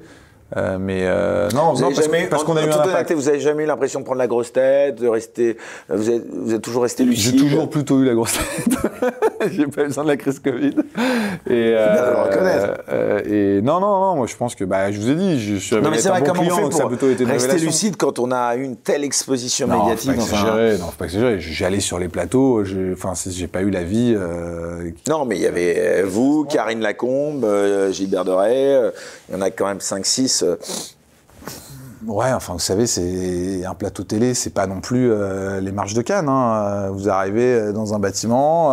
[0.57, 1.91] Euh, mais euh, non, non
[2.31, 3.13] parce, qu'on a eu un impact.
[3.13, 5.59] Vous avez jamais eu l'impression de prendre la grosse tête, de rester.
[5.91, 7.35] Vous êtes, vous êtes toujours resté lucide.
[7.35, 8.79] J'ai toujours plutôt eu la grosse tête.
[9.53, 10.75] J'ai pas eu besoin de la crise Covid.
[11.49, 12.79] Et, euh.
[12.89, 13.21] Euh,
[13.59, 14.17] et non, non, non.
[14.17, 16.23] Moi, je pense que bah, je vous ai dit, je suis non, mais c'est vrai,
[16.23, 19.81] bon client, on fait pour été rester lucide quand on a une telle exposition non,
[19.81, 20.13] médiatique.
[20.13, 20.79] Faut pas exagérer.
[20.79, 21.41] Non, faut pas exagérer.
[21.41, 22.65] J'allais sur les plateaux.
[22.93, 24.17] Enfin, j'ai pas eu la vie.
[25.09, 27.47] Non, mais il y avait vous, Karine Lacombe,
[27.91, 28.93] Gilbert Deray.
[29.29, 30.57] Il y en a quand même 5-6 euh,
[32.07, 35.95] ouais, enfin, vous savez, c'est un plateau télé, c'est pas non plus euh, les marches
[35.95, 36.29] de Cannes.
[36.29, 36.89] Hein.
[36.91, 38.73] Vous arrivez dans un bâtiment,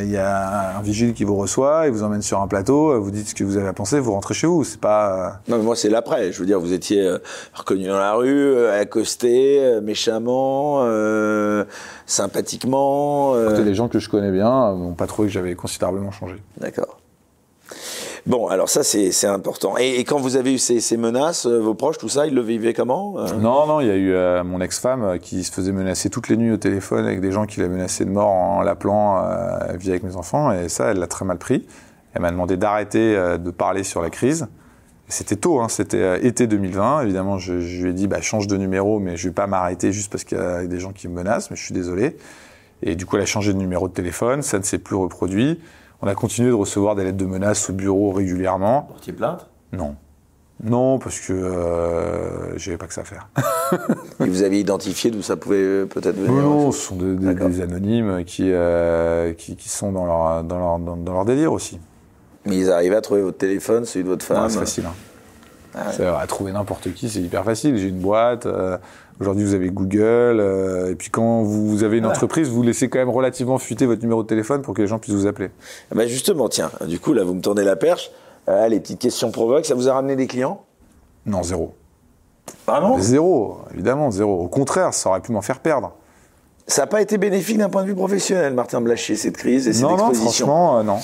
[0.00, 3.10] il y a un vigile qui vous reçoit, il vous emmène sur un plateau, vous
[3.10, 4.64] dites ce que vous avez à penser, vous rentrez chez vous.
[4.64, 5.40] C'est pas.
[5.48, 6.32] Non, mais moi, c'est l'après.
[6.32, 7.16] Je veux dire, vous étiez
[7.52, 10.86] reconnu dans la rue, accosté, méchamment,
[12.06, 13.34] sympathiquement.
[13.34, 16.36] les gens que je connais bien n'ont pas trouvé que j'avais considérablement changé.
[16.58, 17.01] D'accord.
[18.24, 19.76] Bon, alors ça, c'est important.
[19.78, 22.72] Et, quand vous avez eu ces, menaces, euh, vos proches, tout ça, ils le vivaient
[22.72, 23.32] comment euh?
[23.34, 26.36] Non, non, il y a eu euh, mon ex-femme qui se faisait menacer toutes les
[26.36, 29.92] nuits au téléphone avec des gens qui la menaçaient de mort en l'appelant euh, via
[29.92, 30.52] avec mes enfants.
[30.52, 31.66] Et ça, elle l'a très mal pris.
[32.14, 34.46] Elle m'a demandé d'arrêter de parler sur la crise.
[35.08, 37.02] C'était tôt, hein, c'était été 2020.
[37.02, 40.12] Évidemment, je, lui ai dit, bah, change de numéro, mais je vais pas m'arrêter juste
[40.12, 42.16] parce qu'il y a des gens qui me menacent, mais je suis désolé.
[42.82, 45.58] Et du coup, elle a changé de numéro de téléphone, ça ne s'est plus reproduit.
[46.02, 48.82] On a continué de recevoir des lettres de menaces au bureau régulièrement.
[48.82, 49.48] Portier plainte?
[49.72, 49.94] Non.
[50.64, 53.28] Non, parce que euh, j'avais pas que ça à faire.
[54.20, 57.60] Et vous avez identifié d'où ça pouvait euh, peut-être venir Non, non, ce sont des
[57.60, 61.78] anonymes qui, euh, qui, qui sont dans leur, dans, leur, dans, dans leur délire aussi.
[62.46, 64.42] Mais ils arrivaient à trouver votre téléphone, celui de votre femme.
[64.42, 64.84] Non, c'est facile.
[64.86, 64.94] hein.
[65.74, 66.06] Ah ouais.
[66.06, 67.76] À trouver n'importe qui, c'est hyper facile.
[67.78, 68.46] J'ai une boîte.
[68.46, 68.76] euh,
[69.20, 70.00] Aujourd'hui, vous avez Google.
[70.40, 72.10] euh, et puis, quand vous, avez une Ouais.
[72.10, 74.98] entreprise, vous laissez quand même relativement fuiter votre numéro de téléphone pour que les gens
[74.98, 75.50] puissent vous appeler.
[75.90, 78.10] Ah bah justement, tiens, du coup, là, vous me tournez la perche.
[78.48, 79.66] Euh, les petites questions provoquent.
[79.66, 80.62] Ça vous a ramené des clients?
[81.26, 81.74] Non, zéro.
[82.66, 84.40] Vraiment Zéro, évidemment, zéro.
[84.42, 85.92] Au contraire, ça aurait pu m'en faire perdre.
[86.66, 89.72] Ça n'a pas été bénéfique d'un point de vue professionnel, Martin Blachier, cette crise et
[89.72, 90.98] cette Non, non, franchement, non.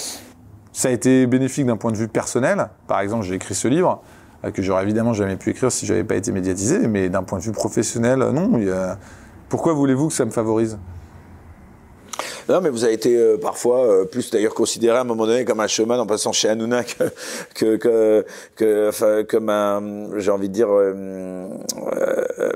[0.73, 2.69] Ça a été bénéfique d'un point de vue personnel.
[2.86, 4.01] Par exemple, j'ai écrit ce livre
[4.52, 6.78] que j'aurais évidemment jamais pu écrire si j'avais pas été médiatisé.
[6.89, 8.51] Mais d'un point de vue professionnel, euh, non.
[8.59, 8.98] il y a-
[9.48, 10.78] Pourquoi voulez-vous que ça me favorise?
[12.48, 15.44] Non, mais vous avez été euh, parfois euh, plus d'ailleurs considéré à un moment donné
[15.44, 17.05] comme un showman en passant chez Hanouna que,
[17.55, 18.24] que, que,
[18.56, 21.47] que- enfin, comme un, j'ai envie de dire, euh,
[21.93, 22.52] euh,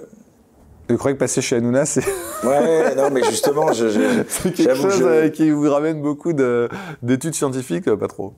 [0.89, 2.01] Je croyais que passer chez Hanouna, c'est
[2.45, 6.33] ouais, non, mais justement, je, je- c'est quelque chose je- euh, qui vous ramène beaucoup
[6.33, 6.71] de-
[7.03, 8.33] d'études scientifiques, euh, pas trop.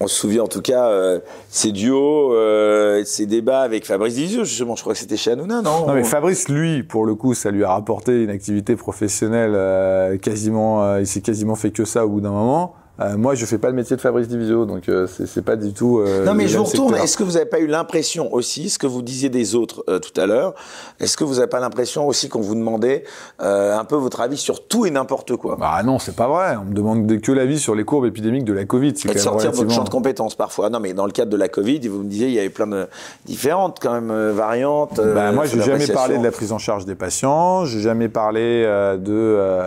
[0.00, 4.44] On se souvient en tout cas euh, ces duos, euh, ces débats avec Fabrice Divisio,
[4.44, 5.86] justement, je crois que c'était chez Hanouna, non?
[5.86, 10.18] Non, mais Fabrice, lui, pour le coup, ça lui a rapporté une activité professionnelle euh,
[10.18, 10.84] quasiment.
[10.84, 12.74] euh, il s'est quasiment fait que ça au bout d'un moment.
[12.98, 15.74] Euh, moi, je fais pas le métier de Fabrice Divisio, donc euh, c'est pas du
[15.74, 15.98] tout.
[16.00, 16.94] euh, Non, mais je vous retourne.
[16.96, 19.98] Est-ce que vous n'avez pas eu l'impression aussi, ce que vous disiez des autres euh,
[19.98, 20.54] tout à l'heure,
[20.98, 23.04] est-ce que vous n'avez pas l'impression aussi qu'on vous demandait
[23.38, 25.56] un peu votre avis sur tout et n'importe quoi?
[25.60, 26.56] Bah non, c'est pas vrai.
[26.60, 28.94] On me demande de- que l'avis sur les courbes épidémiques de la Covid.
[29.08, 30.70] Et de sortir de votre champ relativement- de compétences parfois.
[30.70, 32.66] Non, mais dans le cadre de la Covid, vous me disiez, il y avait plein
[32.66, 32.86] de
[33.26, 35.00] différentes quand même variantes.
[35.14, 37.64] Bah, moi, j'ai jamais parlé de la prise en charge des patients.
[37.66, 38.62] J'ai jamais parlé
[38.98, 39.60] de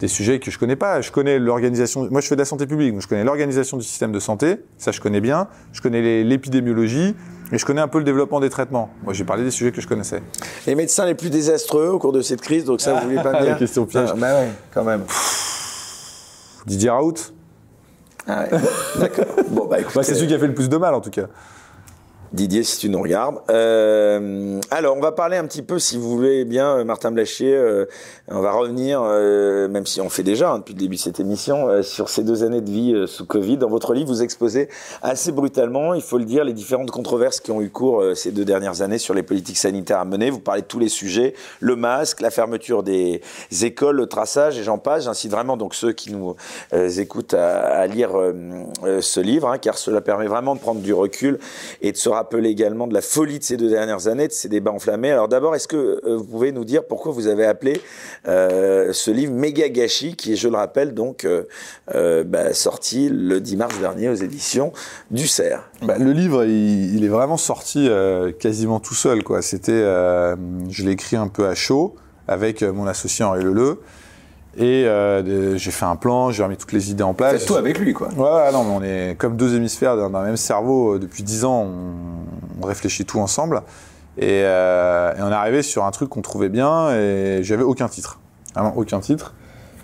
[0.00, 1.00] des sujets que je connais pas.
[1.00, 2.08] Je connais l'organisation.
[2.10, 4.56] Moi, je fais de la santé publique, donc je connais l'organisation du système de santé.
[4.78, 5.48] Ça, je connais bien.
[5.72, 7.14] Je connais l'épidémiologie
[7.52, 8.90] et je connais un peu le développement des traitements.
[9.04, 10.22] Moi, j'ai parlé des sujets que je connaissais.
[10.66, 13.32] Les médecins les plus désastreux au cours de cette crise, donc ça, vous voulez pas
[13.32, 14.08] me La dire question piège.
[14.12, 15.02] Ah, Bah ouais, quand même.
[16.66, 17.14] Didier Raoult,
[18.26, 18.58] Ah ouais.
[19.00, 19.26] D'accord.
[19.50, 21.26] Bon, bah bah, c'est celui qui a fait le plus de mal, en tout cas.
[22.32, 23.36] Didier, si tu nous regardes.
[23.50, 27.54] Euh, alors, on va parler un petit peu, si vous voulez bien, euh, Martin Blachier.
[27.54, 27.86] euh,
[28.28, 31.82] on va revenir, même si on fait déjà hein, depuis le début de cette émission,
[31.84, 33.56] sur ces deux années de vie sous Covid.
[33.56, 34.68] Dans votre livre, vous exposez
[35.00, 38.44] assez brutalement, il faut le dire, les différentes controverses qui ont eu cours ces deux
[38.44, 40.30] dernières années sur les politiques sanitaires à mener.
[40.30, 43.20] Vous parlez de tous les sujets, le masque, la fermeture des
[43.62, 45.04] écoles, le traçage, et j'en passe.
[45.04, 46.34] J'incite vraiment donc ceux qui nous
[46.72, 48.10] écoutent à, lire
[49.00, 51.38] ce livre, hein, car cela permet vraiment de prendre du recul
[51.80, 54.48] et de se rappeler également de la folie de ces deux dernières années, de ces
[54.48, 55.10] débats enflammés.
[55.10, 57.80] Alors d'abord, est-ce que euh, vous pouvez nous dire pourquoi vous avez appelé
[58.26, 63.40] euh, ce livre Méga Gâchis, qui est, je le rappelle, donc euh, bah, sorti le
[63.40, 64.72] 10 mars dernier aux éditions
[65.10, 67.88] du CERF Bah, le livre, il, est vraiment sorti
[68.38, 69.22] quasiment tout seul.
[69.22, 69.42] Quoi.
[69.42, 71.94] C'était, je l'ai écrit un peu à chaud
[72.28, 73.80] avec mon associé Henri Leleu.
[74.58, 77.32] Et euh, j'ai fait un plan, j'ai remis toutes les idées en place.
[77.38, 78.08] Faites tout avec lui, quoi.
[78.08, 80.94] Ouais, non, mais on est comme deux hémisphères d'un même cerveau.
[80.94, 83.62] euh, Depuis dix ans, on, on réfléchit tout ensemble.
[84.16, 87.86] Et, euh, et on est arrivé sur un truc qu'on trouvait bien et j'avais aucun
[87.88, 88.18] titre.
[88.54, 89.34] Vraiment aucun titre.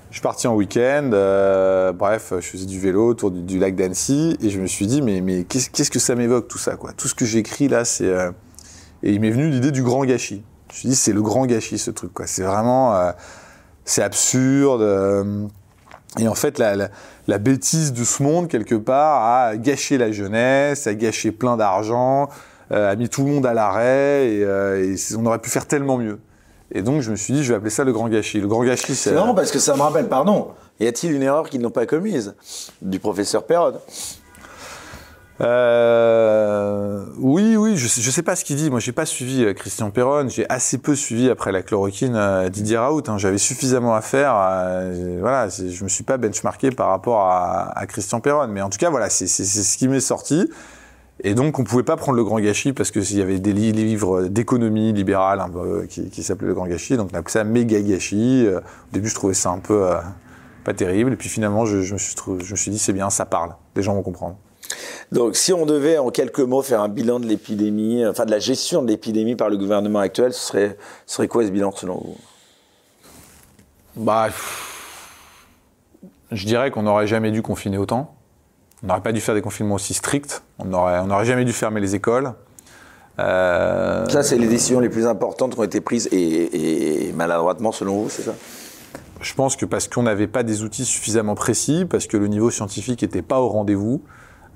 [0.09, 3.75] Je suis parti en week-end, euh, bref, je faisais du vélo autour du, du lac
[3.75, 6.93] d'Annecy et je me suis dit, mais, mais qu'est-ce que ça m'évoque tout ça, quoi?
[6.95, 8.11] Tout ce que j'écris là, c'est.
[9.03, 10.43] Et il m'est venu l'idée du grand gâchis.
[10.71, 12.27] Je me suis dit, c'est le grand gâchis, ce truc, quoi.
[12.27, 12.95] C'est vraiment.
[13.85, 14.83] C'est absurde.
[14.83, 15.47] euh,
[16.19, 20.95] et en fait, la, bêtise de ce monde, quelque part, a gâché la jeunesse, a
[20.95, 22.29] gâché plein d'argent,
[22.71, 25.97] euh, a mis tout le monde à l'arrêt, et, euh, on aurait pu faire tellement
[25.97, 26.21] mieux.
[26.75, 28.41] Et donc, je me suis dit, je vais appeler ça le grand gâchis.
[28.41, 29.13] Le grand gâchis, c'est.
[29.13, 30.49] Marrant parce que ça me rappelle, pardon,
[30.81, 32.35] y a-t-il une erreur qu'ils n'ont pas commise
[32.81, 33.79] du professeur Perrode
[35.41, 38.71] Euh, oui, oui, je je sais pas ce qu'il dit.
[38.71, 40.29] Moi, j'ai pas suivi euh, Christian Perron.
[40.29, 43.03] J'ai assez peu suivi après la chloroquine euh, Didier Raoult.
[43.09, 43.19] hein.
[43.19, 44.35] J'avais suffisamment à faire.
[44.37, 48.47] euh, voilà, je me suis pas benchmarké par rapport à, Christian Perron.
[48.49, 50.49] Mais en tout cas, voilà, c'est ce qui m'est sorti.
[51.25, 53.53] Et donc, on pouvait pas prendre le grand gâchis parce que s'il y avait des
[53.53, 55.41] li- livres d'économie libérale
[55.89, 56.97] qui, qui s'appelaient le grand gâchis.
[56.97, 58.47] Donc, on appelait ça méga gâchis.
[58.49, 58.61] Au
[58.93, 59.89] début, je trouvais ça un peu
[60.65, 61.13] pas terrible.
[61.13, 63.55] Et puis finalement, je me suis dit, c'est bien, ça parle.
[63.77, 64.37] Les gens vont comprendre.
[65.11, 68.39] Donc, si on devait en quelques mots faire un bilan de l'épidémie, enfin de la
[68.39, 70.77] gestion de l'épidémie par le gouvernement actuel, ce serait,
[71.07, 72.17] ce serait quoi ce bilan selon vous?
[73.97, 74.29] Bah,
[76.31, 78.15] je dirais qu'on n'aurait jamais dû confiner autant.
[78.83, 80.43] On n'aurait pas dû faire des confinements aussi stricts.
[80.59, 82.33] On n'aurait on jamais dû fermer les écoles.
[83.19, 87.71] Euh, Ça, c'est les décisions les plus importantes qui ont été prises et, et maladroitement
[87.71, 88.35] selon vous, c'est ça?
[89.21, 92.51] Je pense que parce qu'on n'avait pas des outils suffisamment précis, parce que le niveau
[92.51, 94.03] scientifique n'était pas au rendez-vous,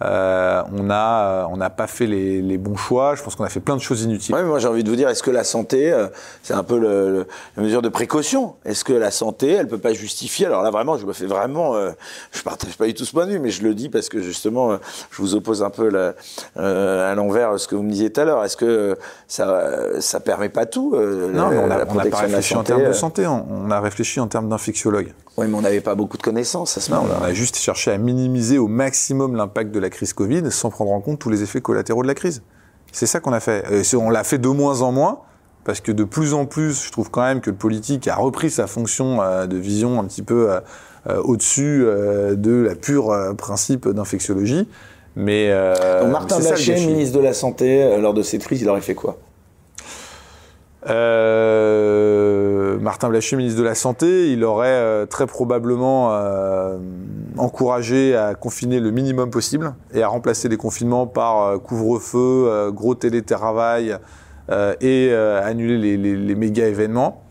[0.02, 3.14] euh, on a, euh, on n'a pas fait les, les, bons choix.
[3.14, 4.34] Je pense qu'on a fait plein de choses inutiles.
[4.34, 6.08] Ouais, moi j'ai envie de vous dire, est-ce que la santé, euh,
[6.42, 8.56] c'est un peu le, le, la mesure de précaution?
[8.64, 10.46] Est-ce que la santé, elle peut pas justifier?
[10.46, 11.92] Alors là, vraiment, je me fais vraiment, euh,
[12.32, 14.20] je partage pas du tout ce point de vue, mais je le dis parce que
[14.20, 14.78] justement,
[15.10, 16.14] je vous oppose un peu la,
[16.56, 18.44] à l'envers ce que vous me disiez tout à l'heure.
[18.44, 18.98] Est-ce que
[19.28, 23.26] ça, ça permet pas tout Non, mais on n'a pas réfléchi en termes de santé.
[23.26, 25.14] On, on a réfléchi en termes d'infectiologue.
[25.36, 27.18] Oui, mais on n'avait pas beaucoup de connaisses à ce moment-là.
[27.20, 30.92] On a juste cherché à minimiser au maximum l'impact de la crise Covid sans prendre
[30.92, 32.42] en compte tous les effets collatéraux de la crise.
[32.92, 33.64] C'est ça qu'on a fait.
[33.70, 35.20] Et on l'a fait de moins en moins,
[35.64, 38.50] parce que de plus en plus, je trouve quand même que le politique a repris
[38.50, 40.60] sa fonction euh, de vision un petit peu euh,
[41.08, 44.68] euh, au-dessus de la pure principe d'infectiologie.
[45.14, 45.50] Mais
[46.00, 49.18] Donc Martin Blachier, ministre de la Santé, lors de cette crise, il aurait fait quoi?
[50.88, 56.78] Euh, Martin Blachier, ministre de la Santé, il aurait euh, très probablement euh,
[57.36, 63.98] encouragé à confiner le minimum possible et à remplacer les confinements par couvre-feu, gros télétravail
[64.80, 67.22] et annuler les, méga événements.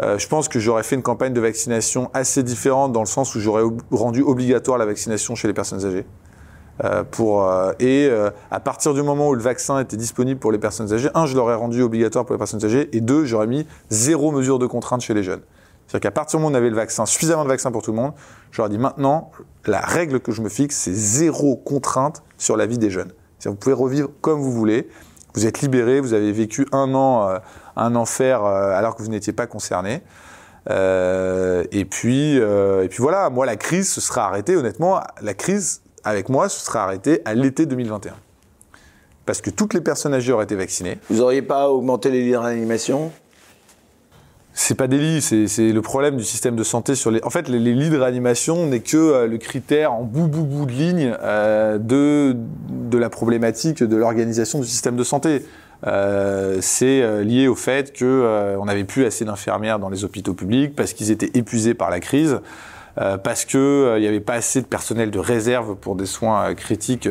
[0.00, 3.40] je pense que j'aurais fait une campagne de vaccination assez différente dans le sens où
[3.40, 6.04] j'aurais rendu obligatoire la vaccination chez les personnes âgées.
[6.84, 10.58] Euh, euh, et euh, à partir du moment où le vaccin était disponible pour les
[10.58, 13.66] personnes âgées, un, je l'aurais rendu obligatoire pour les personnes âgées, et deux, j'aurais mis
[13.90, 15.42] zéro mesure de contrainte chez les jeunes.
[15.86, 17.90] C'est-à-dire qu'à partir du moment où on avait le vaccin, suffisamment de vaccins pour tout
[17.90, 18.12] le monde,
[18.52, 19.30] j'aurais dit maintenant,
[19.66, 23.12] la règle que je me fixe, c'est zéro contrainte sur la vie des jeunes.
[23.38, 24.88] C'est-à-dire vous pouvez revivre comme vous voulez,
[25.34, 27.40] vous êtes libéré, vous avez vécu un an,
[27.76, 30.02] un enfer alors que vous n'étiez pas concerné.
[30.68, 34.56] Et puis, et puis voilà, moi la crise se sera arrêtée.
[34.56, 38.14] Honnêtement, la crise avec moi, ce sera arrêté à l'été 2021.
[39.26, 40.98] Parce que toutes les personnes âgées auraient été vaccinées.
[41.08, 43.12] Vous n'auriez pas augmenté les lits de réanimation?
[44.52, 47.22] C'est pas des lits, c'est le problème du système de santé sur les.
[47.22, 50.44] En fait, les, les lits de réanimation n'est que euh, le critère en bout bout
[50.44, 52.36] bout de ligne euh, de
[52.68, 55.46] de la problématique de l'organisation du système de santé.
[55.86, 60.74] Euh, c'est lié au fait que on n'avait plus assez d'infirmières dans les hôpitaux publics
[60.74, 62.40] parce qu'ils étaient épuisés par la crise.
[62.98, 66.06] Euh, parce que il euh, n'y avait pas assez de personnel de réserve pour des
[66.06, 67.08] soins euh, critiques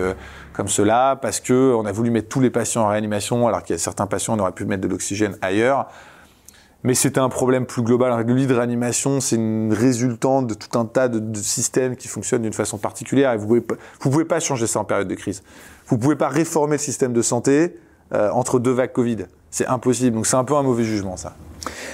[0.53, 3.73] comme cela, parce que on a voulu mettre tous les patients en réanimation, alors qu'il
[3.73, 5.87] y a certains patients on aurait pu mettre de l'oxygène ailleurs.
[6.83, 8.25] Mais c'était un problème plus global.
[8.25, 12.43] Le lit de réanimation, c'est une résultante de tout un tas de, systèmes qui fonctionnent
[12.43, 13.33] d'une façon particulière.
[13.33, 13.61] Et vous pouvez
[13.99, 15.43] pouvez pas changer ça en période de crise.
[15.87, 17.75] Vous pouvez pas réformer le système de santé
[18.13, 19.25] entre deux vagues Covid.
[19.51, 20.15] C'est impossible.
[20.15, 21.35] Donc c'est un peu un mauvais jugement, ça.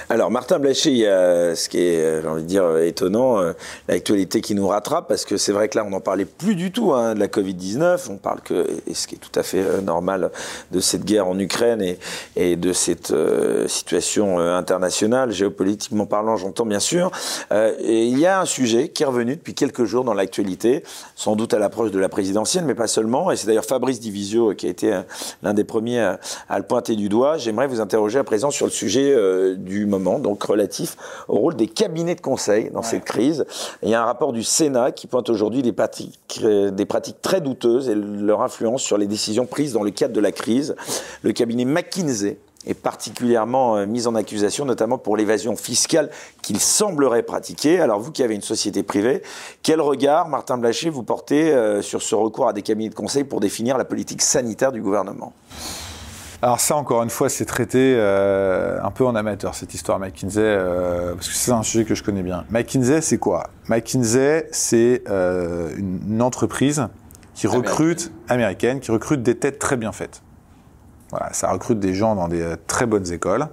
[0.08, 3.52] Alors, Martin Blachier, il y a ce qui est, j'ai envie de dire, étonnant, euh,
[3.88, 6.70] l'actualité qui nous rattrape, parce que c'est vrai que là, on n'en parlait plus du
[6.70, 8.08] tout hein, de la Covid-19.
[8.10, 10.30] On parle que, et ce qui est tout à fait euh, normal,
[10.72, 11.96] de cette guerre en Ukraine
[12.36, 17.10] et, de cette euh, situation euh, internationale, géopolitiquement parlant, j'entends bien sûr.
[17.52, 20.82] Euh, et il y a un sujet qui est revenu depuis quelques jours dans l'actualité,
[21.14, 23.30] sans doute à l'approche de la présidentielle, mais pas seulement.
[23.30, 25.02] Et c'est d'ailleurs Fabrice Divisio qui a été euh,
[25.42, 26.18] l'un des premiers à,
[26.56, 27.38] le pointer du doigt.
[27.38, 29.14] J'aimerais vous interroger à présent sur le sujet
[29.56, 30.96] du moment, donc relatif
[31.28, 32.86] au rôle des cabinets de conseil dans ouais.
[32.86, 33.44] cette crise.
[33.82, 37.40] Il y a un rapport du Sénat qui pointe aujourd'hui des pratiques, des pratiques très
[37.40, 40.76] douteuses et leur influence sur les décisions prises dans le cadre de la crise.
[41.22, 46.10] Le cabinet McKinsey est particulièrement euh, mis en accusation, notamment pour l'évasion fiscale
[46.42, 47.80] qu'il semblerait pratiquer.
[47.80, 49.22] Alors vous qui avez une société privée,
[49.62, 53.24] quel regard, Martin Blachier, vous portez euh, sur ce recours à des cabinets de conseil
[53.24, 55.32] pour définir la politique sanitaire du gouvernement?
[56.42, 60.42] Alors ça, encore une fois, c'est traité euh, un peu en amateur, cette histoire McKinsey,
[60.42, 62.44] euh, parce que c'est un sujet que je connais bien.
[62.50, 63.50] McKinsey, c'est quoi?
[63.68, 66.88] McKinsey, c'est euh, une entreprise
[67.34, 68.70] qui recrute, américaine.
[68.70, 70.22] américaine, qui recrute des têtes très bien faites.
[71.10, 73.46] Voilà, ça recrute des gens dans des très bonnes écoles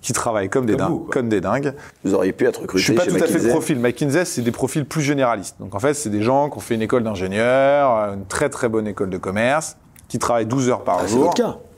[0.00, 0.76] qui travaillent comme des,
[1.10, 1.74] comme dingues.
[2.04, 3.36] Vous auriez pu être recruté Je suis pas chez tout McKinsey.
[3.36, 3.78] à fait de profil.
[3.78, 5.56] McKinsey, c'est des profils plus généralistes.
[5.60, 8.70] Donc en fait, c'est des gens qui ont fait une école d'ingénieur, une très très
[8.70, 9.76] bonne école de commerce,
[10.08, 11.32] qui travaillent 12 heures par ah, jour.
[11.34, 11.69] C'est votre cas.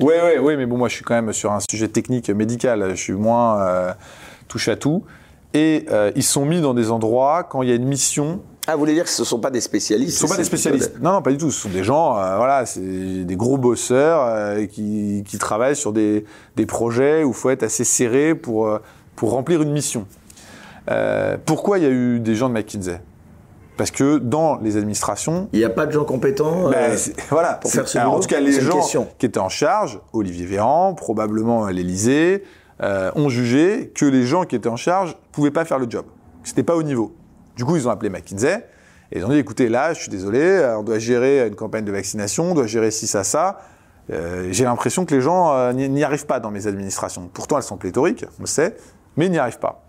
[0.00, 2.90] Oui, oui, oui, mais bon, moi, je suis quand même sur un sujet technique médical.
[2.90, 3.92] Je suis moins euh,
[4.48, 5.04] touche à tout.
[5.54, 8.40] Et euh, ils sont mis dans des endroits quand il y a une mission.
[8.66, 10.38] Ah, vous voulez dire que ce ne sont pas des spécialistes Ce ne sont pas
[10.38, 10.94] des spécialistes.
[11.00, 11.50] Non, non, pas du tout.
[11.50, 15.92] Ce sont des gens, euh, voilà, c'est des gros bosseurs euh, qui, qui, travaillent sur
[15.92, 16.24] des,
[16.56, 18.78] des projets où il faut être assez serré pour,
[19.16, 20.06] pour remplir une mission.
[21.44, 23.00] pourquoi il y a eu des gens de McKinsey?
[23.82, 26.96] Parce que dans les administrations, il n'y a pas de gens compétents ben, euh,
[27.30, 28.14] voilà, pour faire ce alors.
[28.14, 29.08] En tout cas, les gens question.
[29.18, 32.44] qui étaient en charge, Olivier Véran, probablement l'Élysée,
[32.80, 36.04] euh, ont jugé que les gens qui étaient en charge pouvaient pas faire le job.
[36.44, 37.12] C'était pas au niveau.
[37.56, 38.64] Du coup, ils ont appelé McKinsey
[39.10, 41.90] et ils ont dit écoutez, là, je suis désolé, on doit gérer une campagne de
[41.90, 43.62] vaccination, on doit gérer ci, ça, ça.
[44.12, 47.28] Euh, J'ai l'impression que les gens euh, n'y arrivent pas dans mes administrations.
[47.34, 48.76] Pourtant, elles sont pléthoriques, on le sait,
[49.16, 49.82] mais ils n'y arrivent pas.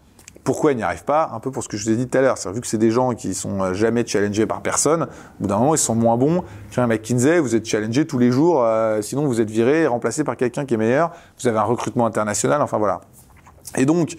[0.44, 2.18] Pourquoi ils n'y arrivent pas Un peu pour ce que je vous ai dit tout
[2.18, 2.38] à l'heure.
[2.54, 5.04] Vu que c'est des gens qui sont euh, jamais challengés par personne.
[5.04, 5.08] Au
[5.42, 7.40] bout d'un moment, ils sont moins bons qu'un McKinsey.
[7.40, 8.62] Vous êtes challengé tous les jours.
[8.64, 11.12] euh, sinon, vous êtes viré et remplacé par quelqu'un qui est meilleur.
[11.40, 12.62] Vous avez un recrutement international.
[12.62, 13.02] Enfin voilà.
[13.78, 14.18] Et donc,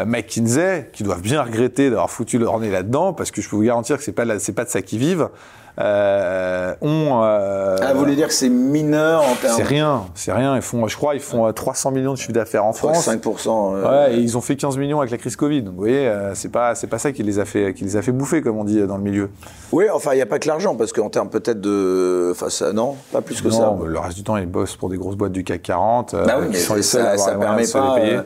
[0.00, 3.56] euh, McKinsey, qui doivent bien regretter d'avoir foutu leur nez là-dedans, parce que je peux
[3.56, 5.30] vous garantir que c'est pas pas de ça qu'ils vivent,
[5.78, 7.20] euh, ont.
[7.22, 10.56] euh, Ah, vous voulez dire que c'est mineur en termes c'est rien, c'est rien.
[10.56, 13.06] Ils font, je crois, ils font euh, 300 millions de chiffre d'affaires en France.
[13.08, 13.74] 5%.
[13.76, 15.62] euh, Ouais, et ils ont fait 15 millions avec la crise Covid.
[15.62, 17.96] Donc, vous voyez, euh, c'est pas, c'est pas ça qui les a fait, qui les
[17.96, 19.30] a fait bouffer, comme on dit euh, dans le milieu.
[19.72, 22.30] Oui, enfin, il n'y a pas que l'argent, parce qu'en termes peut-être de.
[22.32, 23.60] Enfin, ça, non, pas plus que ça.
[23.60, 26.24] non, le reste du temps, ils bossent pour des grosses boîtes du CAC 40, euh,
[26.24, 27.84] Bah oui, mais sont les seuls à ça, avoir ça les permet de se les
[27.84, 27.94] pas.
[27.94, 28.14] payer.
[28.16, 28.22] euh,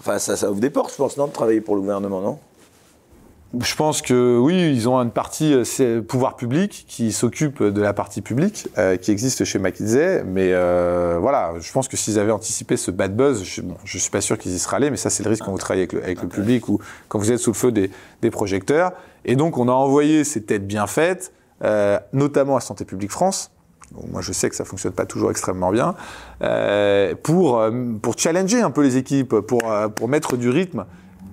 [0.00, 2.38] Enfin, ça, ça ouvre des portes, je pense, non, de travailler pour le gouvernement, non?
[3.60, 7.92] Je pense que oui, ils ont une partie euh, pouvoir public qui s'occupe de la
[7.92, 12.32] partie publique euh, qui existe chez McKinsey, mais euh, voilà, je pense que s'ils avaient
[12.32, 15.10] anticipé ce bad buzz, je, bon, suis pas sûr qu'ils y seraient allés, mais ça
[15.10, 17.56] c'est le risque quand vous travaillez avec le, public ou quand vous êtes sous le
[17.56, 17.90] feu des,
[18.30, 18.92] projecteurs.
[19.26, 21.34] Et donc on a envoyé ces têtes bien faites,
[22.14, 23.50] notamment à Santé publique France.
[24.10, 25.94] Moi, je sais que ça fonctionne pas toujours extrêmement bien
[27.22, 27.60] pour
[28.16, 30.86] challenger un peu les équipes, pour mettre du rythme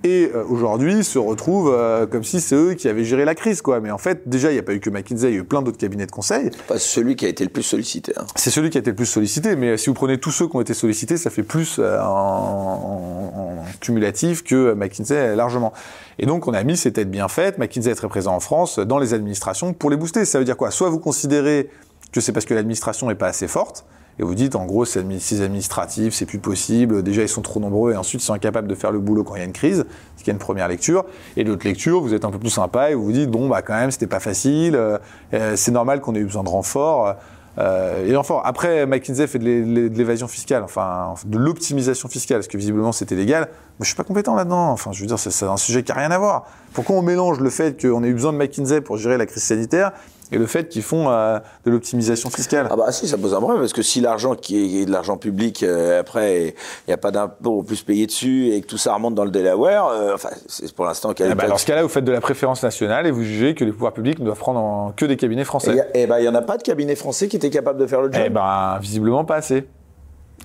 [0.04, 3.62] et euh, aujourd'hui se retrouvent euh, comme si c'est eux qui avaient géré la crise,
[3.62, 3.80] quoi.
[3.80, 5.44] Mais en fait, déjà, il n'y a pas eu que McKinsey, il y a eu
[5.44, 6.50] plein d'autres cabinets de conseil.
[6.68, 8.12] Enfin, celui qui a été le plus sollicité.
[8.16, 8.24] hein.
[8.36, 10.56] C'est celui qui a été le plus sollicité, mais si vous prenez tous ceux qui
[10.56, 15.72] ont été sollicités, ça fait plus euh, en, en- en cumulatif que McKinsey largement.
[16.18, 17.58] Et donc, on a mis ces têtes bien faites.
[17.58, 20.24] McKinsey est très présent en France dans les administrations pour les booster.
[20.24, 20.70] Ça veut dire quoi?
[20.70, 21.68] Soit vous considérez
[22.12, 23.84] que c'est parce que l'administration n'est pas assez forte,
[24.20, 27.40] et vous dites en gros c'est admi- c'est administratif, c'est plus possible, déjà ils sont
[27.42, 29.46] trop nombreux et ensuite ils sont incapables de faire le boulot quand il y a
[29.46, 29.84] une crise,
[30.16, 31.04] ce qui est une première lecture.
[31.36, 33.62] Et l'autre lecture, vous êtes un peu plus sympa et vous vous dites bon bah
[33.62, 34.98] quand même c'était pas facile, euh,
[35.32, 37.16] euh, c'est normal qu'on ait eu besoin de renforts.
[37.58, 42.08] Euh, et enfin, après, McKinsey fait de l'é- l'é- de l'évasion fiscale, enfin, de l'optimisation
[42.08, 43.48] fiscale, parce que visiblement c'était légal.
[43.78, 44.70] Mais je suis pas compétent là-dedans.
[44.70, 46.46] Enfin, je veux dire, c'est un sujet qui a rien à voir.
[46.72, 49.42] Pourquoi on mélange le fait qu'on ait eu besoin de McKinsey pour gérer la crise
[49.42, 49.90] sanitaire
[50.32, 53.38] et le fait qu'ils font euh, de l'optimisation fiscale Ah bah si, ça pose un
[53.38, 56.54] problème, parce que si l'argent qui est de l'argent public, euh, après, il
[56.88, 59.86] n'y a pas d'impôt plus payé dessus, et que tout ça remonte dans le Delaware,
[59.88, 62.62] euh, enfin, c'est pour l'instant Eh ben, dans ce cas-là, vous faites de la préférence
[62.62, 65.44] nationale et vous jugez que les pouvoirs publics ne doivent prendre en- que des cabinets
[65.44, 65.76] français.
[65.94, 68.00] Et ben, il n'y en a pas de cabinet français qui était capable de faire
[68.00, 68.22] le job.
[68.24, 69.66] Eh ben, visiblement pas assez.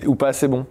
[0.06, 0.66] Ou pas assez bon.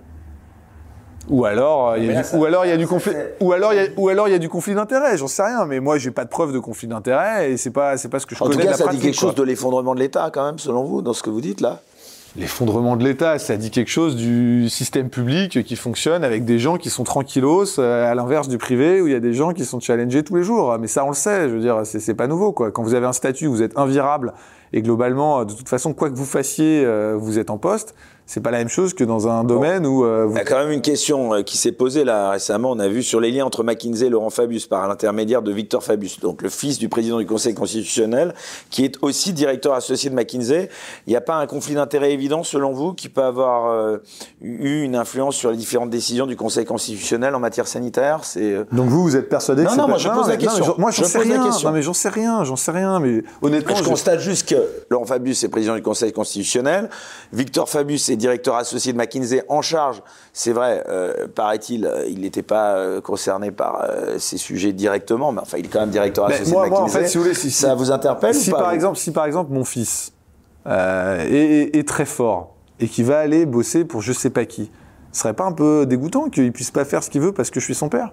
[1.30, 3.14] Ou alors, euh, il y a du, ça- ou alors il y a du conflit,
[3.39, 5.18] ou alors il y a, ou alors il y a du conflit d'intérêts.
[5.18, 7.97] J'en sais rien, mais moi j'ai pas de preuve de conflit d'intérêts et c'est pas,
[7.97, 9.30] c'est pas ce que je en tout connais cas, de la ça dit quelque quoi.
[9.30, 11.81] chose de l'effondrement de l'État, quand même, selon vous, dans ce que vous dites là
[12.38, 16.76] L'effondrement de l'État, ça dit quelque chose du système public qui fonctionne avec des gens
[16.76, 19.64] qui sont tranquillos, euh, à l'inverse du privé où il y a des gens qui
[19.64, 20.76] sont challengés tous les jours.
[20.77, 21.47] Mais ça, on le sait.
[21.47, 22.72] Je veux dire, c'est c'est pas nouveau, quoi.
[22.72, 24.34] Quand vous avez un statut, vous êtes invirable
[24.73, 27.95] et globalement, de toute façon, quoi que vous fassiez, euh, vous êtes en poste.
[28.27, 30.45] C'est pas la même chose que dans un domaine où euh, vous Il y a
[30.45, 32.72] quand même une question euh, qui s'est posée là récemment.
[32.72, 35.84] On a vu sur les liens entre McKinsey et Laurent Fabius par l'intermédiaire de Victor
[35.84, 38.34] Fabius, donc le fils du président du Conseil constitutionnel,
[38.72, 40.69] qui est aussi directeur associé de McKinsey.
[41.06, 43.97] Il n'y a pas un conflit d'intérêts évident selon vous qui peut avoir euh,
[44.41, 48.22] eu une influence sur les différentes décisions du Conseil constitutionnel en matière sanitaire?
[48.23, 50.38] C'est Donc vous, vous êtes persuadé Non, que c'est non, pas- moi, je pose la
[50.38, 50.76] question.
[50.80, 51.47] moi, j'en Je sais rien.
[51.64, 52.99] Non, mais j'en sais rien, j'en sais rien.
[52.99, 54.56] Mais honnêtement, je je- constate juste que
[54.89, 56.89] Laurent Fabius est président du Conseil constitutionnel,
[57.31, 60.02] Victor Fabius est directeur associé de McKinsey en charge.
[60.34, 65.32] C'est vrai, euh, paraît-il, euh, il n'était pas euh, concerné par euh, ces sujets directement,
[65.32, 67.02] mais enfin, il est quand même directeur Mais associé moi- de moi, en McKinsey.
[67.04, 69.12] fait, si vous voulez, si- ça si- vous interpelle si ou pas par exemple, si
[69.12, 70.12] par exemple mon fils
[70.68, 71.24] euh,
[71.74, 74.72] est, très fort et qui va aller bosser pour je sais pas qui,
[75.12, 77.60] ce serait pas un peu dégoûtant qu'il puisse pas faire ce qu'il veut parce que
[77.60, 78.12] je suis son père?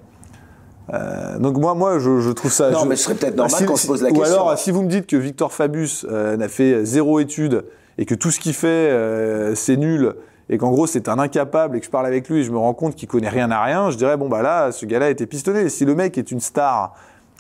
[0.93, 2.70] Euh, donc moi, moi, je, je trouve ça.
[2.70, 4.35] Non, je- mais ce serait peut-être normal Si- qu'on se pose la ou question.
[4.35, 7.65] alors, si vous me dites que Victor Fabius euh, n'a fait zéro étude
[7.98, 10.14] et que tout ce qu'il fait euh, c'est nul
[10.48, 12.59] et qu'en gros c'est un incapable et que je parle avec lui et je me
[12.59, 15.10] rends compte qu'il connaît rien à rien, je dirais bon bah là, ce gars-là a
[15.10, 15.69] été pistonné.
[15.69, 16.94] Si le mec est une star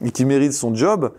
[0.04, 1.12] et qui mérite son job,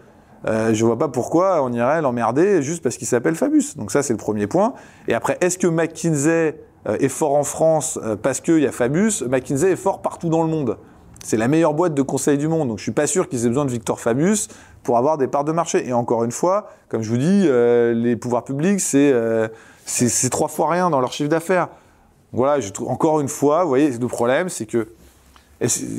[0.45, 3.77] euh, je vois pas pourquoi on irait l'emmerder juste parce qu'il s'appelle Fabius.
[3.77, 4.73] Donc ça, c'est le premier point.
[5.07, 6.55] Et après, est-ce que McKinsey
[6.87, 10.29] euh, est fort en France euh, parce qu'il y a Fabius McKinsey est fort partout
[10.29, 10.77] dans le monde.
[11.23, 12.67] C'est la meilleure boîte de conseil du monde.
[12.67, 14.49] Donc je suis pas sûr qu'ils aient besoin de Victor Fabius
[14.83, 15.87] pour avoir des parts de marché.
[15.87, 19.47] Et encore une fois, comme je vous dis, euh, les pouvoirs publics, c'est euh,
[19.85, 21.69] c'est trois fois rien dans leur chiffre d'affaires.
[22.31, 24.87] Voilà, encore une fois, vous voyez, le problème, c'est que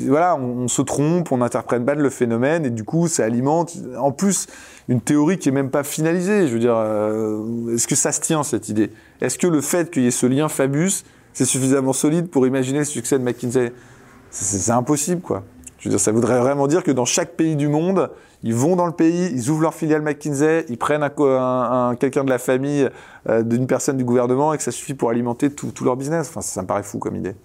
[0.07, 4.11] voilà, on, se trompe, on n'interprète mal le phénomène, et du coup, ça alimente, en
[4.11, 4.47] plus,
[4.89, 6.47] une théorie qui est même pas finalisée.
[6.47, 8.91] Je veux dire, euh, est-ce que ça se tient, cette idée?
[9.21, 11.03] Est-ce que le fait qu'il y ait ce lien Fabius,
[11.33, 13.71] c'est suffisamment solide pour imaginer le succès de McKinsey?
[14.37, 15.43] C'est impossible, quoi.
[15.79, 18.09] Je veux dire, ça voudrait vraiment dire que dans chaque pays du monde,
[18.43, 21.89] ils vont dans le pays, ils ouvrent leur filiale McKinsey, ils prennent un, co- un-
[21.89, 22.89] un- quelqu'un de la famille,
[23.29, 26.27] euh, d'une personne du gouvernement, et que ça suffit pour alimenter tout, tout leur business.
[26.29, 27.35] Enfin, ça me paraît fou comme idée.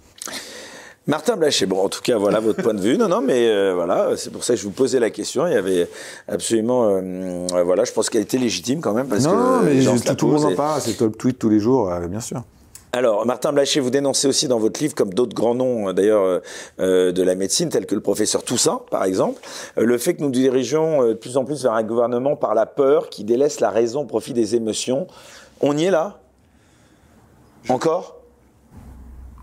[1.07, 2.97] Martin Blaché, bon, en tout cas, voilà votre point de vue.
[2.97, 5.47] Non, non, mais euh, voilà, c'est pour ça que je vous posais la question.
[5.47, 5.87] Il y avait
[6.27, 9.31] absolument, euh, voilà, je pense qu'elle était légitime quand même parce non,
[9.61, 11.91] que mais gens la tout le monde en parle, c'est top tweet tous les jours,
[12.09, 12.43] bien sûr.
[12.93, 16.23] Alors, Martin Blaché, vous dénoncez aussi dans votre livre, comme d'autres grands noms euh, d'ailleurs
[16.23, 16.39] euh,
[16.81, 19.41] euh, de la médecine, tels que le professeur Toussaint, par exemple,
[19.77, 22.53] euh, le fait que nous dirigeons euh, de plus en plus vers un gouvernement par
[22.53, 25.07] la peur qui délaisse la raison au profit des émotions.
[25.61, 26.19] On y est là?
[27.69, 28.17] Encore?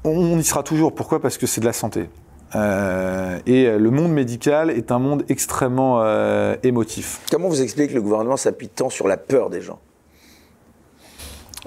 [0.05, 0.95] On, on y sera toujours.
[0.95, 1.19] Pourquoi?
[1.19, 2.11] Parce que c'est de la santé.
[2.55, 7.21] Euh, et le monde médical est un monde extrêmement euh, émotif.
[7.31, 9.79] Comment vous expliquez que le gouvernement s'appuie tant sur la peur des gens?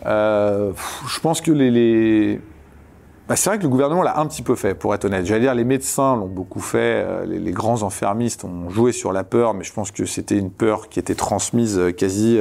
[0.05, 0.71] Euh,
[1.07, 2.39] je pense que les.
[3.27, 5.25] Bah, c'est vrai que le gouvernement l'a un petit peu fait, pour être honnête.
[5.25, 9.23] J'allais dire, les médecins l'ont beaucoup fait, euh, les, grands enfermistes ont joué sur la
[9.23, 12.39] peur, mais je pense que c'était une peur qui était transmise euh, quasi.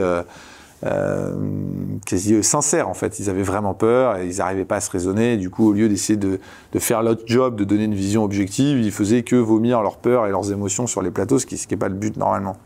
[2.06, 3.18] quasi sincère en fait.
[3.20, 5.34] Ils avaient vraiment peur et ils n'arrivaient pas à se raisonner.
[5.34, 6.40] Et du coup, au lieu d'essayer de,
[6.78, 10.30] faire leur job, de donner une vision objective, ils faisaient que vomir leur peur et
[10.30, 12.56] leurs émotions sur les plateaux, ce qui n'est pas le but normalement.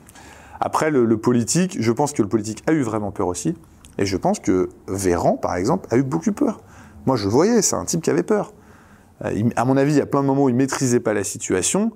[0.60, 3.54] Après, le politique, je pense que le politique a eu vraiment peur aussi.
[3.98, 6.60] Et je pense que Véran, par exemple, a eu beaucoup peur.
[7.06, 8.52] Moi, je le voyais, c'est un type qui avait peur.
[9.24, 11.12] Euh, il- à mon avis, il y a plein de moments où il maîtrisait pas
[11.14, 11.92] la situation.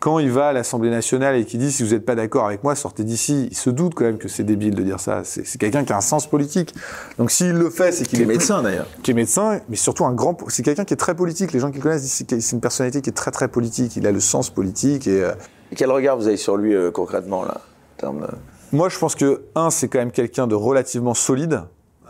[0.00, 2.62] Quand il va à l'Assemblée nationale et qu'il dit si vous n'êtes pas d'accord avec
[2.62, 5.22] moi, sortez d'ici, il se doute quand même que c'est débile de dire ça.
[5.24, 6.72] C'est c'est quelqu'un qui a un sens politique.
[7.18, 8.86] Donc s'il le fait, c'est qu'il Qui est est plus- médecin d'ailleurs.
[9.02, 10.36] qui est médecin, mais surtout un grand.
[10.50, 11.50] C'est quelqu'un qui est très politique.
[11.52, 13.96] Les gens qui le connaissent disent c'est une personnalité qui est très très politique.
[13.96, 15.24] Il a le sens politique et.
[15.24, 15.32] euh,
[15.72, 17.60] Et quel regard vous avez sur lui euh, concrètement là
[17.96, 18.26] en termes de-
[18.72, 21.62] Moi, je pense que, un, c'est quand même quelqu'un de relativement solide,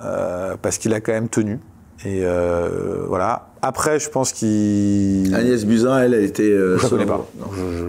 [0.02, 1.60] euh, parce qu'il a quand même tenu.
[2.04, 3.48] Et euh, voilà.
[3.60, 5.34] Après, je pense qu'il.
[5.34, 6.42] Agnès Buzyn, elle, elle était.
[6.44, 7.26] euh, Je ne connais pas.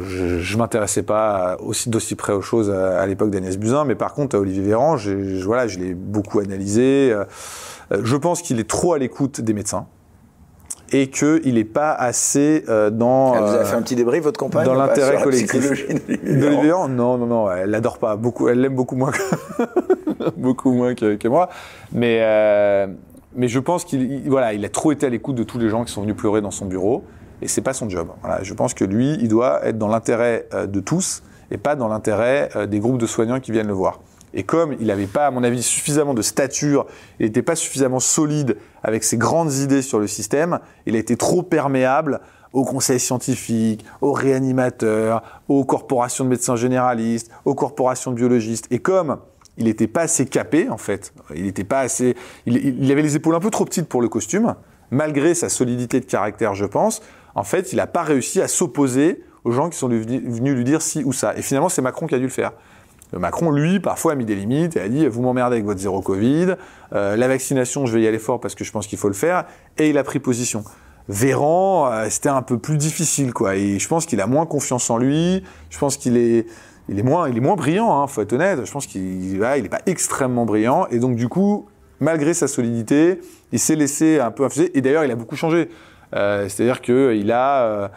[0.08, 3.94] Je, je m'intéressais pas aussi d'aussi près aux choses à, à l'époque d'Agnès Buzyn, mais
[3.96, 7.12] par contre, à Olivier Véran, je, voilà, je l'ai beaucoup analysé.
[7.12, 7.26] Euh,
[8.04, 9.86] Je pense qu'il est trop à l'écoute des médecins
[10.92, 13.34] et qu'il n'est pas assez euh, dans.
[13.36, 15.88] Elle vous euh, a fait un petit débrief, votre compagne dans l'intérêt collectif.
[16.08, 18.16] De Véran Non, non, non, elle l'adore pas.
[18.16, 19.20] Beaucoup, elle l'aime beaucoup moins que,
[20.38, 21.50] beaucoup moins que, que moi.
[21.92, 22.88] Mais, euh,
[23.36, 25.70] mais je pense qu'il il- voilà, il a trop été à l'écoute de tous les
[25.70, 27.04] gens qui sont venus pleurer dans son bureau.
[27.42, 28.10] Et c'est pas son job.
[28.22, 31.76] Voilà, je pense que lui, il doit être dans l'intérêt euh, de tous et pas
[31.76, 34.02] dans l'intérêt euh, des groupes de soignants qui viennent le voir.
[34.34, 36.86] Et comme il n'avait pas, à mon avis, suffisamment de stature,
[37.20, 41.18] il n'était pas suffisamment solide avec ses grandes idées sur le système, il a été
[41.18, 42.22] trop perméable
[42.54, 48.68] aux conseils scientifiques, aux réanimateurs, aux corporations de médecins généralistes, aux corporations de biologistes.
[48.72, 49.18] Et comme
[49.58, 52.16] il n'était pas assez capé, en fait, il n'était pas assez,
[52.46, 54.56] il, il- avait les épaules un peu trop petites pour le costume,
[54.90, 57.02] malgré sa solidité de caractère, je pense.
[57.36, 60.82] En fait, il n'a pas réussi à s'opposer aux gens qui sont venus lui dire
[60.82, 61.36] ci ou ça.
[61.38, 62.54] Et finalement, c'est Macron qui a dû le faire.
[63.14, 65.80] Euh, Macron, lui, parfois a mis des limites et a dit vous m'emmerdez avec votre
[65.80, 66.56] zéro Covid,
[66.94, 69.14] euh, la vaccination, je vais y aller fort parce que je pense qu'il faut le
[69.14, 69.46] faire,
[69.78, 70.64] et il a pris position.
[71.08, 73.56] Véran, euh, c'était un peu plus difficile, quoi.
[73.56, 75.44] Et je pense qu'il a moins confiance en lui.
[75.72, 76.46] Je pense qu'il est,
[76.88, 78.64] il est moins, il est moins brillant, hein, faut être honnête.
[78.64, 80.86] Je pense qu'il, voilà, il pas extrêmement brillant.
[80.92, 81.68] Et donc, du coup,
[82.00, 83.22] malgré sa solidité,
[83.52, 84.78] il s'est laissé un peu infuser.
[84.78, 85.70] Et d'ailleurs, il a beaucoup changé.
[86.12, 87.92] C'est-à-dire qu'il a,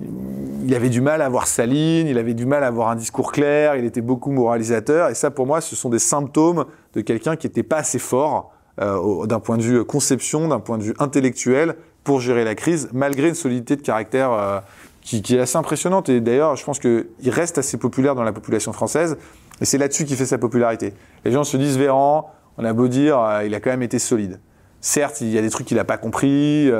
[0.00, 2.96] il avait du mal à avoir sa ligne, il avait du mal à avoir un
[2.96, 5.10] discours clair, il était beaucoup moralisateur.
[5.10, 6.64] Et ça, pour moi, ce sont des symptômes
[6.94, 10.78] de quelqu'un qui n'était pas assez fort euh, d'un point de vue conception, d'un point
[10.78, 14.60] de vue intellectuel, pour gérer la crise, malgré une solidité de caractère euh,
[15.00, 16.08] qui, qui est assez impressionnante.
[16.08, 19.16] Et d'ailleurs, je pense qu'il reste assez populaire dans la population française.
[19.60, 20.92] Et c'est là-dessus qu'il fait sa popularité.
[21.24, 23.98] Les gens se disent Véran, on a beau dire, euh, il a quand même été
[23.98, 24.40] solide.
[24.80, 26.70] Certes, il y a des trucs qu'il n'a pas compris.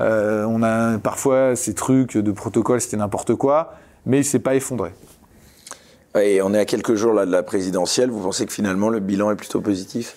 [0.00, 3.74] Euh, on a parfois ces trucs de protocole, c'était n'importe quoi,
[4.06, 4.92] mais il s'est pas effondré.
[6.20, 8.10] Et on est à quelques jours là, de la présidentielle.
[8.10, 10.16] Vous pensez que finalement le bilan est plutôt positif?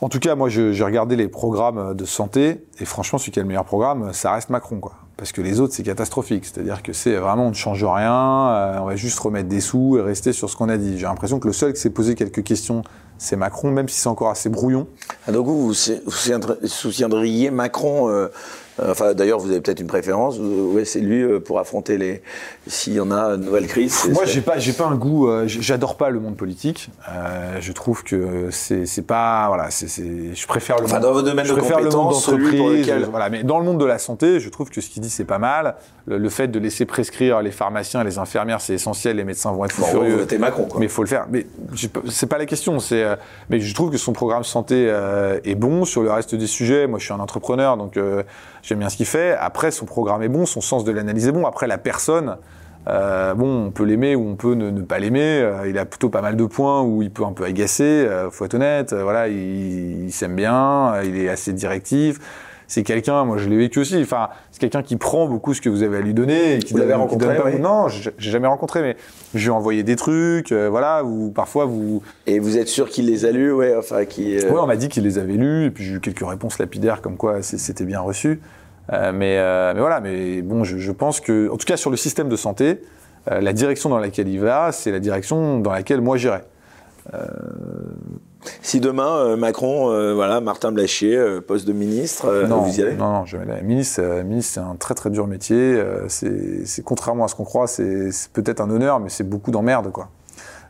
[0.00, 3.42] En tout cas, moi, j'ai regardé les programmes de santé, et franchement, celui qui a
[3.42, 4.92] le meilleur programme, ça reste Macron, quoi.
[5.16, 6.44] Parce que les autres, c'est catastrophique.
[6.44, 9.98] C'est-à-dire que c'est vraiment, on ne change rien, euh, on va juste remettre des sous
[9.98, 10.98] et rester sur ce qu'on a dit.
[10.98, 12.84] J'ai l'impression que le seul qui s'est posé quelques questions,
[13.18, 14.86] c'est Macron, même si c'est encore assez brouillon.
[15.26, 18.28] Donc vous, soutiendriez Macron euh,
[18.86, 20.36] Enfin, d'ailleurs, vous avez peut-être une préférence.
[20.38, 22.22] euh, ouais, c'est lui euh, pour affronter les.
[22.66, 24.08] S'il y en a une nouvelle crise.
[24.12, 25.28] Moi, j'ai pas, j'ai pas un goût.
[25.28, 26.90] euh, J'adore pas le monde politique.
[27.10, 29.88] Euh, je trouve que c'est, c'est pas, voilà, c'est,
[30.34, 31.02] je préfère le Enfin, monde.
[31.02, 32.80] dans vos domaines je de préfère le monde d'entreprise.
[32.80, 35.02] lequel- euh, Voilà, mais dans le monde de la santé, je trouve que ce qu'il
[35.02, 35.76] dit c'est pas mal.
[36.06, 39.16] Le, le fait de laisser prescrire les pharmaciens et les infirmières, c'est essentiel.
[39.16, 40.16] Les médecins vont être Bon, furieux.
[40.16, 40.78] votez Macron, quoi.
[40.80, 41.26] Mais il faut le faire.
[41.30, 41.46] Mais
[42.10, 42.78] c'est pas la question.
[42.78, 43.16] C'est, euh,
[43.50, 46.86] mais je trouve que son programme santé euh, est bon sur le reste des sujets.
[46.86, 48.22] Moi, je suis un entrepreneur, donc euh,
[48.68, 49.36] j'aime bien ce qu'il fait.
[49.40, 51.46] Après, son programme est bon, son sens de l'analyse est bon.
[51.46, 52.36] Après, la personne.
[52.88, 55.40] euh, bon, on peut l'aimer ou on peut ne, ne pas l'aimer.
[55.42, 57.82] Euh, il a plutôt pas mal de points où il peut un peu agacer.
[57.84, 58.92] Euh, faut être honnête.
[58.92, 60.94] Euh, voilà, il, il s'aime bien.
[61.02, 62.18] il est assez directif.
[62.70, 65.70] c'est quelqu'un, moi je l'ai vécu aussi, enfin, c'est quelqu'un qui prend beaucoup ce que
[65.70, 66.56] vous avez à lui donner.
[66.56, 67.60] Et qui Vous l'avez donne- qui rencontré, donne oui.
[67.60, 68.96] Non, j'ai jamais rencontré, mais
[69.34, 72.02] je lui ai envoyé des trucs, voilà, ou parfois vous.
[72.26, 74.36] Et vous êtes sûr qu'il les a lus, ouais, enfin, qui.
[74.36, 77.00] Ouais, on m'a dit qu'il les avait lus, et puis j'ai eu quelques réponses lapidaires
[77.00, 78.40] comme quoi c'était bien reçu.
[78.92, 81.90] Euh, mais, euh, mais voilà, mais bon, je, je pense que, en tout cas sur
[81.90, 82.80] le système de santé,
[83.30, 86.40] euh, la direction dans laquelle il va, c'est la direction dans laquelle moi j'irai.
[88.62, 92.82] Si demain euh, Macron, euh, voilà, Martin Blachier, euh, poste de ministre, non, vous y
[92.82, 92.94] allez?
[92.94, 93.60] non, non, jamais.
[93.62, 95.82] Ministre, ministre, c'est un très très dur métier.
[96.08, 99.90] c'est contrairement à ce qu'on croit, c'est c'est peut-être un honneur, mais c'est beaucoup d'emmerde,
[99.90, 100.08] quoi.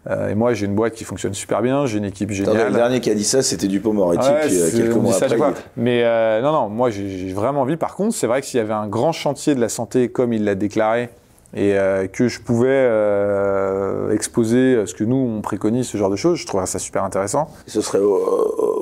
[0.09, 2.69] Euh, et moi, j'ai une boîte qui fonctionne super bien, j'ai une équipe géniale.
[2.69, 5.37] Le dernier qui a dit ça, c'était Dupont-Moretti, Ouais, puis euh, quelques mois après.
[5.37, 5.55] il-.
[5.77, 7.77] Mais euh, non, non, moi j'ai j'ai vraiment envie.
[7.77, 10.33] Par contre, c'est vrai que s'il y avait un grand chantier de la santé comme
[10.33, 11.11] il l'a déclaré
[11.55, 16.17] et euh, que je pouvais euh, exposer ce que nous on préconise, ce genre de
[16.17, 17.49] choses, je trouverais ça super intéressant.
[17.67, 18.19] Ce serait au,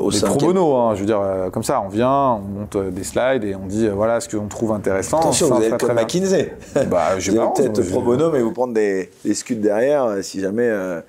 [0.00, 2.76] au, sein pro bono, hein, je veux dire, euh, comme ça, on vient, on monte
[2.76, 5.18] des slides et on dit voilà ce qu'on trouve intéressant.
[5.18, 6.02] Attention, vous être comme bien.
[6.02, 6.56] McKinsey.
[6.90, 10.68] Bah, j'ai peut-être pro bono, mais vous prendre des, des scuds derrière, si jamais.
[10.68, 11.00] euh,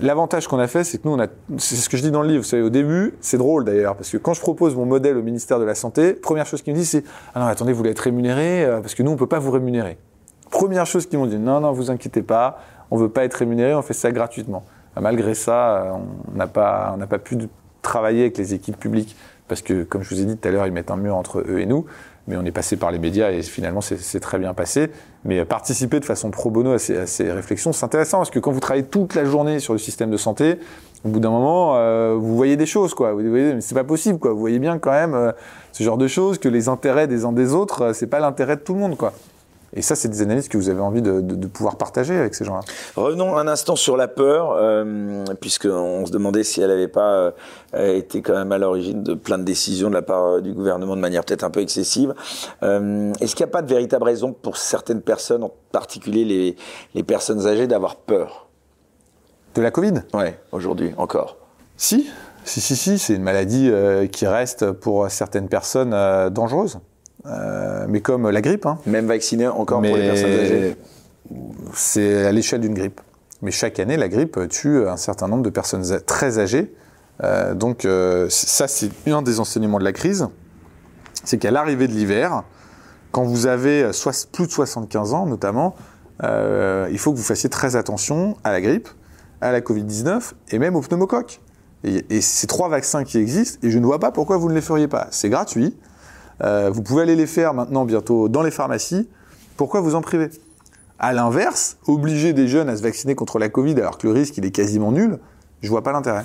[0.00, 1.28] L'avantage qu'on a fait, c'est que nous, on a,
[1.58, 3.94] c'est ce que je dis dans le livre, vous savez, au début, c'est drôle d'ailleurs,
[3.94, 6.72] parce que quand je propose mon modèle au ministère de la Santé, première chose qu'ils
[6.72, 7.04] me disent, c'est
[7.36, 9.96] Ah non, attendez, vous voulez être rémunéré, parce que nous, on peut pas vous rémunérer.
[10.50, 12.58] Première chose qu'ils m'ont dit, non, non, vous inquiétez pas,
[12.90, 14.64] on veut pas être rémunéré, on fait ça gratuitement.
[14.96, 15.98] Euh, Malgré ça,
[16.32, 17.36] on n'a pas, pas pu
[17.82, 19.16] travailler avec les équipes publiques,
[19.48, 21.40] parce que, comme je vous ai dit tout à l'heure, ils mettent un mur entre
[21.40, 21.86] eux et nous,
[22.28, 24.90] mais on est passé par les médias et finalement, c'est très bien passé.
[25.24, 28.30] Mais euh, participer de façon pro bono à ces, à ces réflexions, c'est intéressant, parce
[28.30, 30.58] que quand vous travaillez toute la journée sur le système de santé,
[31.04, 33.12] au bout d'un moment, euh, vous voyez des choses, quoi.
[33.12, 34.32] Vous voyez, mais c'est pas possible, quoi.
[34.32, 35.30] Vous voyez bien quand même euh,
[35.70, 38.56] ce genre de choses, que les intérêts des uns des autres, euh, c'est pas l'intérêt
[38.56, 39.12] de tout le monde, quoi.
[39.76, 42.34] Et ça, c'est des analyses que vous avez envie de, de- de pouvoir partager avec
[42.34, 42.62] ces gens-là.
[42.96, 47.32] Revenons un instant sur la peur, euh, puisqu'on se demandait si elle n'avait pas
[47.74, 50.54] euh, été quand même à l'origine de plein de décisions de la part euh, du
[50.54, 52.14] gouvernement de manière peut-être un peu excessive.
[52.62, 56.56] Euh, Est-ce qu'il n'y a pas de véritable raison pour certaines personnes, en particulier les,
[56.94, 58.48] les personnes âgées, d'avoir peur?
[59.54, 60.02] De la Covid?
[60.14, 61.36] Ouais, aujourd'hui encore.
[61.76, 62.08] Si,
[62.44, 63.70] si, si, si, c'est une maladie
[64.10, 65.90] qui reste pour certaines personnes
[66.30, 66.78] dangereuse.
[67.28, 68.78] Euh, mais comme la grippe, hein.
[68.86, 70.76] Même vaccinée encore pour les Mais personnes âgées
[71.74, 73.00] C'est à l'échelle d'une grippe.
[73.42, 76.72] Mais chaque année, la grippe tue un certain nombre de personnes très âgées.
[77.22, 80.28] Euh, donc euh, ça, c'est un des enseignements de la crise.
[81.24, 82.42] C'est qu'à l'arrivée de l'hiver,
[83.10, 85.74] quand vous avez soix- plus de 75 ans notamment,
[86.22, 88.88] il faut que vous fassiez très attention à la grippe,
[89.40, 91.40] à la Covid-19 et même au pneumocoque.
[91.84, 94.54] Et, et ces trois vaccins qui existent, et je ne vois pas pourquoi vous ne
[94.54, 95.08] les feriez pas.
[95.10, 95.76] C'est gratuit.
[96.42, 99.08] Euh, vous pouvez aller les faire maintenant bientôt dans les pharmacies.
[99.56, 100.30] Pourquoi vous en privez?
[100.98, 104.36] À l'inverse, obliger des jeunes à se vacciner contre la Covid alors que le risque
[104.38, 105.18] il est quasiment nul,
[105.62, 106.24] je vois pas l'intérêt.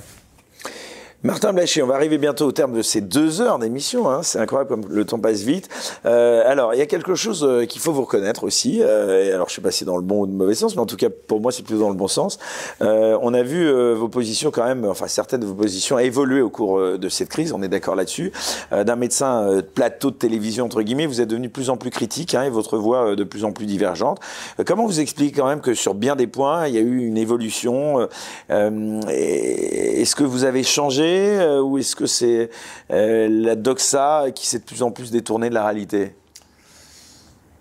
[1.24, 4.10] Martin Blachier, on va arriver bientôt au terme de ces deux heures d'émission.
[4.10, 4.24] Hein.
[4.24, 5.70] C'est incroyable comme le temps passe vite.
[6.08, 8.80] Euh, alors, il y a quelque chose euh, qu'il faut vous reconnaître aussi.
[8.82, 10.82] Euh, alors, je sais pas si c'est dans le bon ou le mauvais sens, mais
[10.82, 12.40] en tout cas, pour moi, c'est plutôt dans le bon sens.
[12.82, 16.42] Euh, on a vu euh, vos positions quand même, enfin certaines de vos positions évoluer
[16.42, 17.54] au cours de cette crise.
[17.54, 18.32] On est d'accord là-dessus.
[18.72, 21.92] D'un médecin de plateau de télévision entre guillemets, vous êtes devenu de plus en plus
[21.92, 24.20] critique hein, et votre voix de plus en plus divergente.
[24.66, 27.18] Comment vous expliquez quand même que sur bien des points, il y a eu une
[27.18, 28.08] évolution
[28.50, 32.50] Est-ce que vous avez changé euh, ou est-ce que c'est
[32.92, 36.16] euh, la doxa qui s'est de plus en plus détournée de la réalité?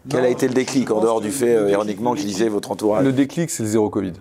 [0.08, 2.70] Quel a été le déclic en dehors du fait, euh, ironiquement, que je disais votre
[2.70, 3.04] entourage?
[3.04, 4.14] Le déclic, c'est le zéro Covid.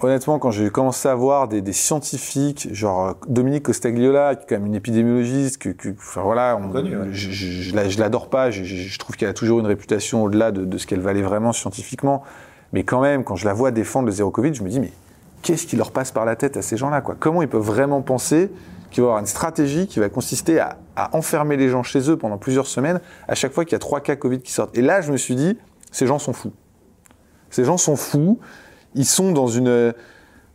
[0.00, 4.56] Honnêtement, quand j'ai commencé à voir des, des scientifiques, genre Dominique Costagliola, qui est quand
[4.56, 7.06] même une épidémiologiste, que, que- enfin voilà, on- Connu, ouais.
[7.12, 9.66] je, je, je la- je l'adore pas, je, je- je trouve qu'elle a toujours une
[9.66, 12.24] réputation au-delà de, de ce qu'elle valait vraiment scientifiquement.
[12.72, 14.90] Mais quand même, quand je la vois défendre le zéro Covid, je me dis, mais
[15.42, 18.00] qu'est-ce qui leur passe par la tête à ces gens-là quoi Comment ils peuvent vraiment
[18.00, 18.50] penser
[18.90, 20.78] qu'il va y avoir une stratégie qui va consister à,
[21.12, 24.00] enfermer les gens chez eux pendant plusieurs semaines à chaque fois qu'il y a trois
[24.00, 25.58] cas Covid qui sortent Et là, je me suis dit,
[25.90, 26.52] ces gens sont fous.
[27.50, 28.38] Ces gens sont fous.
[28.94, 29.94] Ils sont dans une.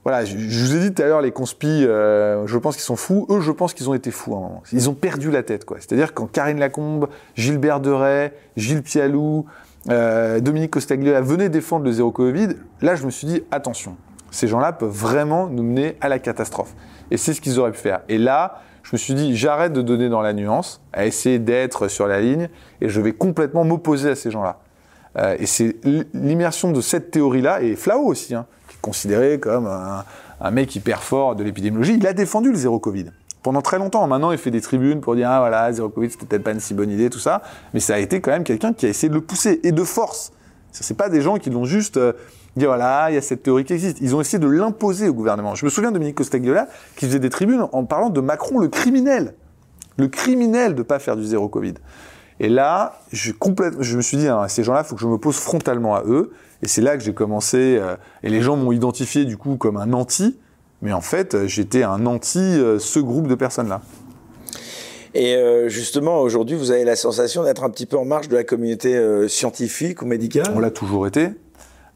[0.03, 2.95] Voilà, je, vous ai dit tout à l'heure, les conspis, euh, je pense qu'ils sont
[2.95, 3.26] fous.
[3.30, 4.64] Eux, je pense qu'ils ont été fous moment.
[4.72, 5.77] Ils ont perdu la tête, quoi.
[5.80, 9.45] C'est-à-dire quand Karine Lacombe, Gilbert Deray, Gilles Pialou,
[9.89, 12.49] euh, Dominique Costagliola venaient défendre le zéro Covid,
[12.81, 13.97] là, je me suis dit, attention,
[14.38, 16.76] ces gens-là peuvent vraiment nous mener à la catastrophe.
[17.09, 18.01] Et c'est ce qu'ils auraient pu faire.
[18.07, 21.88] Et là, je me suis dit, j'arrête de donner dans la nuance, à essayer d'être
[21.88, 22.47] sur la ligne,
[22.80, 24.59] et je vais complètement m'opposer à ces gens-là.
[25.18, 25.77] Euh, et c'est
[26.14, 31.01] l'immersion de cette théorie-là, et Flao aussi, hein, qui est considéré comme un, mec hyper
[31.01, 33.07] fort de l'épidémiologie, il a défendu le zéro Covid.
[33.41, 36.26] Pendant très longtemps, maintenant il fait des tribunes pour dire ah voilà zéro Covid c'était
[36.26, 37.41] peut-être pas une si bonne idée tout ça,
[37.73, 39.84] mais ça a été quand même quelqu'un qui a essayé de le pousser et de
[39.84, 40.31] force.
[40.73, 41.97] Ce c'est pas des gens qui l'ont juste
[42.56, 43.98] euh, dit voilà il y a cette théorie qui existe.
[44.02, 45.56] Ils ont essayé de l'imposer au gouvernement.
[45.56, 48.68] Je me souviens de Dominique Costagliola qui faisait des tribunes en parlant de Macron le
[48.68, 49.34] criminel,
[49.98, 51.76] le criminel de pas faire du zéro Covid.
[52.40, 55.07] Et là, je, complète, je me suis dit, hein, ces gens-là, il faut que je
[55.07, 56.32] me pose frontalement à eux.
[56.61, 59.78] Et c'est là que j'ai commencé, euh, et les gens m'ont identifié du coup comme
[59.78, 60.38] un anti,
[60.82, 63.82] mais en fait, j'étais un anti euh, ce groupe de personnes-là.
[65.14, 68.36] Et euh, justement, aujourd'hui, vous avez la sensation d'être un petit peu en marge de
[68.36, 70.52] la communauté euh, scientifique ou médicale?
[70.53, 71.30] On l'a toujours été.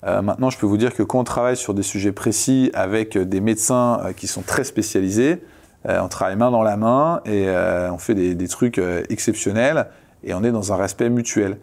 [0.06, 3.18] Euh, maintenant, je peux vous dire que quand on travaille sur des sujets précis avec
[3.18, 5.44] des médecins qui sont très spécialisés,
[5.88, 7.50] on travaille main dans la main et
[7.92, 8.80] on fait des, des, trucs
[9.10, 9.88] exceptionnels
[10.24, 11.58] et on est dans un respect mutuel.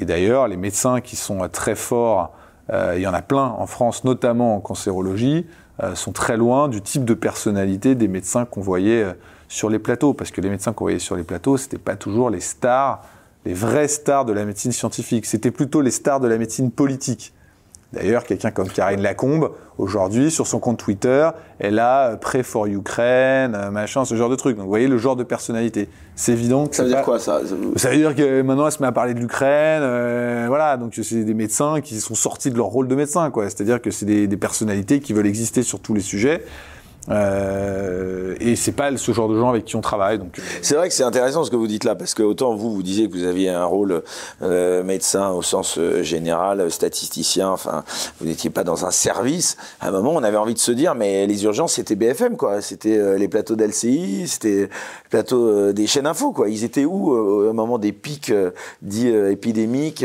[0.00, 2.32] Et d'ailleurs, les médecins qui sont très forts,
[2.72, 5.46] il y en a plein en France, notamment en cancérologie,
[5.94, 9.06] sont très loin du type de personnalité des médecins qu'on voyait
[9.50, 12.30] sur les plateaux, parce que les médecins qu'on voyait sur les plateaux, c'était pas toujours
[12.30, 13.02] les stars,
[13.44, 17.34] les vraies stars de la médecine scientifique, c'était plutôt les stars de la médecine politique.
[17.92, 22.66] D'ailleurs, quelqu'un comme Karine Lacombe, aujourd'hui, sur son compte Twitter, elle a euh, Pray for
[22.66, 24.56] Ukraine, euh, machin, ce genre de truc.
[24.56, 25.88] Donc, vous voyez le genre de personnalité.
[26.14, 27.40] C'est évident que ça veut dire quoi ça?
[27.76, 30.76] Ça veut dire que maintenant, elle se met à parler de l'Ukraine, euh, voilà.
[30.76, 33.44] Donc, c'est des médecins qui sont sortis de leur rôle de médecin, quoi.
[33.44, 36.44] C'est-à-dire que c'est des, des personnalités qui veulent exister sur tous les sujets.
[37.08, 40.18] Euh, et c'est pas ce genre de gens avec qui on travaille.
[40.18, 40.42] Donc euh.
[40.62, 42.82] c'est vrai que c'est intéressant ce que vous dites là parce que autant vous vous
[42.82, 44.02] disiez que vous aviez un rôle
[44.42, 47.48] euh, médecin au sens euh, général, statisticien.
[47.50, 47.84] Enfin,
[48.20, 49.56] vous n'étiez pas dans un service.
[49.80, 52.60] À un moment, on avait envie de se dire mais les urgences c'était BFM quoi.
[52.60, 54.68] C'était les plateaux d'LCI, c'était les
[55.08, 56.48] plateaux des chaînes info quoi.
[56.48, 58.32] Ils étaient où au moment des pics
[58.82, 60.04] dits épidémiques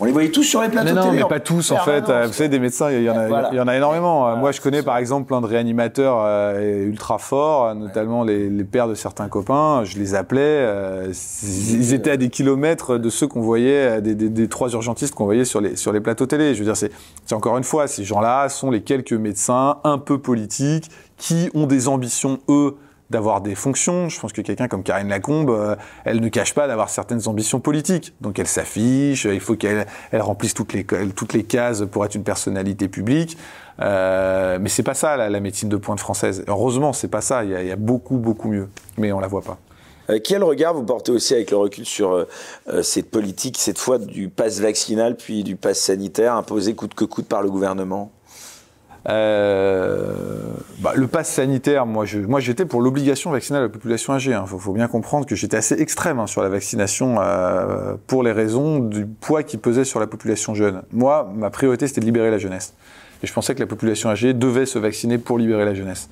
[0.00, 0.94] On les voyait tous sur les plateaux.
[0.94, 2.04] Mais non, mais pas tous en fait.
[2.04, 4.36] Vous savez, des médecins, il y en a, il y en a énormément.
[4.36, 8.88] Moi, je connais par exemple plein de réanimateurs euh, ultra fort, notamment les, les, pères
[8.88, 9.84] de certains copains.
[9.84, 10.40] Je les appelais.
[10.42, 11.12] Euh,
[11.42, 15.24] ils étaient à des kilomètres de ceux qu'on voyait, des, des, des, trois urgentistes qu'on
[15.24, 16.54] voyait sur les, sur les plateaux télé.
[16.54, 16.92] Je veux dire, c'est
[17.32, 21.88] encore une fois, ces gens-là sont les quelques médecins un peu politiques qui ont des
[21.88, 22.76] ambitions, eux,
[23.10, 24.08] d'avoir des fonctions.
[24.08, 27.60] Je pense que quelqu'un comme Karine Lacombe, euh, elle ne cache pas d'avoir certaines ambitions
[27.60, 28.14] politiques.
[28.20, 32.88] Donc elle s'affiche, il faut qu'elle elle remplisse toutes les, cases pour être une personnalité
[32.88, 33.36] publique.
[33.80, 36.44] Euh, mais c'est pas ça la, médecine de pointe française.
[36.48, 37.44] Heureusement, c'est pas ça.
[37.44, 39.58] Il y, a, beaucoup, beaucoup mieux, mais on la voit pas.
[40.08, 43.98] Euh, quel regard vous portez aussi avec le recul sur euh, cette politique, cette fois
[43.98, 48.12] du pass vaccinal puis du pass sanitaire imposé coûte que coûte par le gouvernement?
[49.06, 54.32] Bah, le pass sanitaire, moi, je, moi, j'étais pour l'obligation vaccinale de la population âgée.
[54.32, 54.46] Il hein.
[54.46, 58.32] faut, faut, bien comprendre que j'étais assez extrême hein, sur la vaccination euh, pour les
[58.32, 60.82] raisons du poids qui pesait sur la population jeune.
[60.92, 62.74] Moi, ma priorité, c'était de libérer la jeunesse.
[63.22, 66.08] Et je pensais que la population âgée devait se vacciner pour libérer la jeunesse.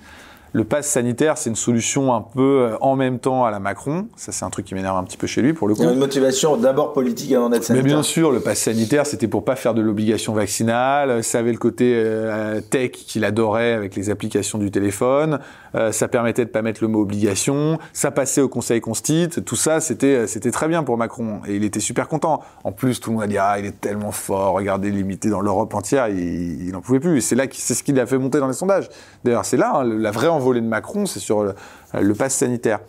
[0.56, 4.06] Le pass sanitaire, c'est une solution un peu euh, en même temps à la Macron.
[4.14, 5.82] Ça, c'est un truc qui m'énerve un petit peu chez lui, pour le coup.
[5.82, 7.84] Il y a une motivation d'abord politique avant d'être sanitaire.
[7.84, 11.24] Mais bien sûr, le pass sanitaire, c'était pour pas faire de l'obligation vaccinale.
[11.24, 15.40] Ça avait le côté euh, tech qu'il adorait avec les applications du téléphone.
[15.74, 17.80] Euh, ça permettait de pas mettre le mot obligation.
[17.92, 19.30] Ça passait au Conseil Constit.
[19.44, 22.42] Tout ça, c'était c'était très bien pour Macron et il était super content.
[22.62, 24.54] En plus, tout le monde a dit ah, il est tellement fort.
[24.54, 27.16] Regardez, limité dans l'Europe entière, il n'en pouvait plus.
[27.18, 28.88] Et c'est là, c'est ce qui l'a fait monter dans les sondages.
[29.24, 31.54] D'ailleurs, c'est là hein, la vraie volée de Macron, c'est sur le,
[31.98, 32.80] le pass sanitaire.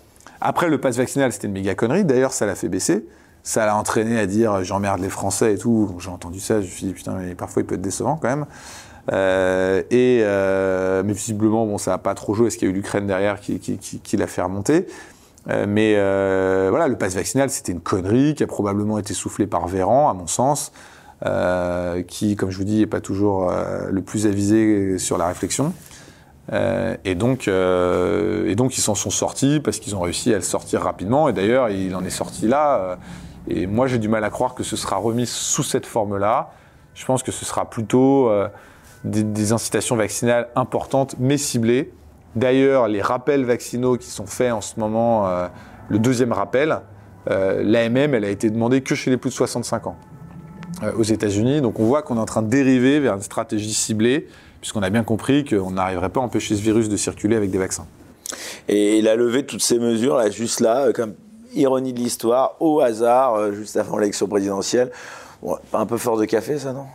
[0.41, 2.05] Après, le pass vaccinal, c'était une méga connerie.
[2.05, 3.05] D'ailleurs, ça l'a fait baisser.
[3.43, 5.95] Ça l'a entraîné à dire j'emmerde les Français et tout.
[5.99, 8.27] J'ai entendu ça, je me suis dit putain, mais parfois il peut être décevant quand
[8.27, 8.45] même.
[9.13, 12.47] Euh, euh, mais visiblement, bon, ça n'a pas trop joué.
[12.47, 14.87] Est-ce qu'il y a eu l'Ukraine derrière qui, l'a fait remonter?
[15.49, 19.45] Euh, Mais euh, voilà, le pass vaccinal, c'était une connerie qui a probablement été soufflée
[19.45, 20.71] par Véran, à mon sens,
[21.25, 25.27] euh, qui, comme je vous dis, n'est pas toujours euh, le plus avisé sur la
[25.27, 25.71] réflexion.
[26.53, 30.35] Euh, et, donc, euh, et donc, ils s'en sont sortis parce qu'ils ont réussi à
[30.35, 31.29] le sortir rapidement.
[31.29, 32.77] Et d'ailleurs, il en est sorti là.
[32.77, 32.95] Euh,
[33.47, 36.51] et moi, j'ai du mal à croire que ce sera remis sous cette forme-là.
[36.93, 38.31] Je pense que ce sera plutôt
[39.03, 41.93] des, des, incitations vaccinales importantes, mais ciblées.
[42.35, 45.29] D'ailleurs, les rappels vaccinaux qui sont faits en ce moment,
[45.89, 46.79] le deuxième rappel,
[47.27, 49.97] l'AMM, elle a été demandée que chez les plus de 65 ans
[50.97, 51.61] aux États-Unis.
[51.61, 54.27] Donc, on voit qu'on est en train de dériver vers une stratégie ciblée
[54.65, 57.59] puisqu'on a bien compris qu'on n'arriverait pas à empêcher ce virus de circuler avec des
[57.59, 57.85] vaccins.
[58.67, 61.13] Et la levée de toutes ces mesures, là, juste là, comme
[61.53, 64.91] ironie de l'histoire, au hasard, euh, juste avant l'élection présidentielle,
[65.43, 66.85] bon, pas un peu fort de café, ça, non?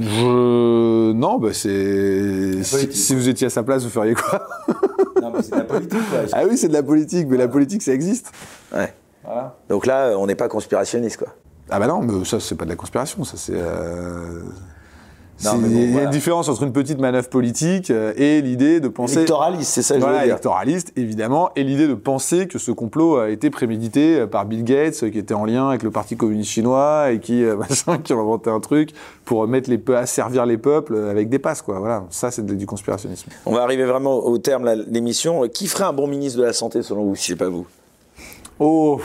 [0.00, 1.12] Je...
[1.12, 2.62] Non, bah c'est...
[2.62, 4.48] Si, si, vous étiez à sa place, vous feriez quoi?
[5.20, 6.20] Non, mais c'est de la politique, quoi.
[6.32, 8.32] Ah oui, c'est de la politique, mais la politique, ça existe.
[8.74, 8.94] Ouais.
[9.22, 9.54] Voilà.
[9.68, 11.28] Donc là, on n'est pas conspirationniste, quoi.
[11.68, 13.52] Ah bah non, mais ça, c'est pas de la conspiration, ça, c'est...
[13.54, 14.40] Euh...
[15.44, 18.80] Non, bon, il y a une différence entre une petite manœuvre politique euh, et l'idée
[18.80, 19.16] de penser.
[19.16, 20.34] Électoraliste, c'est ça que voilà, je veux dire.
[20.34, 25.10] électoraliste, évidemment, et l'idée de penser que ce complot a été prémédité par Bill Gates,
[25.10, 28.16] qui était en lien avec le Parti communiste chinois et qui, euh, machin, qui a
[28.16, 28.90] inventé un truc
[29.24, 31.78] pour mettre les asservir les peuples avec des passes, quoi.
[31.78, 33.30] Voilà, ça, c'est du conspirationnisme.
[33.46, 35.48] On va arriver vraiment au terme de l'émission.
[35.48, 37.66] Qui ferait un bon ministre de la Santé, selon vous, si c'est pas vous?
[38.58, 39.00] Oh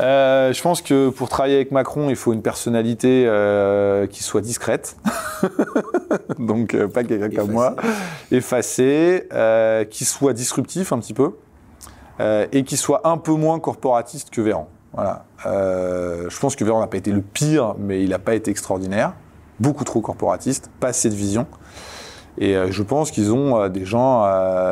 [0.00, 4.40] Euh, je pense que pour travailler avec Macron, il faut une personnalité euh, qui soit
[4.40, 4.96] discrète,
[6.38, 7.74] donc euh, pas quelqu'un comme moi,
[8.30, 9.28] effacé,
[9.90, 11.32] qui soit disruptif un petit peu,
[12.20, 14.68] et qui soit un peu moins corporatiste que Véran.
[14.92, 15.24] Voilà.
[15.44, 19.14] Je pense que Véran n'a pas été le pire, mais il n'a pas été extraordinaire,
[19.60, 21.46] beaucoup trop corporatiste, pas assez de vision.
[22.40, 24.22] Et je pense qu'ils ont des gens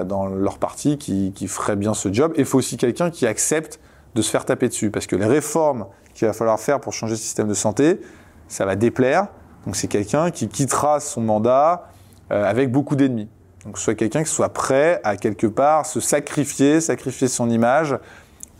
[0.04, 2.32] dans leur parti qui, qui feraient bien ce job.
[2.36, 3.80] Et il faut aussi quelqu'un qui accepte
[4.16, 4.90] de se faire taper dessus.
[4.90, 8.00] Parce que les réformes qu'il va falloir faire pour changer le système de santé,
[8.48, 9.28] ça va déplaire.
[9.64, 11.88] Donc c'est quelqu'un qui quittera son mandat
[12.32, 13.28] euh, avec beaucoup d'ennemis.
[13.64, 17.96] Donc soit quelqu'un qui soit prêt à quelque part se sacrifier, sacrifier son image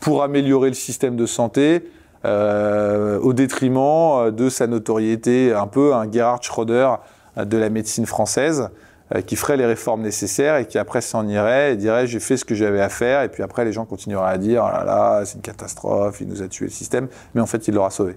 [0.01, 1.89] pour améliorer le système de santé
[2.25, 6.97] euh, au détriment de sa notoriété, un peu un Gerhard Schröder
[7.37, 8.86] de la médecine française euh,
[9.27, 12.45] qui ferait les réformes nécessaires et qui après s'en irait et dirait j'ai fait ce
[12.45, 15.25] que j'avais à faire et puis après les gens continueraient à dire oh là là
[15.25, 18.17] c'est une catastrophe il nous a tué le système mais en fait il l'aura sauvé.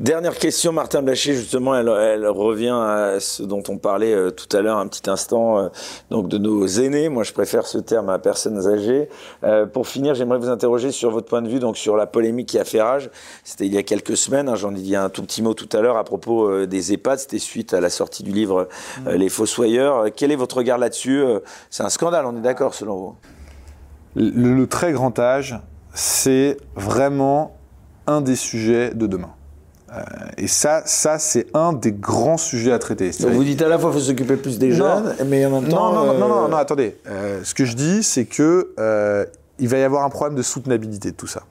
[0.00, 4.56] Dernière question, Martin Blaché, justement, elle, elle, revient à ce dont on parlait euh, tout
[4.56, 5.68] à l'heure un petit instant, euh,
[6.10, 7.08] donc de nos aînés.
[7.08, 9.08] Moi, je préfère ce terme à personnes âgées.
[9.44, 12.48] Euh, pour finir, j'aimerais vous interroger sur votre point de vue, donc sur la polémique
[12.48, 13.08] qui a fait rage.
[13.44, 14.48] C'était il y a quelques semaines.
[14.48, 17.20] Hein, J'en ai dit un tout petit mot tout à l'heure à propos des EHPAD.
[17.20, 18.66] C'était suite à la sortie du livre
[19.04, 19.10] mmh.
[19.10, 20.06] Les Fossoyeurs.
[20.16, 21.22] Quel est votre regard là-dessus
[21.70, 23.14] C'est un scandale, on est d'accord, selon vous?
[24.16, 25.56] Le, le très grand âge,
[25.92, 27.56] c'est vraiment
[28.08, 29.30] un des sujets de demain.
[29.94, 30.02] Euh,
[30.38, 33.10] et ça, ça c'est un des grands sujets à traiter.
[33.20, 35.68] Donc vous dites à la fois qu'il faut s'occuper plus des jeunes, mais en même
[35.68, 35.92] temps.
[35.92, 36.18] Non, non, euh...
[36.18, 36.96] non, non, non, attendez.
[37.06, 39.24] Euh, ce que je dis, c'est que euh,
[39.58, 41.42] il va y avoir un problème de soutenabilité de tout ça.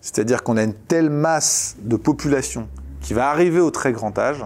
[0.00, 2.68] C'est-à-dire qu'on a une telle masse de population
[3.00, 4.44] qui va arriver au très grand âge,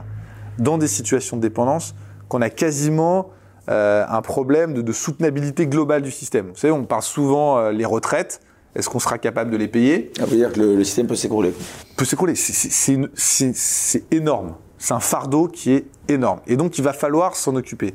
[0.58, 1.94] dans des situations de dépendance,
[2.28, 3.30] qu'on a quasiment
[3.68, 6.48] euh, un problème de, de, soutenabilité globale du système.
[6.48, 8.40] Vous savez, on parle souvent les retraites.
[8.74, 10.12] Est-ce qu'on sera capable de les payer?
[10.16, 11.52] Ça veut dire que le, le système peut s'écrouler.
[11.96, 12.34] Peut s'écrouler.
[12.34, 14.54] C'est énorme.
[14.78, 16.40] C'est un fardeau qui est énorme.
[16.46, 17.94] Et donc, il va falloir s'en occuper.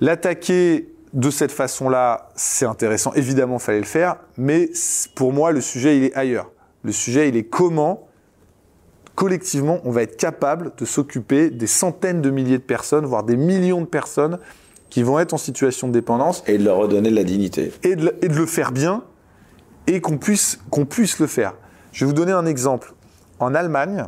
[0.00, 3.12] L'attaquer de cette façon-là, c'est intéressant.
[3.14, 4.16] Évidemment, il fallait le faire.
[4.38, 4.70] Mais
[5.14, 6.50] pour moi, le sujet, il est ailleurs.
[6.84, 8.08] Le sujet, il est comment,
[9.16, 13.36] collectivement, on va être capable de s'occuper des centaines de milliers de personnes, voire des
[13.36, 14.38] millions de personnes
[14.88, 16.42] qui vont être en situation de dépendance.
[16.46, 17.72] Et de leur redonner de la dignité.
[17.82, 19.02] Et de, et de le faire bien
[19.94, 21.54] et qu'on puisse, qu'on puisse le faire.
[21.92, 22.94] Je vais vous donner un exemple.
[23.38, 24.04] En Allemagne,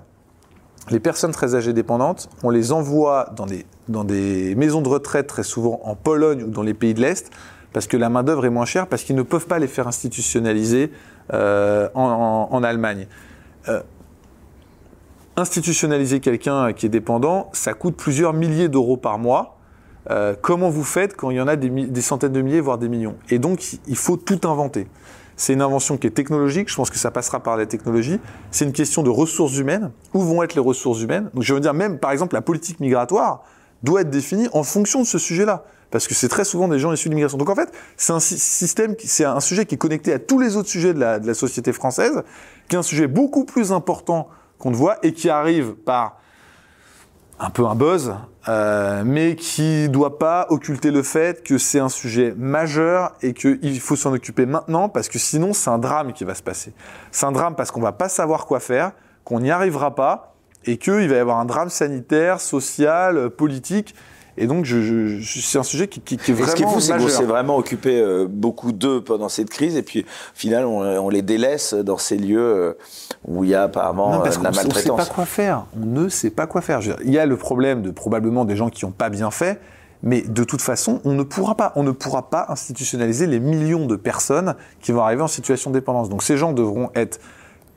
[0.90, 5.26] les personnes très âgées dépendantes, on les envoie dans des, dans des maisons de retraite
[5.26, 7.30] très souvent en Pologne ou dans les pays de l'Est
[7.72, 10.92] parce que la main-d'œuvre est moins chère, parce qu'ils ne peuvent pas les faire institutionnaliser
[11.32, 13.06] euh, en, Allemagne.
[13.68, 13.80] Euh,
[15.36, 19.56] institutionnaliser quelqu'un qui est dépendant, ça coûte plusieurs milliers d'euros par mois.
[20.10, 22.88] Euh, comment vous faites quand il y en a des, centaines de milliers, voire des
[22.88, 23.16] millions?
[23.30, 24.86] Et donc, il faut tout inventer.
[25.43, 26.70] C'est une invention qui est technologique.
[26.70, 28.20] Je pense que ça passera par la technologie.
[28.52, 29.90] C'est une question de ressources humaines.
[30.14, 31.31] Où vont être les ressources humaines?
[31.35, 33.43] Donc, je veux dire, même par exemple, la politique migratoire
[33.82, 35.64] doit être définie en fonction de ce sujet-là.
[35.90, 37.39] Parce que c'est très souvent des gens issus de l'immigration.
[37.39, 40.56] Donc en fait, c'est un système, c'est un sujet qui est connecté à tous les
[40.56, 42.23] autres sujets de la, de la société française,
[42.69, 44.28] qui est un sujet beaucoup plus important
[44.60, 46.20] qu'on ne voit et qui arrive par
[47.40, 48.14] un peu un buzz,
[48.48, 53.81] euh, mais qui doit pas occulter le fait que c'est un sujet majeur et qu'il
[53.81, 56.73] faut s'en occuper maintenant parce que sinon c'est un drame qui va se passer.
[57.10, 58.93] C'est un drame parce qu'on va pas savoir quoi faire,
[59.24, 63.94] qu'on n'y arrivera pas et qu'il va y avoir un drame sanitaire, social, politique
[64.39, 66.48] et donc, je, je, c'est un sujet qui, qui, qui est vraiment.
[66.48, 69.51] Et ce qui est fou, c'est qu'on s'est vraiment occupé euh, beaucoup d'eux pendant cette
[69.51, 72.73] crise, et puis, au final, on, on, les délaisse dans ces lieux euh,
[73.27, 74.89] où il y a apparemment non, parce euh, la maltraitance.
[74.90, 75.66] On ne sait pas quoi faire.
[75.81, 76.81] On ne sait pas quoi faire.
[76.81, 79.61] Dire, il y a le problème de probablement des gens qui n'ont pas bien fait,
[80.03, 83.86] mais de toute façon, on ne pourra pas, on ne pourra pas institutionnaliser les millions
[83.86, 86.09] de personnes qui vont arriver en situation de dépendance.
[86.09, 87.20] Donc, ces gens devront être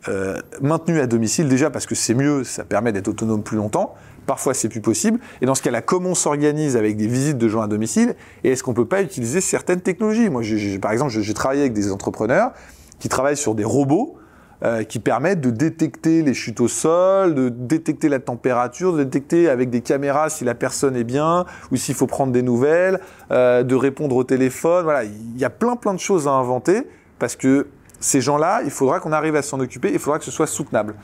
[0.08, 3.94] euh, maintenus à domicile déjà parce que c'est mieux, ça permet d'être autonome plus longtemps.
[4.26, 5.20] Parfois, c'est plus possible.
[5.42, 8.16] Et dans ce cas-là, comment on s'organise avec des visites de gens à domicile?
[8.44, 10.32] Et est-ce qu'on peut pas utiliser certaines technologies?
[10.32, 10.42] Moi,
[10.82, 12.52] par exemple, j'ai travaillé avec des entrepreneurs
[12.98, 14.18] qui travaillent sur des robots
[14.64, 19.49] euh, qui permettent de détecter les chutes au sol, de détecter la température, de détecter
[19.49, 23.02] avec des caméras si la personne est bien ou s'il faut prendre des nouvelles,
[23.32, 24.86] euh, de répondre au téléphone.
[24.86, 26.88] Voilà, il y a plein plein de choses à inventer
[27.19, 27.68] parce que
[27.99, 30.95] ces gens-là, il faudra qu'on arrive à s'en occuper, il faudra que ce soit soutenable.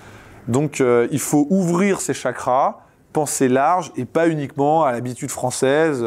[0.48, 2.78] Donc, euh, il faut ouvrir ces chakras
[3.12, 6.02] penser large et pas uniquement à l'habitude française,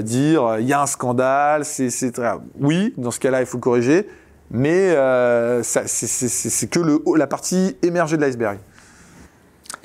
[0.00, 1.88] dire il y a un scandale, c'est.
[2.60, 4.08] Oui, dans ce cas-là, il faut corriger,
[4.54, 8.58] mais euh, c'est que le, la partie émergée de l'iceberg.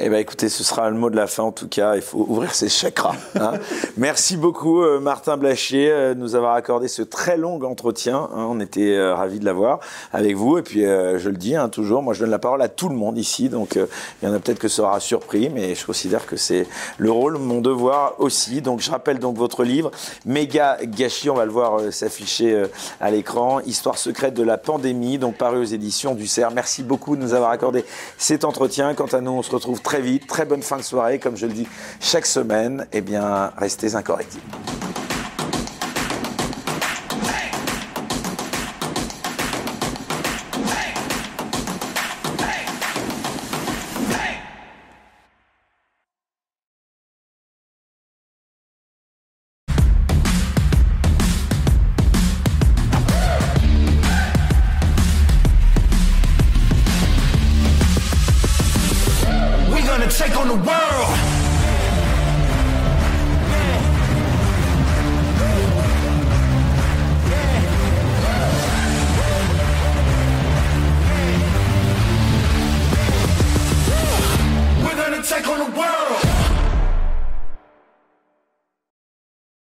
[0.01, 1.97] Eh ben écoutez, ce sera le mot de la fin en tout cas.
[1.97, 3.15] Il faut ouvrir ses chakras.
[3.37, 3.55] Hein.
[3.97, 8.29] Merci beaucoup euh, Martin Blachier euh, de nous avoir accordé ce très long entretien.
[8.33, 8.47] Hein.
[8.49, 9.81] On était euh, ravis de l'avoir
[10.13, 10.57] avec vous.
[10.57, 12.95] Et puis je le dis hein, toujours, moi je donne la parole à tout le
[12.95, 13.49] monde ici.
[13.49, 16.65] Donc il y en a peut-être que ça aura surpris, mais je considère que c'est
[16.97, 18.61] le rôle, mon devoir aussi.
[18.61, 19.91] Donc je rappelle donc votre livre,
[20.25, 22.63] Méga Gâchis, on va le voir s'afficher
[23.01, 26.53] à l'écran, Histoire secrète de la pandémie, donc paru aux éditions du CERF.
[26.53, 27.83] Merci beaucoup de nous avoir accordé
[28.17, 28.93] cet entretien.
[28.93, 30.27] Quant à nous, on se retrouve très vite.
[30.27, 31.67] Très bonne fin de soirée, comme je le dis
[31.99, 32.85] chaque semaine.
[32.93, 34.45] Eh bien, restez incorrectibles.